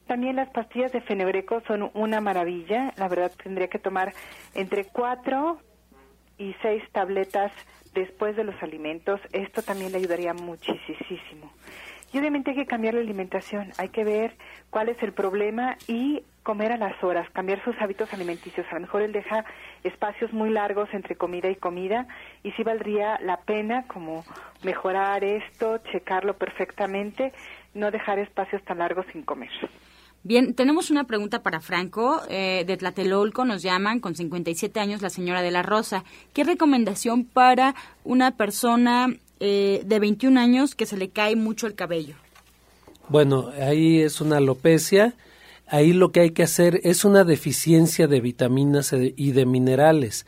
También 0.07 0.35
las 0.35 0.49
pastillas 0.49 0.91
de 0.91 1.01
fenogreco 1.01 1.61
son 1.61 1.89
una 1.93 2.19
maravilla. 2.19 2.93
La 2.97 3.07
verdad 3.07 3.31
tendría 3.41 3.69
que 3.69 3.79
tomar 3.79 4.13
entre 4.53 4.85
cuatro 4.85 5.59
y 6.41 6.55
seis 6.63 6.83
tabletas 6.91 7.51
después 7.93 8.35
de 8.35 8.43
los 8.43 8.55
alimentos, 8.63 9.21
esto 9.31 9.61
también 9.61 9.91
le 9.91 9.99
ayudaría 9.99 10.33
muchísimo. 10.33 11.51
Y 12.11 12.17
obviamente 12.17 12.51
hay 12.51 12.57
que 12.57 12.65
cambiar 12.65 12.95
la 12.95 13.01
alimentación, 13.01 13.71
hay 13.77 13.89
que 13.89 14.03
ver 14.03 14.35
cuál 14.69 14.89
es 14.89 15.01
el 15.03 15.13
problema 15.13 15.77
y 15.87 16.23
comer 16.43 16.71
a 16.71 16.77
las 16.77 17.01
horas, 17.03 17.29
cambiar 17.29 17.63
sus 17.63 17.79
hábitos 17.79 18.11
alimenticios. 18.11 18.65
A 18.71 18.75
lo 18.75 18.81
mejor 18.81 19.03
él 19.03 19.13
deja 19.13 19.45
espacios 19.83 20.33
muy 20.33 20.49
largos 20.49 20.89
entre 20.93 21.15
comida 21.15 21.49
y 21.49 21.55
comida 21.55 22.07
y 22.43 22.51
sí 22.53 22.63
valdría 22.63 23.19
la 23.21 23.37
pena 23.37 23.85
como 23.87 24.25
mejorar 24.63 25.23
esto, 25.23 25.77
checarlo 25.91 26.33
perfectamente, 26.37 27.31
no 27.75 27.91
dejar 27.91 28.17
espacios 28.19 28.63
tan 28.63 28.79
largos 28.79 29.05
sin 29.11 29.21
comer. 29.21 29.51
Bien, 30.23 30.53
tenemos 30.53 30.91
una 30.91 31.05
pregunta 31.05 31.41
para 31.41 31.61
Franco. 31.61 32.21
Eh, 32.29 32.63
de 32.67 32.77
Tlatelolco 32.77 33.43
nos 33.43 33.63
llaman 33.63 33.99
con 33.99 34.15
57 34.15 34.79
años 34.79 35.01
la 35.01 35.09
señora 35.09 35.41
de 35.41 35.49
la 35.49 35.63
Rosa. 35.63 36.03
¿Qué 36.33 36.43
recomendación 36.43 37.25
para 37.25 37.73
una 38.03 38.31
persona 38.37 39.15
eh, 39.39 39.81
de 39.83 39.99
21 39.99 40.39
años 40.39 40.75
que 40.75 40.85
se 40.85 40.95
le 40.97 41.09
cae 41.09 41.35
mucho 41.35 41.65
el 41.65 41.73
cabello? 41.73 42.13
Bueno, 43.09 43.49
ahí 43.59 43.99
es 43.99 44.21
una 44.21 44.37
alopecia. 44.37 45.15
Ahí 45.67 45.91
lo 45.91 46.11
que 46.11 46.19
hay 46.19 46.31
que 46.31 46.43
hacer 46.43 46.81
es 46.83 47.03
una 47.03 47.23
deficiencia 47.23 48.07
de 48.07 48.21
vitaminas 48.21 48.93
y 48.93 49.31
de 49.31 49.45
minerales. 49.47 50.27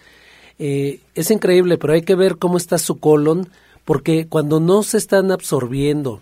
Eh, 0.57 1.01
es 1.13 1.29
increíble, 1.29 1.77
pero 1.77 1.93
hay 1.93 2.01
que 2.01 2.15
ver 2.15 2.37
cómo 2.37 2.57
está 2.57 2.79
su 2.79 2.97
colon, 2.97 3.47
porque 3.85 4.25
cuando 4.27 4.59
no 4.59 4.81
se 4.81 4.97
están 4.97 5.31
absorbiendo 5.31 6.21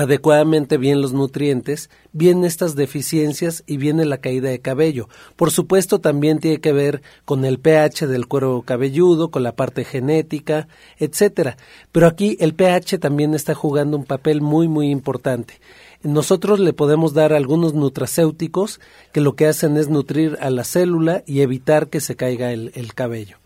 adecuadamente 0.00 0.78
bien 0.78 1.02
los 1.02 1.12
nutrientes, 1.12 1.90
vienen 2.12 2.46
estas 2.46 2.74
deficiencias 2.74 3.62
y 3.66 3.76
viene 3.76 4.06
la 4.06 4.16
caída 4.16 4.48
de 4.48 4.58
cabello. 4.58 5.10
Por 5.36 5.50
supuesto, 5.50 5.98
también 5.98 6.38
tiene 6.38 6.58
que 6.58 6.72
ver 6.72 7.02
con 7.26 7.44
el 7.44 7.58
pH 7.58 8.06
del 8.06 8.26
cuero 8.26 8.62
cabelludo, 8.62 9.30
con 9.30 9.42
la 9.42 9.54
parte 9.54 9.84
genética, 9.84 10.68
etcétera. 10.98 11.58
Pero 11.92 12.06
aquí 12.06 12.38
el 12.40 12.54
pH 12.54 12.98
también 12.98 13.34
está 13.34 13.54
jugando 13.54 13.98
un 13.98 14.06
papel 14.06 14.40
muy 14.40 14.68
muy 14.68 14.88
importante. 14.88 15.60
Nosotros 16.02 16.60
le 16.60 16.72
podemos 16.72 17.12
dar 17.12 17.34
algunos 17.34 17.74
nutracéuticos 17.74 18.80
que 19.12 19.20
lo 19.20 19.36
que 19.36 19.48
hacen 19.48 19.76
es 19.76 19.90
nutrir 19.90 20.38
a 20.40 20.48
la 20.48 20.64
célula 20.64 21.22
y 21.26 21.42
evitar 21.42 21.88
que 21.88 22.00
se 22.00 22.16
caiga 22.16 22.52
el 22.52 22.94
cabello. 22.94 23.39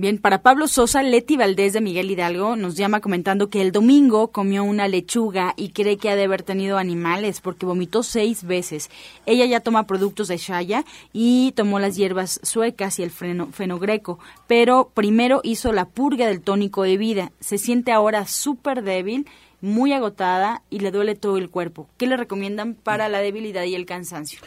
Bien, 0.00 0.16
para 0.16 0.40
Pablo 0.40 0.66
Sosa, 0.66 1.02
Leti 1.02 1.36
Valdés 1.36 1.74
de 1.74 1.82
Miguel 1.82 2.10
Hidalgo 2.10 2.56
nos 2.56 2.74
llama 2.74 3.02
comentando 3.02 3.50
que 3.50 3.60
el 3.60 3.70
domingo 3.70 4.28
comió 4.28 4.64
una 4.64 4.88
lechuga 4.88 5.52
y 5.58 5.72
cree 5.72 5.98
que 5.98 6.08
ha 6.08 6.16
de 6.16 6.24
haber 6.24 6.42
tenido 6.42 6.78
animales 6.78 7.42
porque 7.42 7.66
vomitó 7.66 8.02
seis 8.02 8.44
veces. 8.44 8.88
Ella 9.26 9.44
ya 9.44 9.60
toma 9.60 9.86
productos 9.86 10.28
de 10.28 10.38
Shaya 10.38 10.86
y 11.12 11.52
tomó 11.54 11.78
las 11.80 11.96
hierbas 11.96 12.40
suecas 12.42 12.98
y 12.98 13.02
el 13.02 13.10
freno, 13.10 13.48
fenogreco, 13.52 14.18
pero 14.46 14.90
primero 14.94 15.42
hizo 15.44 15.70
la 15.70 15.84
purga 15.84 16.28
del 16.28 16.40
tónico 16.40 16.84
de 16.84 16.96
vida. 16.96 17.30
Se 17.40 17.58
siente 17.58 17.92
ahora 17.92 18.26
súper 18.26 18.82
débil, 18.82 19.26
muy 19.60 19.92
agotada 19.92 20.62
y 20.70 20.78
le 20.78 20.92
duele 20.92 21.14
todo 21.14 21.36
el 21.36 21.50
cuerpo. 21.50 21.90
¿Qué 21.98 22.06
le 22.06 22.16
recomiendan 22.16 22.72
para 22.72 23.10
la 23.10 23.18
debilidad 23.18 23.64
y 23.64 23.74
el 23.74 23.84
cansancio? 23.84 24.40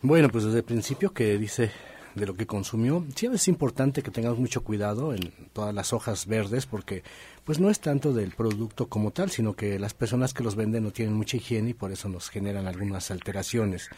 Bueno, 0.00 0.28
pues 0.30 0.42
desde 0.42 0.58
el 0.58 0.64
principio 0.64 1.12
que 1.12 1.38
dice 1.38 1.70
de 2.14 2.26
lo 2.26 2.34
que 2.34 2.46
consumió. 2.46 3.04
Sí 3.14 3.26
es 3.26 3.48
importante 3.48 4.02
que 4.02 4.10
tengamos 4.10 4.38
mucho 4.38 4.62
cuidado 4.62 5.14
en 5.14 5.32
todas 5.52 5.74
las 5.74 5.92
hojas 5.92 6.26
verdes 6.26 6.66
porque 6.66 7.02
pues 7.44 7.58
no 7.58 7.70
es 7.70 7.80
tanto 7.80 8.12
del 8.12 8.32
producto 8.32 8.88
como 8.88 9.10
tal, 9.10 9.30
sino 9.30 9.54
que 9.54 9.78
las 9.78 9.94
personas 9.94 10.34
que 10.34 10.44
los 10.44 10.54
venden 10.54 10.84
no 10.84 10.90
tienen 10.92 11.14
mucha 11.14 11.36
higiene 11.36 11.70
y 11.70 11.74
por 11.74 11.90
eso 11.92 12.08
nos 12.08 12.28
generan 12.28 12.66
algunas 12.66 13.10
alteraciones. 13.10 13.88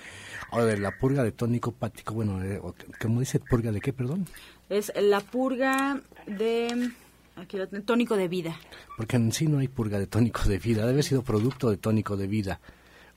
Ahora, 0.51 0.67
de 0.67 0.79
la 0.79 0.97
purga 0.99 1.23
de 1.23 1.33
tónico 1.33 1.73
pático, 1.73 2.15
bueno, 2.15 2.41
¿cómo 3.01 3.21
dice 3.21 3.41
purga 3.41 3.73
de 3.73 3.81
qué, 3.81 3.93
perdón? 3.93 4.27
Es 4.69 4.93
la 4.97 5.21
purga 5.21 6.01
de 6.27 6.93
Aquí 7.37 7.57
lo 7.57 7.67
tónico 7.67 8.17
de 8.17 8.29
vida. 8.29 8.57
Porque 8.97 9.17
en 9.17 9.33
sí 9.33 9.49
no 9.49 9.59
hay 9.59 9.67
purga 9.67 9.99
de 9.99 10.07
tónico 10.07 10.45
de 10.45 10.59
vida, 10.59 10.83
debe 10.83 10.93
haber 10.93 11.05
sido 11.05 11.23
producto 11.23 11.69
de 11.69 11.77
tónico 11.77 12.17
de 12.17 12.29
vida 12.29 12.61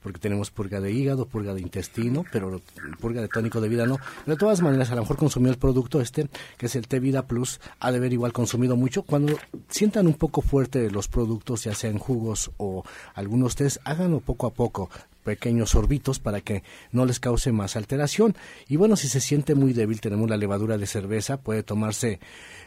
porque 0.07 0.19
tenemos 0.21 0.51
purga 0.51 0.79
de 0.79 0.89
hígado, 0.89 1.25
purga 1.25 1.53
de 1.53 1.59
intestino, 1.59 2.23
pero 2.31 2.61
purga 3.01 3.19
de 3.19 3.27
tónico 3.27 3.59
de 3.59 3.67
vida 3.67 3.85
no. 3.85 3.97
de 4.25 4.37
todas 4.37 4.61
maneras, 4.61 4.89
a 4.89 4.95
lo 4.95 5.01
mejor 5.01 5.17
consumió 5.17 5.51
el 5.51 5.57
producto 5.57 5.99
este, 5.99 6.29
que 6.57 6.67
es 6.67 6.77
el 6.77 6.87
T 6.87 7.01
Vida 7.01 7.27
Plus, 7.27 7.59
ha 7.81 7.91
de 7.91 7.97
haber 7.97 8.13
igual 8.13 8.31
consumido 8.31 8.77
mucho. 8.77 9.03
Cuando 9.03 9.37
sientan 9.67 10.07
un 10.07 10.13
poco 10.13 10.41
fuerte 10.41 10.89
los 10.91 11.09
productos, 11.09 11.65
ya 11.65 11.75
sean 11.75 11.97
jugos 11.97 12.51
o 12.55 12.85
algunos 13.15 13.57
test, 13.57 13.79
háganlo 13.83 14.21
poco 14.21 14.47
a 14.47 14.53
poco 14.53 14.89
pequeños 15.27 15.71
sorbitos 15.71 16.19
para 16.19 16.39
que 16.39 16.63
no 16.93 17.05
les 17.05 17.19
cause 17.19 17.51
más 17.51 17.75
alteración. 17.75 18.33
Y 18.69 18.77
bueno, 18.77 18.95
si 18.95 19.09
se 19.09 19.19
siente 19.19 19.55
muy 19.55 19.73
débil, 19.73 19.99
tenemos 19.99 20.29
la 20.29 20.37
levadura 20.37 20.77
de 20.77 20.87
cerveza, 20.87 21.35
puede 21.35 21.63
tomarse 21.63 22.21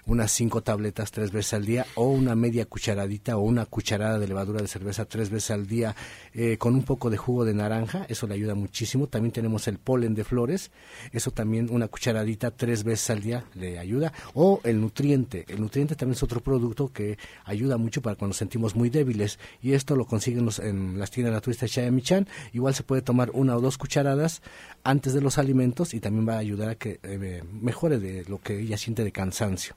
unas 0.04 0.30
cinco 0.30 0.62
tabletas 0.62 1.10
tres 1.10 1.32
veces 1.32 1.54
al 1.54 1.64
día 1.64 1.86
o 1.94 2.08
una 2.08 2.34
media 2.34 2.66
cucharadita 2.66 3.38
o 3.38 3.40
una 3.40 3.64
cucharada 3.64 4.18
de 4.18 4.28
levadura 4.28 4.60
de 4.60 4.68
cerveza 4.68 5.06
tres 5.06 5.30
veces 5.30 5.52
al 5.52 5.66
día 5.66 5.96
eh, 6.34 6.58
con 6.58 6.74
un 6.74 6.82
poco 6.82 7.08
de 7.08 7.16
jugo 7.16 7.46
de 7.46 7.54
naranja, 7.54 8.04
eso 8.10 8.26
le 8.26 8.34
ayuda 8.34 8.54
muchísimo. 8.54 9.06
También 9.06 9.32
tenemos 9.32 9.66
el 9.66 9.78
polen 9.78 10.14
de 10.14 10.24
flores, 10.24 10.70
eso 11.12 11.30
también 11.30 11.68
una 11.70 11.88
cucharadita 11.88 12.50
tres 12.50 12.84
veces 12.84 13.08
al 13.08 13.22
día 13.22 13.44
le 13.54 13.78
ayuda. 13.78 14.12
O 14.34 14.60
el 14.64 14.82
nutriente, 14.82 15.46
el 15.48 15.62
nutriente 15.62 15.94
también 15.94 16.16
es 16.16 16.22
otro 16.22 16.42
producto 16.42 16.92
que 16.92 17.16
ayuda 17.46 17.78
mucho 17.78 18.02
para 18.02 18.16
cuando 18.16 18.32
nos 18.32 18.36
sentimos 18.36 18.76
muy 18.76 18.90
débiles 18.90 19.38
y 19.62 19.72
esto 19.72 19.96
lo 19.96 20.04
consiguen 20.04 20.46
en 20.62 20.98
las 20.98 21.10
tiendas 21.10 21.32
naturistas 21.32 21.70
Michan. 21.90 22.28
Igual 22.52 22.74
se 22.74 22.82
puede 22.82 23.02
tomar 23.02 23.30
una 23.32 23.56
o 23.56 23.60
dos 23.60 23.78
cucharadas 23.78 24.42
antes 24.84 25.14
de 25.14 25.20
los 25.20 25.38
alimentos 25.38 25.94
y 25.94 26.00
también 26.00 26.28
va 26.28 26.34
a 26.34 26.38
ayudar 26.38 26.70
a 26.70 26.74
que 26.74 27.00
eh, 27.02 27.42
mejore 27.60 27.98
de 27.98 28.24
lo 28.28 28.38
que 28.38 28.58
ella 28.58 28.76
siente 28.76 29.04
de 29.04 29.12
cansancio. 29.12 29.74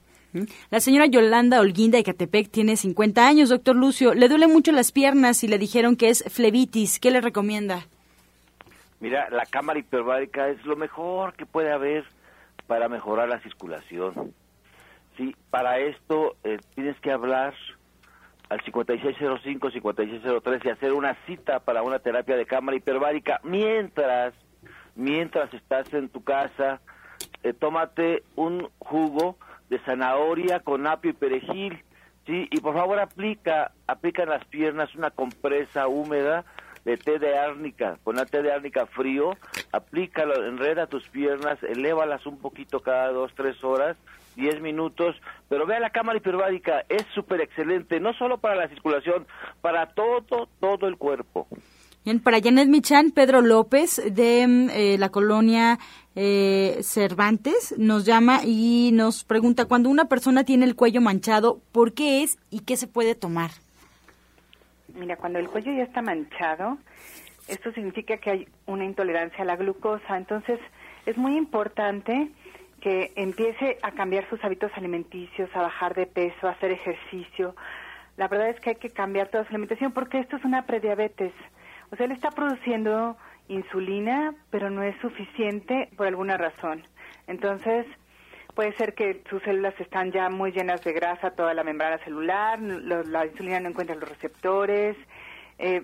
La 0.70 0.80
señora 0.80 1.06
Yolanda 1.06 1.60
Holguinda 1.60 1.96
de 1.96 2.02
Catepec 2.02 2.50
tiene 2.50 2.76
50 2.76 3.24
años, 3.24 3.50
doctor 3.50 3.76
Lucio. 3.76 4.14
Le 4.14 4.28
duele 4.28 4.48
mucho 4.48 4.72
las 4.72 4.90
piernas 4.90 5.44
y 5.44 5.48
le 5.48 5.58
dijeron 5.58 5.94
que 5.94 6.08
es 6.08 6.24
flebitis. 6.28 6.98
¿Qué 6.98 7.12
le 7.12 7.20
recomienda? 7.20 7.86
Mira, 8.98 9.30
la 9.30 9.46
cámara 9.46 9.78
hiperbárica 9.78 10.48
es 10.48 10.64
lo 10.64 10.74
mejor 10.74 11.34
que 11.34 11.46
puede 11.46 11.70
haber 11.70 12.04
para 12.66 12.88
mejorar 12.88 13.28
la 13.28 13.40
circulación. 13.42 14.34
Sí, 15.16 15.36
para 15.50 15.78
esto 15.78 16.36
eh, 16.42 16.58
tienes 16.74 16.98
que 17.00 17.12
hablar 17.12 17.54
al 18.54 18.60
5605-5603 18.60 20.64
y 20.64 20.70
hacer 20.70 20.92
una 20.92 21.16
cita 21.26 21.60
para 21.60 21.82
una 21.82 21.98
terapia 21.98 22.36
de 22.36 22.46
cámara 22.46 22.76
hiperbárica 22.76 23.40
mientras 23.42 24.32
mientras 24.94 25.52
estás 25.52 25.92
en 25.92 26.08
tu 26.08 26.22
casa 26.22 26.80
eh, 27.42 27.52
tómate 27.52 28.22
un 28.36 28.70
jugo 28.78 29.36
de 29.68 29.80
zanahoria 29.80 30.60
con 30.60 30.86
apio 30.86 31.10
y 31.10 31.14
perejil, 31.14 31.82
¿sí? 32.26 32.48
Y 32.50 32.60
por 32.60 32.74
favor 32.74 33.00
aplica, 33.00 33.72
aplica 33.86 34.22
en 34.22 34.28
las 34.28 34.44
piernas 34.46 34.94
una 34.94 35.10
compresa 35.10 35.88
húmeda 35.88 36.44
de 36.84 36.96
té 36.96 37.18
de 37.18 37.36
árnica, 37.36 37.98
con 38.04 38.16
té 38.26 38.42
de 38.42 38.52
árnica 38.52 38.86
frío, 38.86 39.36
aplícalo, 39.74 40.46
enreda 40.46 40.86
tus 40.86 41.08
piernas, 41.08 41.62
elévalas 41.62 42.26
un 42.26 42.38
poquito 42.38 42.80
cada 42.80 43.12
dos, 43.12 43.32
tres 43.34 43.62
horas, 43.62 43.96
diez 44.36 44.60
minutos, 44.60 45.16
pero 45.48 45.66
vea 45.66 45.80
la 45.80 45.90
cámara 45.90 46.18
hiperbárica, 46.18 46.84
es 46.88 47.04
súper 47.14 47.40
excelente, 47.40 48.00
no 48.00 48.12
solo 48.14 48.38
para 48.38 48.56
la 48.56 48.68
circulación, 48.68 49.26
para 49.60 49.86
todo, 49.86 50.48
todo 50.60 50.86
el 50.88 50.96
cuerpo. 50.96 51.46
Bien, 52.04 52.20
para 52.20 52.40
Janet 52.40 52.68
Michan, 52.68 53.12
Pedro 53.12 53.40
López 53.40 54.02
de 54.14 54.46
mm, 54.46 54.70
eh, 54.70 54.96
la 54.98 55.08
colonia 55.08 55.78
eh, 56.14 56.78
Cervantes 56.82 57.74
nos 57.78 58.04
llama 58.04 58.40
y 58.44 58.90
nos 58.92 59.24
pregunta, 59.24 59.64
cuando 59.64 59.88
una 59.88 60.04
persona 60.04 60.44
tiene 60.44 60.66
el 60.66 60.76
cuello 60.76 61.00
manchado, 61.00 61.60
¿por 61.72 61.94
qué 61.94 62.22
es 62.22 62.38
y 62.50 62.60
qué 62.60 62.76
se 62.76 62.86
puede 62.86 63.14
tomar? 63.14 63.52
Mira, 64.94 65.16
cuando 65.16 65.38
el 65.38 65.48
cuello 65.48 65.72
ya 65.72 65.84
está 65.84 66.02
manchado, 66.02 66.78
esto 67.48 67.72
significa 67.72 68.16
que 68.18 68.30
hay 68.30 68.48
una 68.66 68.84
intolerancia 68.84 69.42
a 69.42 69.46
la 69.46 69.56
glucosa. 69.56 70.16
Entonces, 70.16 70.58
es 71.06 71.16
muy 71.16 71.36
importante 71.36 72.30
que 72.80 73.12
empiece 73.16 73.78
a 73.82 73.92
cambiar 73.92 74.28
sus 74.28 74.42
hábitos 74.44 74.70
alimenticios, 74.76 75.48
a 75.54 75.62
bajar 75.62 75.94
de 75.94 76.06
peso, 76.06 76.46
a 76.46 76.50
hacer 76.50 76.70
ejercicio. 76.70 77.54
La 78.16 78.28
verdad 78.28 78.50
es 78.50 78.60
que 78.60 78.70
hay 78.70 78.76
que 78.76 78.90
cambiar 78.90 79.28
toda 79.28 79.44
su 79.44 79.50
alimentación 79.50 79.92
porque 79.92 80.18
esto 80.18 80.36
es 80.36 80.44
una 80.44 80.66
prediabetes. 80.66 81.32
O 81.90 81.96
sea, 81.96 82.06
él 82.06 82.12
está 82.12 82.30
produciendo 82.30 83.16
insulina, 83.48 84.34
pero 84.50 84.70
no 84.70 84.82
es 84.82 84.96
suficiente 85.00 85.88
por 85.96 86.06
alguna 86.06 86.36
razón. 86.36 86.82
Entonces, 87.26 87.86
puede 88.54 88.72
ser 88.76 88.94
que 88.94 89.22
sus 89.28 89.42
células 89.42 89.78
están 89.80 90.12
ya 90.12 90.28
muy 90.28 90.52
llenas 90.52 90.82
de 90.82 90.92
grasa, 90.92 91.32
toda 91.32 91.54
la 91.54 91.64
membrana 91.64 91.98
celular, 92.04 92.60
la 92.60 93.26
insulina 93.26 93.60
no 93.60 93.70
encuentra 93.70 93.96
los 93.96 94.08
receptores, 94.08 94.96
eh, 95.58 95.82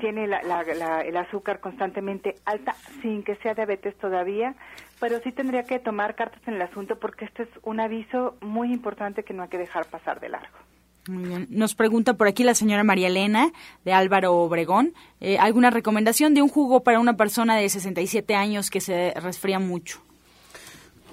tiene 0.00 0.24
el 0.24 1.16
azúcar 1.16 1.60
constantemente 1.60 2.36
alta 2.44 2.74
sin 3.02 3.22
que 3.22 3.36
sea 3.36 3.54
diabetes 3.54 3.96
todavía, 3.98 4.54
pero 5.00 5.20
sí 5.20 5.32
tendría 5.32 5.64
que 5.64 5.78
tomar 5.78 6.14
cartas 6.14 6.40
en 6.46 6.54
el 6.54 6.62
asunto 6.62 6.98
porque 6.98 7.24
este 7.24 7.44
es 7.44 7.48
un 7.62 7.80
aviso 7.80 8.36
muy 8.40 8.72
importante 8.72 9.22
que 9.22 9.34
no 9.34 9.42
hay 9.42 9.48
que 9.48 9.58
dejar 9.58 9.86
pasar 9.86 10.20
de 10.20 10.28
largo. 10.28 10.56
Muy 11.08 11.24
bien. 11.24 11.46
Nos 11.50 11.74
pregunta 11.74 12.14
por 12.14 12.28
aquí 12.28 12.44
la 12.44 12.54
señora 12.54 12.84
María 12.84 13.08
Elena 13.08 13.50
de 13.84 13.92
Álvaro 13.92 14.34
Obregón. 14.36 14.92
Eh, 15.20 15.38
¿Alguna 15.38 15.70
recomendación 15.70 16.34
de 16.34 16.42
un 16.42 16.48
jugo 16.48 16.82
para 16.82 17.00
una 17.00 17.16
persona 17.16 17.56
de 17.56 17.68
67 17.68 18.34
años 18.34 18.68
que 18.68 18.80
se 18.80 19.14
resfría 19.16 19.58
mucho? 19.58 20.02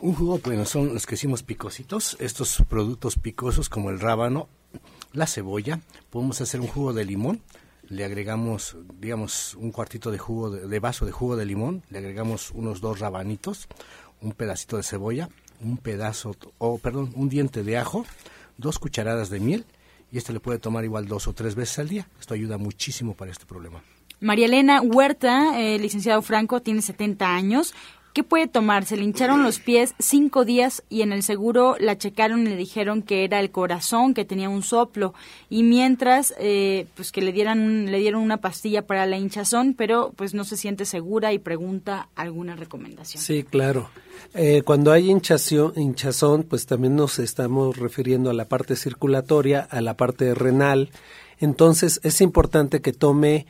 Un 0.02 0.14
jugo, 0.14 0.40
bueno, 0.44 0.66
son 0.66 0.94
los 0.94 1.06
que 1.06 1.16
hicimos 1.16 1.44
picositos. 1.44 2.18
Estos 2.20 2.62
productos 2.68 3.18
picosos 3.18 3.70
como 3.70 3.90
el 3.90 4.02
rábano, 4.02 4.50
la 5.14 5.28
cebolla. 5.28 5.80
Podemos 6.10 6.42
hacer 6.42 6.60
un 6.60 6.68
jugo 6.68 6.92
de 6.92 7.06
limón. 7.06 7.42
Le 7.88 8.04
agregamos, 8.04 8.78
digamos, 9.00 9.56
un 9.56 9.72
cuartito 9.72 10.12
de 10.12 10.18
jugo 10.18 10.50
de, 10.50 10.80
vaso 10.80 11.06
de 11.06 11.12
jugo 11.12 11.36
de 11.36 11.46
limón. 11.46 11.84
Le 11.90 12.00
agregamos 12.00 12.52
unos 12.52 12.82
dos 12.82 13.00
rabanitos, 13.00 13.68
un 14.22 14.32
pedacito 14.32 14.78
de 14.78 14.84
cebolla, 14.84 15.30
un 15.62 15.78
pedazo, 15.78 16.36
o 16.58 16.78
perdón, 16.78 17.12
un 17.16 17.30
diente 17.30 17.64
de 17.64 17.78
ajo, 17.78 18.06
dos 18.58 18.80
cucharadas 18.80 19.30
de 19.30 19.40
miel 19.40 19.66
y 20.12 20.18
este 20.18 20.34
le 20.34 20.40
puede 20.40 20.60
tomar 20.60 20.86
igual 20.86 21.08
dos 21.08 21.28
o 21.28 21.34
tres 21.34 21.56
veces 21.56 21.80
al 21.80 21.90
día. 21.90 22.08
Esto 22.20 22.34
ayuda 22.34 22.58
muchísimo 22.58 23.16
para 23.16 23.32
este 23.32 23.46
problema. 23.46 23.84
María 24.22 24.46
Elena 24.46 24.82
Huerta, 24.82 25.60
eh, 25.60 25.78
licenciado 25.78 26.22
Franco, 26.22 26.62
tiene 26.62 26.82
70 26.82 27.36
años. 27.36 27.74
¿Qué 28.16 28.24
puede 28.24 28.48
tomar? 28.48 28.86
Se 28.86 28.96
le 28.96 29.04
hincharon 29.04 29.44
los 29.44 29.60
pies 29.60 29.94
cinco 30.00 30.46
días 30.46 30.84
y 30.88 31.02
en 31.02 31.12
el 31.12 31.22
seguro 31.22 31.76
la 31.82 31.98
checaron 31.98 32.44
y 32.44 32.50
le 32.50 32.56
dijeron 32.56 33.02
que 33.02 33.26
era 33.26 33.42
el 33.42 33.52
corazón, 33.52 34.14
que 34.14 34.24
tenía 34.24 34.48
un 34.48 34.64
soplo. 34.64 35.14
Y 35.50 35.64
mientras, 35.64 36.34
eh, 36.40 36.88
pues 36.96 37.12
que 37.12 37.22
le, 37.22 37.34
dieran, 37.34 37.92
le 37.92 38.00
dieron 38.00 38.22
una 38.22 38.38
pastilla 38.38 38.88
para 38.88 39.06
la 39.06 39.18
hinchazón, 39.18 39.74
pero 39.74 40.14
pues 40.16 40.34
no 40.34 40.46
se 40.46 40.56
siente 40.56 40.86
segura 40.86 41.34
y 41.34 41.40
pregunta 41.40 42.08
alguna 42.16 42.56
recomendación. 42.56 43.22
Sí, 43.22 43.44
claro. 43.44 43.90
Eh, 44.34 44.62
cuando 44.64 44.94
hay 44.94 45.12
hinchación, 45.12 45.74
hinchazón, 45.76 46.44
pues 46.44 46.68
también 46.68 46.96
nos 46.96 47.20
estamos 47.20 47.76
refiriendo 47.76 48.30
a 48.30 48.34
la 48.34 48.48
parte 48.48 48.78
circulatoria, 48.78 49.68
a 49.70 49.82
la 49.82 49.98
parte 49.98 50.34
renal. 50.34 50.90
Entonces 51.38 52.00
es 52.02 52.22
importante 52.22 52.80
que 52.80 52.94
tome 52.94 53.46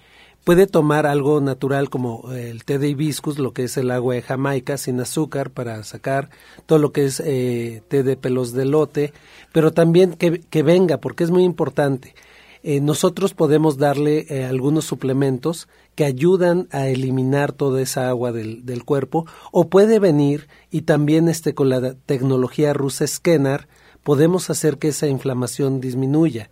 Puede 0.46 0.68
tomar 0.68 1.08
algo 1.08 1.42
natural 1.42 1.90
como 1.90 2.32
el 2.32 2.66
té 2.66 2.78
de 2.78 2.90
hibiscus, 2.90 3.40
lo 3.40 3.52
que 3.52 3.64
es 3.64 3.78
el 3.78 3.90
agua 3.90 4.14
de 4.14 4.22
Jamaica 4.22 4.78
sin 4.78 5.00
azúcar 5.00 5.50
para 5.50 5.84
sacar 5.84 6.30
todo 6.68 6.78
lo 6.78 6.92
que 6.92 7.06
es 7.06 7.20
eh, 7.20 7.82
té 7.88 8.04
de 8.04 8.16
pelos 8.16 8.54
de 8.54 8.66
lote, 8.66 9.12
pero 9.52 9.74
también 9.74 10.14
que, 10.14 10.62
venga, 10.62 11.00
porque 11.00 11.24
es 11.24 11.32
muy 11.32 11.44
importante. 11.44 12.14
Eh, 12.62 12.80
nosotros 12.80 13.34
podemos 13.34 13.80
darle 13.80 14.28
eh, 14.30 14.46
algunos 14.46 14.86
suplementos 14.86 15.68
que 15.96 16.06
ayudan 16.06 16.68
a 16.70 16.90
eliminar 16.90 17.52
toda 17.52 17.82
esa 17.82 18.08
agua 18.08 18.32
del, 18.32 18.68
del, 18.68 18.86
cuerpo 18.86 19.26
o 19.52 19.68
puede 19.68 19.98
venir 19.98 20.48
y 20.70 20.84
también 20.84 21.28
este 21.28 21.56
con 21.56 21.70
la 21.70 21.96
tecnología 21.96 22.72
rusa 22.72 23.08
Scanner 23.08 23.68
podemos 24.04 24.52
hacer 24.52 24.78
que 24.78 24.90
esa 24.90 25.08
inflamación 25.08 25.82
disminuya 25.82 26.52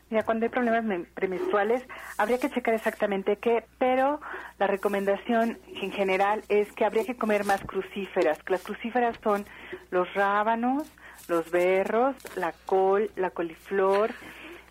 Mira, 0.09 0.23
cuando 0.23 0.45
hay 0.45 0.49
problemas 0.49 0.83
premenstruales, 1.13 1.85
habría 2.17 2.39
que 2.39 2.49
checar 2.49 2.73
exactamente 2.73 3.37
qué, 3.37 3.65
pero 3.77 4.19
la 4.57 4.65
recomendación 4.65 5.59
en 5.67 5.91
general 5.91 6.41
es 6.49 6.71
que 6.71 6.83
habría 6.83 7.05
que 7.05 7.15
comer 7.15 7.45
más 7.45 7.61
crucíferas. 7.63 8.39
Las 8.47 8.63
crucíferas 8.63 9.17
son 9.23 9.45
los 9.91 10.11
rábanos, 10.15 10.91
los 11.27 11.51
berros, 11.51 12.15
la 12.35 12.53
col, 12.65 13.11
la 13.15 13.29
coliflor, 13.29 14.11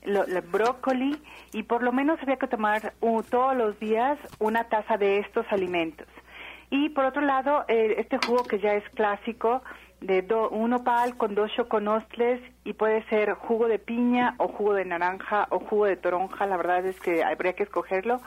el 0.03 0.41
brócoli 0.41 1.20
y 1.53 1.62
por 1.62 1.82
lo 1.82 1.93
menos 1.93 2.18
había 2.20 2.36
que 2.36 2.49
tomar 2.49 2.95
todos 3.30 3.57
los 3.57 3.78
días 3.78 4.18
una 4.41 4.64
taza 4.64 4.97
de 4.97 5.18
estos 5.18 5.47
alimentos. 5.51 6.09
Y 6.70 6.91
por 6.91 7.05
otro 7.05 7.22
lado, 7.22 7.64
eh, 7.68 7.95
este 7.99 8.18
jugo 8.26 8.45
que 8.45 8.59
ya 8.59 8.74
es 8.74 8.84
clásico, 8.91 9.62
de 10.01 10.24
un 10.51 10.72
opal 10.72 11.16
con 11.16 11.34
dos 11.34 11.51
choconostles 11.57 12.40
y 12.64 12.72
puede 12.72 13.03
ser 13.09 13.34
jugo 13.34 13.68
de 13.68 13.78
piña 13.78 14.34
o 14.38 14.49
jugo 14.49 14.74
de 14.74 14.84
naranja 14.84 15.46
o 15.51 15.59
jugo 15.59 15.86
de 15.86 15.96
toronja, 15.96 16.46
la 16.46 16.57
verdad 16.57 16.84
es 16.86 17.01
que 17.01 17.24
habría 17.24 17.55
que 17.55 17.64
escogerlo. 17.64 18.20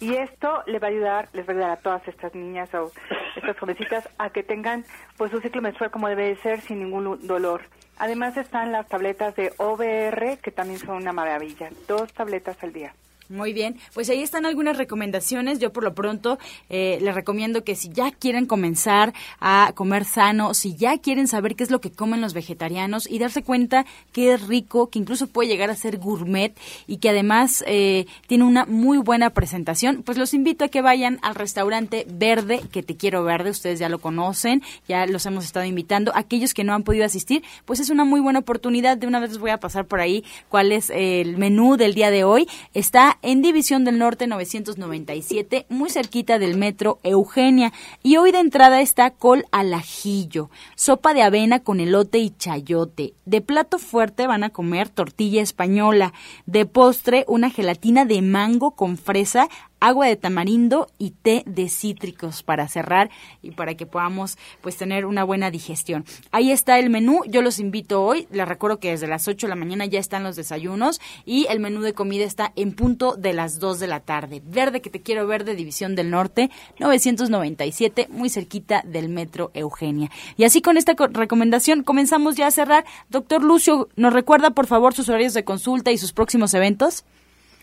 Y 0.00 0.14
esto 0.14 0.62
le 0.66 0.78
va 0.78 0.88
a 0.88 0.90
ayudar, 0.90 1.28
les 1.34 1.46
va 1.46 1.52
a 1.52 1.56
ayudar 1.56 1.70
a 1.70 1.76
todas 1.76 2.06
estas 2.08 2.34
niñas 2.34 2.72
o 2.74 2.90
estas 3.36 3.58
jovencitas 3.58 4.08
a 4.18 4.30
que 4.30 4.42
tengan 4.42 4.84
pues 5.18 5.32
un 5.34 5.42
ciclo 5.42 5.60
menstrual 5.60 5.90
como 5.90 6.08
debe 6.08 6.28
de 6.28 6.36
ser 6.36 6.60
sin 6.60 6.78
ningún 6.78 7.26
dolor. 7.26 7.62
Además 7.98 8.36
están 8.38 8.72
las 8.72 8.88
tabletas 8.88 9.36
de 9.36 9.52
OBR 9.58 10.38
que 10.38 10.50
también 10.50 10.78
son 10.78 10.96
una 10.96 11.12
maravilla, 11.12 11.68
dos 11.86 12.12
tabletas 12.14 12.62
al 12.62 12.72
día. 12.72 12.94
Muy 13.30 13.52
bien, 13.52 13.76
pues 13.94 14.10
ahí 14.10 14.22
están 14.22 14.44
algunas 14.44 14.76
recomendaciones. 14.76 15.60
Yo 15.60 15.72
por 15.72 15.84
lo 15.84 15.94
pronto 15.94 16.40
eh, 16.68 16.98
les 17.00 17.14
recomiendo 17.14 17.62
que 17.62 17.76
si 17.76 17.88
ya 17.88 18.10
quieren 18.10 18.44
comenzar 18.44 19.14
a 19.38 19.70
comer 19.76 20.04
sano, 20.04 20.52
si 20.52 20.74
ya 20.74 20.98
quieren 20.98 21.28
saber 21.28 21.54
qué 21.54 21.62
es 21.62 21.70
lo 21.70 21.80
que 21.80 21.92
comen 21.92 22.20
los 22.20 22.34
vegetarianos 22.34 23.08
y 23.08 23.20
darse 23.20 23.44
cuenta 23.44 23.86
que 24.10 24.32
es 24.32 24.48
rico, 24.48 24.90
que 24.90 24.98
incluso 24.98 25.28
puede 25.28 25.48
llegar 25.48 25.70
a 25.70 25.76
ser 25.76 25.98
gourmet 25.98 26.58
y 26.88 26.96
que 26.96 27.10
además 27.10 27.62
eh, 27.68 28.06
tiene 28.26 28.42
una 28.42 28.66
muy 28.66 28.98
buena 28.98 29.30
presentación, 29.30 30.02
pues 30.02 30.18
los 30.18 30.34
invito 30.34 30.64
a 30.64 30.68
que 30.68 30.82
vayan 30.82 31.20
al 31.22 31.36
restaurante 31.36 32.06
Verde, 32.08 32.60
que 32.72 32.82
te 32.82 32.96
quiero 32.96 33.22
verde, 33.22 33.50
ustedes 33.50 33.78
ya 33.78 33.88
lo 33.88 34.00
conocen, 34.00 34.60
ya 34.88 35.06
los 35.06 35.24
hemos 35.26 35.44
estado 35.44 35.66
invitando. 35.66 36.10
Aquellos 36.16 36.52
que 36.52 36.64
no 36.64 36.74
han 36.74 36.82
podido 36.82 37.04
asistir, 37.04 37.44
pues 37.64 37.78
es 37.78 37.90
una 37.90 38.04
muy 38.04 38.20
buena 38.20 38.40
oportunidad. 38.40 38.96
De 38.96 39.06
una 39.06 39.20
vez 39.20 39.30
les 39.30 39.38
voy 39.38 39.50
a 39.50 39.58
pasar 39.58 39.84
por 39.84 40.00
ahí 40.00 40.24
cuál 40.48 40.72
es 40.72 40.90
el 40.90 41.36
menú 41.36 41.76
del 41.76 41.94
día 41.94 42.10
de 42.10 42.24
hoy. 42.24 42.48
Está 42.74 43.18
en 43.22 43.42
División 43.42 43.84
del 43.84 43.98
Norte 43.98 44.26
997, 44.26 45.66
muy 45.68 45.90
cerquita 45.90 46.38
del 46.38 46.56
metro 46.56 46.98
Eugenia. 47.02 47.72
Y 48.02 48.16
hoy 48.16 48.32
de 48.32 48.40
entrada 48.40 48.80
está 48.80 49.10
col 49.10 49.46
al 49.50 49.74
ajillo, 49.74 50.50
sopa 50.74 51.14
de 51.14 51.22
avena 51.22 51.60
con 51.60 51.80
elote 51.80 52.18
y 52.18 52.30
chayote. 52.30 53.14
De 53.24 53.40
plato 53.40 53.78
fuerte 53.78 54.26
van 54.26 54.44
a 54.44 54.50
comer 54.50 54.88
tortilla 54.88 55.42
española. 55.42 56.12
De 56.46 56.66
postre, 56.66 57.24
una 57.28 57.50
gelatina 57.50 58.04
de 58.04 58.22
mango 58.22 58.72
con 58.72 58.96
fresa 58.96 59.48
agua 59.80 60.06
de 60.06 60.16
tamarindo 60.16 60.88
y 60.98 61.10
té 61.10 61.42
de 61.46 61.68
cítricos 61.68 62.42
para 62.42 62.68
cerrar 62.68 63.10
y 63.42 63.52
para 63.52 63.74
que 63.74 63.86
podamos 63.86 64.38
pues 64.60 64.76
tener 64.76 65.06
una 65.06 65.24
buena 65.24 65.50
digestión. 65.50 66.04
Ahí 66.30 66.52
está 66.52 66.78
el 66.78 66.90
menú, 66.90 67.22
yo 67.26 67.42
los 67.42 67.58
invito 67.58 68.04
hoy, 68.04 68.28
les 68.30 68.46
recuerdo 68.46 68.78
que 68.78 68.90
desde 68.90 69.06
las 69.06 69.26
8 69.26 69.46
de 69.46 69.48
la 69.48 69.56
mañana 69.56 69.86
ya 69.86 69.98
están 69.98 70.22
los 70.22 70.36
desayunos 70.36 71.00
y 71.24 71.46
el 71.48 71.60
menú 71.60 71.80
de 71.80 71.94
comida 71.94 72.24
está 72.24 72.52
en 72.56 72.72
punto 72.72 73.16
de 73.16 73.32
las 73.32 73.58
2 73.58 73.80
de 73.80 73.86
la 73.86 74.00
tarde. 74.00 74.42
Verde 74.44 74.80
que 74.80 74.90
te 74.90 75.00
quiero 75.00 75.26
ver 75.26 75.44
de 75.44 75.54
División 75.54 75.94
del 75.94 76.10
Norte, 76.10 76.50
997, 76.78 78.08
muy 78.10 78.28
cerquita 78.28 78.82
del 78.86 79.08
Metro 79.08 79.50
Eugenia. 79.54 80.10
Y 80.36 80.44
así 80.44 80.62
con 80.62 80.76
esta 80.76 80.94
recomendación 81.10 81.82
comenzamos 81.82 82.36
ya 82.36 82.46
a 82.46 82.50
cerrar. 82.50 82.84
Doctor 83.08 83.42
Lucio, 83.42 83.88
¿nos 83.96 84.12
recuerda 84.12 84.50
por 84.50 84.66
favor 84.66 84.94
sus 84.94 85.08
horarios 85.08 85.34
de 85.34 85.44
consulta 85.44 85.90
y 85.90 85.98
sus 85.98 86.12
próximos 86.12 86.54
eventos? 86.54 87.04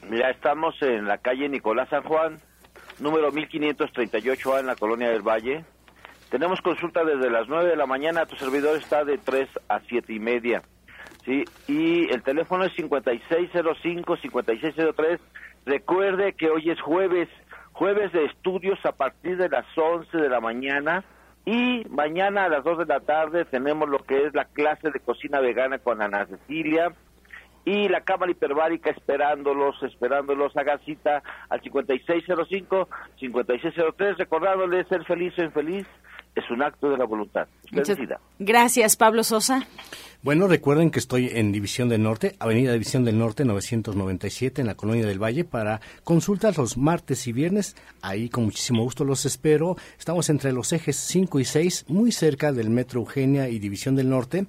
Ya 0.09 0.29
estamos 0.29 0.81
en 0.81 1.05
la 1.05 1.17
calle 1.17 1.49
Nicolás 1.49 1.89
San 1.89 2.03
Juan, 2.03 2.37
número 2.99 3.29
1538A 3.33 4.61
en 4.61 4.67
la 4.67 4.77
Colonia 4.77 5.09
del 5.09 5.21
Valle. 5.21 5.65
Tenemos 6.29 6.61
consulta 6.61 7.03
desde 7.03 7.29
las 7.29 7.49
9 7.49 7.69
de 7.69 7.75
la 7.75 7.85
mañana, 7.85 8.25
tu 8.25 8.37
servidor 8.37 8.77
está 8.77 9.03
de 9.03 9.17
3 9.17 9.49
a 9.67 9.81
7 9.81 10.13
y 10.13 10.19
media. 10.19 10.61
¿sí? 11.25 11.43
Y 11.67 12.09
el 12.13 12.23
teléfono 12.23 12.63
es 12.63 12.71
5605-5603. 12.77 15.19
Recuerde 15.65 16.31
que 16.33 16.51
hoy 16.51 16.69
es 16.69 16.79
jueves, 16.79 17.27
jueves 17.73 18.13
de 18.13 18.23
estudios 18.25 18.79
a 18.85 18.93
partir 18.93 19.35
de 19.35 19.49
las 19.49 19.65
11 19.77 20.17
de 20.17 20.29
la 20.29 20.39
mañana. 20.39 21.03
Y 21.43 21.83
mañana 21.89 22.45
a 22.45 22.49
las 22.49 22.63
2 22.63 22.77
de 22.79 22.85
la 22.85 23.01
tarde 23.01 23.43
tenemos 23.43 23.89
lo 23.89 23.99
que 23.99 24.25
es 24.25 24.33
la 24.33 24.45
clase 24.45 24.89
de 24.89 25.01
cocina 25.01 25.41
vegana 25.41 25.79
con 25.79 26.01
Ana 26.01 26.25
Cecilia 26.27 26.93
y 27.67 27.87
la 27.89 27.99
cámara 27.99 28.31
hiperbárica 28.31 28.91
esperándolos, 28.91 29.75
esperándolos, 29.83 30.55
haga 30.55 30.79
cita 30.85 31.21
al 31.49 31.61
5605-5603, 31.61 34.15
recordándoles 34.15 34.87
ser 34.87 35.03
feliz 35.03 35.33
o 35.37 35.43
infeliz 35.43 35.85
es 36.33 36.49
un 36.49 36.63
acto 36.63 36.89
de 36.89 36.97
la 36.97 37.03
voluntad. 37.03 37.49
gracias, 38.39 38.95
Pablo 38.95 39.21
Sosa. 39.23 39.67
Bueno, 40.21 40.47
recuerden 40.47 40.91
que 40.91 40.99
estoy 40.99 41.29
en 41.33 41.51
División 41.51 41.89
del 41.89 42.03
Norte, 42.03 42.37
Avenida 42.39 42.71
División 42.71 43.03
del 43.03 43.17
Norte 43.17 43.43
997 43.43 44.61
en 44.61 44.67
la 44.67 44.75
Colonia 44.75 45.05
del 45.05 45.21
Valle 45.21 45.43
para 45.43 45.81
consultas 46.05 46.57
los 46.57 46.77
martes 46.77 47.27
y 47.27 47.33
viernes. 47.33 47.75
Ahí 48.01 48.29
con 48.29 48.45
muchísimo 48.45 48.83
gusto 48.83 49.03
los 49.03 49.25
espero. 49.25 49.75
Estamos 49.99 50.29
entre 50.29 50.53
los 50.53 50.71
ejes 50.71 50.95
5 50.95 51.41
y 51.41 51.45
6, 51.45 51.87
muy 51.89 52.13
cerca 52.13 52.53
del 52.53 52.69
Metro 52.69 53.01
Eugenia 53.01 53.49
y 53.49 53.59
División 53.59 53.97
del 53.97 54.09
Norte. 54.09 54.47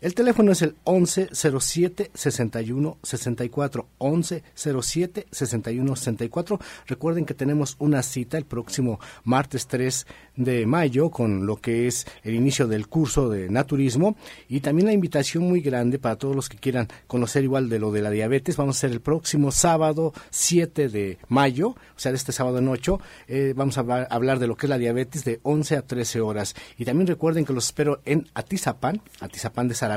El 0.00 0.14
teléfono 0.14 0.52
es 0.52 0.62
el 0.62 0.76
1107 0.86 2.10
61 2.14 2.98
64 3.02 3.86
1107 4.00 5.26
61 5.30 5.96
64. 5.96 6.60
Recuerden 6.86 7.26
que 7.26 7.34
tenemos 7.34 7.76
una 7.78 8.02
cita 8.02 8.38
el 8.38 8.46
próximo 8.46 8.98
martes 9.24 9.66
3 9.66 10.06
de 10.36 10.64
mayo 10.64 11.10
con 11.10 11.44
lo 11.44 11.56
que 11.56 11.86
es 11.86 12.06
el 12.22 12.34
inicio 12.34 12.66
del 12.66 12.88
curso 12.88 13.28
de 13.28 13.50
naturismo 13.50 14.16
y 14.48 14.60
también 14.60 14.86
la 14.86 14.94
invitación 14.94 15.44
muy 15.44 15.60
grande 15.60 15.98
para 15.98 16.16
todos 16.16 16.34
los 16.34 16.48
que 16.48 16.56
quieran 16.56 16.88
conocer 17.06 17.44
igual 17.44 17.68
de 17.68 17.78
lo 17.78 17.92
de 17.92 18.00
la 18.00 18.10
diabetes. 18.10 18.56
Vamos 18.56 18.76
a 18.76 18.78
hacer 18.78 18.92
el 18.92 19.02
próximo 19.02 19.52
sábado 19.52 20.14
7 20.30 20.88
de 20.88 21.18
mayo, 21.28 21.68
o 21.68 21.76
sea, 21.96 22.12
de 22.12 22.16
este 22.16 22.32
sábado 22.32 22.56
en 22.56 22.68
8, 22.68 23.00
eh, 23.28 23.52
vamos 23.54 23.76
a 23.76 23.80
hablar, 23.80 24.08
hablar, 24.10 24.38
de 24.38 24.46
lo 24.46 24.56
que 24.56 24.64
es 24.64 24.70
la 24.70 24.78
diabetes 24.78 25.26
de 25.26 25.40
11 25.42 25.76
a 25.76 25.82
13 25.82 26.22
horas. 26.22 26.54
Y 26.78 26.86
también 26.86 27.06
recuerden 27.06 27.44
que 27.44 27.52
los 27.52 27.66
espero 27.66 28.00
en 28.06 28.26
Atizapán, 28.32 29.02
Atizapán 29.20 29.68
de 29.68 29.74
Zaragoza, 29.74 29.89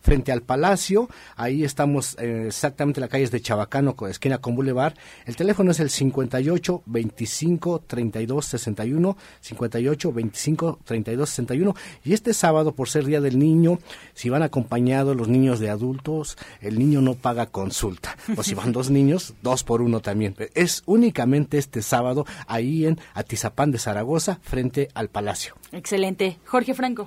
frente 0.00 0.32
al 0.32 0.42
Palacio. 0.42 1.08
Ahí 1.36 1.64
estamos 1.64 2.16
eh, 2.18 2.44
exactamente 2.48 3.00
en 3.00 3.02
la 3.02 3.08
calle 3.08 3.28
de 3.28 3.40
Chabacano, 3.40 3.94
esquina 4.08 4.38
con 4.38 4.54
Boulevard. 4.54 4.94
El 5.26 5.36
teléfono 5.36 5.70
es 5.70 5.80
el 5.80 5.90
58 5.90 6.82
25 6.86 7.84
32 7.86 8.46
61 8.46 9.16
58 9.40 10.12
25 10.12 10.78
32 10.84 11.28
61. 11.30 11.74
Y 12.04 12.12
este 12.12 12.34
sábado, 12.34 12.72
por 12.72 12.88
ser 12.88 13.04
Día 13.04 13.20
del 13.20 13.38
Niño, 13.38 13.78
si 14.14 14.28
van 14.28 14.42
acompañados 14.42 15.16
los 15.16 15.28
niños 15.28 15.60
de 15.60 15.70
adultos, 15.70 16.36
el 16.60 16.78
niño 16.78 17.00
no 17.00 17.14
paga 17.14 17.46
consulta. 17.46 18.16
O 18.36 18.42
si 18.42 18.54
van 18.54 18.72
dos 18.72 18.90
niños, 18.90 19.34
dos 19.42 19.64
por 19.64 19.82
uno 19.82 20.00
también. 20.00 20.34
Es 20.54 20.82
únicamente 20.86 21.58
este 21.58 21.82
sábado 21.82 22.26
ahí 22.46 22.86
en 22.86 22.98
Atizapán 23.14 23.70
de 23.70 23.78
Zaragoza, 23.78 24.38
frente 24.42 24.88
al 24.94 25.08
Palacio. 25.08 25.54
Excelente. 25.72 26.38
Jorge 26.44 26.74
Franco. 26.74 27.06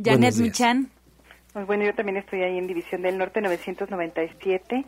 Janet 0.04 0.36
Michan. 0.36 0.90
Pues 1.54 1.66
bueno, 1.66 1.86
yo 1.86 1.96
también 1.96 2.18
estoy 2.18 2.42
ahí 2.42 2.58
en 2.58 2.68
División 2.68 3.04
del 3.04 3.18
Norte 3.18 3.40
997 3.40 4.86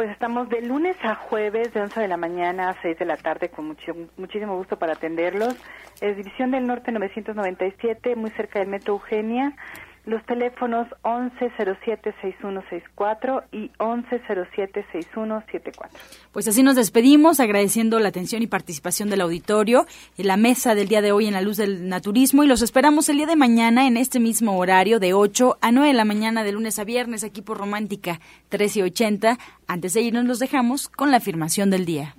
pues 0.00 0.12
estamos 0.12 0.48
de 0.48 0.62
lunes 0.62 0.96
a 1.02 1.14
jueves 1.14 1.74
de 1.74 1.82
11 1.82 2.00
de 2.00 2.08
la 2.08 2.16
mañana 2.16 2.70
a 2.70 2.80
6 2.80 2.98
de 2.98 3.04
la 3.04 3.18
tarde 3.18 3.50
con 3.50 3.66
mucho, 3.66 3.94
muchísimo 4.16 4.56
gusto 4.56 4.78
para 4.78 4.94
atenderlos. 4.94 5.54
Es 6.00 6.16
División 6.16 6.52
del 6.52 6.66
Norte 6.66 6.90
997, 6.90 8.16
muy 8.16 8.30
cerca 8.30 8.60
del 8.60 8.68
Metro 8.68 8.94
Eugenia. 8.94 9.54
Los 10.06 10.24
teléfonos 10.24 10.88
1107-6164 11.02 13.44
y 13.52 13.70
1107-6174. 13.78 15.90
Pues 16.32 16.48
así 16.48 16.62
nos 16.62 16.76
despedimos, 16.76 17.38
agradeciendo 17.38 18.00
la 18.00 18.08
atención 18.08 18.40
y 18.42 18.46
participación 18.46 19.10
del 19.10 19.20
auditorio 19.20 19.84
en 20.16 20.26
la 20.26 20.38
mesa 20.38 20.74
del 20.74 20.88
día 20.88 21.02
de 21.02 21.12
hoy 21.12 21.26
en 21.26 21.34
la 21.34 21.42
luz 21.42 21.58
del 21.58 21.88
naturismo 21.88 22.44
y 22.44 22.46
los 22.46 22.62
esperamos 22.62 23.08
el 23.08 23.16
día 23.18 23.26
de 23.26 23.36
mañana 23.36 23.86
en 23.86 23.96
este 23.96 24.20
mismo 24.20 24.56
horario 24.56 25.00
de 25.00 25.12
8 25.12 25.58
a 25.60 25.72
9 25.72 25.88
de 25.88 25.94
la 25.94 26.04
mañana 26.04 26.44
de 26.44 26.52
lunes 26.52 26.78
a 26.78 26.84
viernes 26.84 27.24
aquí 27.24 27.42
por 27.42 27.58
Romántica 27.58 28.20
13 28.48 28.78
y 28.78 28.82
80. 28.82 29.38
Antes 29.66 29.94
de 29.94 30.00
irnos 30.00 30.24
los 30.24 30.38
dejamos 30.38 30.88
con 30.88 31.10
la 31.10 31.18
afirmación 31.18 31.70
del 31.70 31.84
día. 31.84 32.14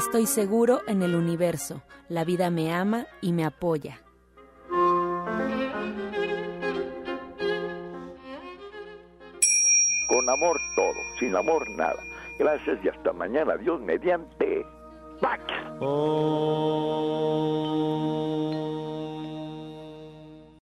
Estoy 0.00 0.24
seguro 0.24 0.80
en 0.86 1.02
el 1.02 1.14
universo. 1.14 1.82
La 2.08 2.24
vida 2.24 2.48
me 2.48 2.72
ama 2.72 3.06
y 3.20 3.34
me 3.34 3.44
apoya. 3.44 4.00
Con 10.08 10.30
amor 10.30 10.58
todo, 10.74 10.94
sin 11.18 11.36
amor 11.36 11.68
nada. 11.76 12.02
Gracias 12.38 12.78
y 12.82 12.88
hasta 12.88 13.12
mañana. 13.12 13.58
Dios 13.58 13.78
mediante. 13.82 14.64
back. 15.20 15.42
Oh. 15.82 17.10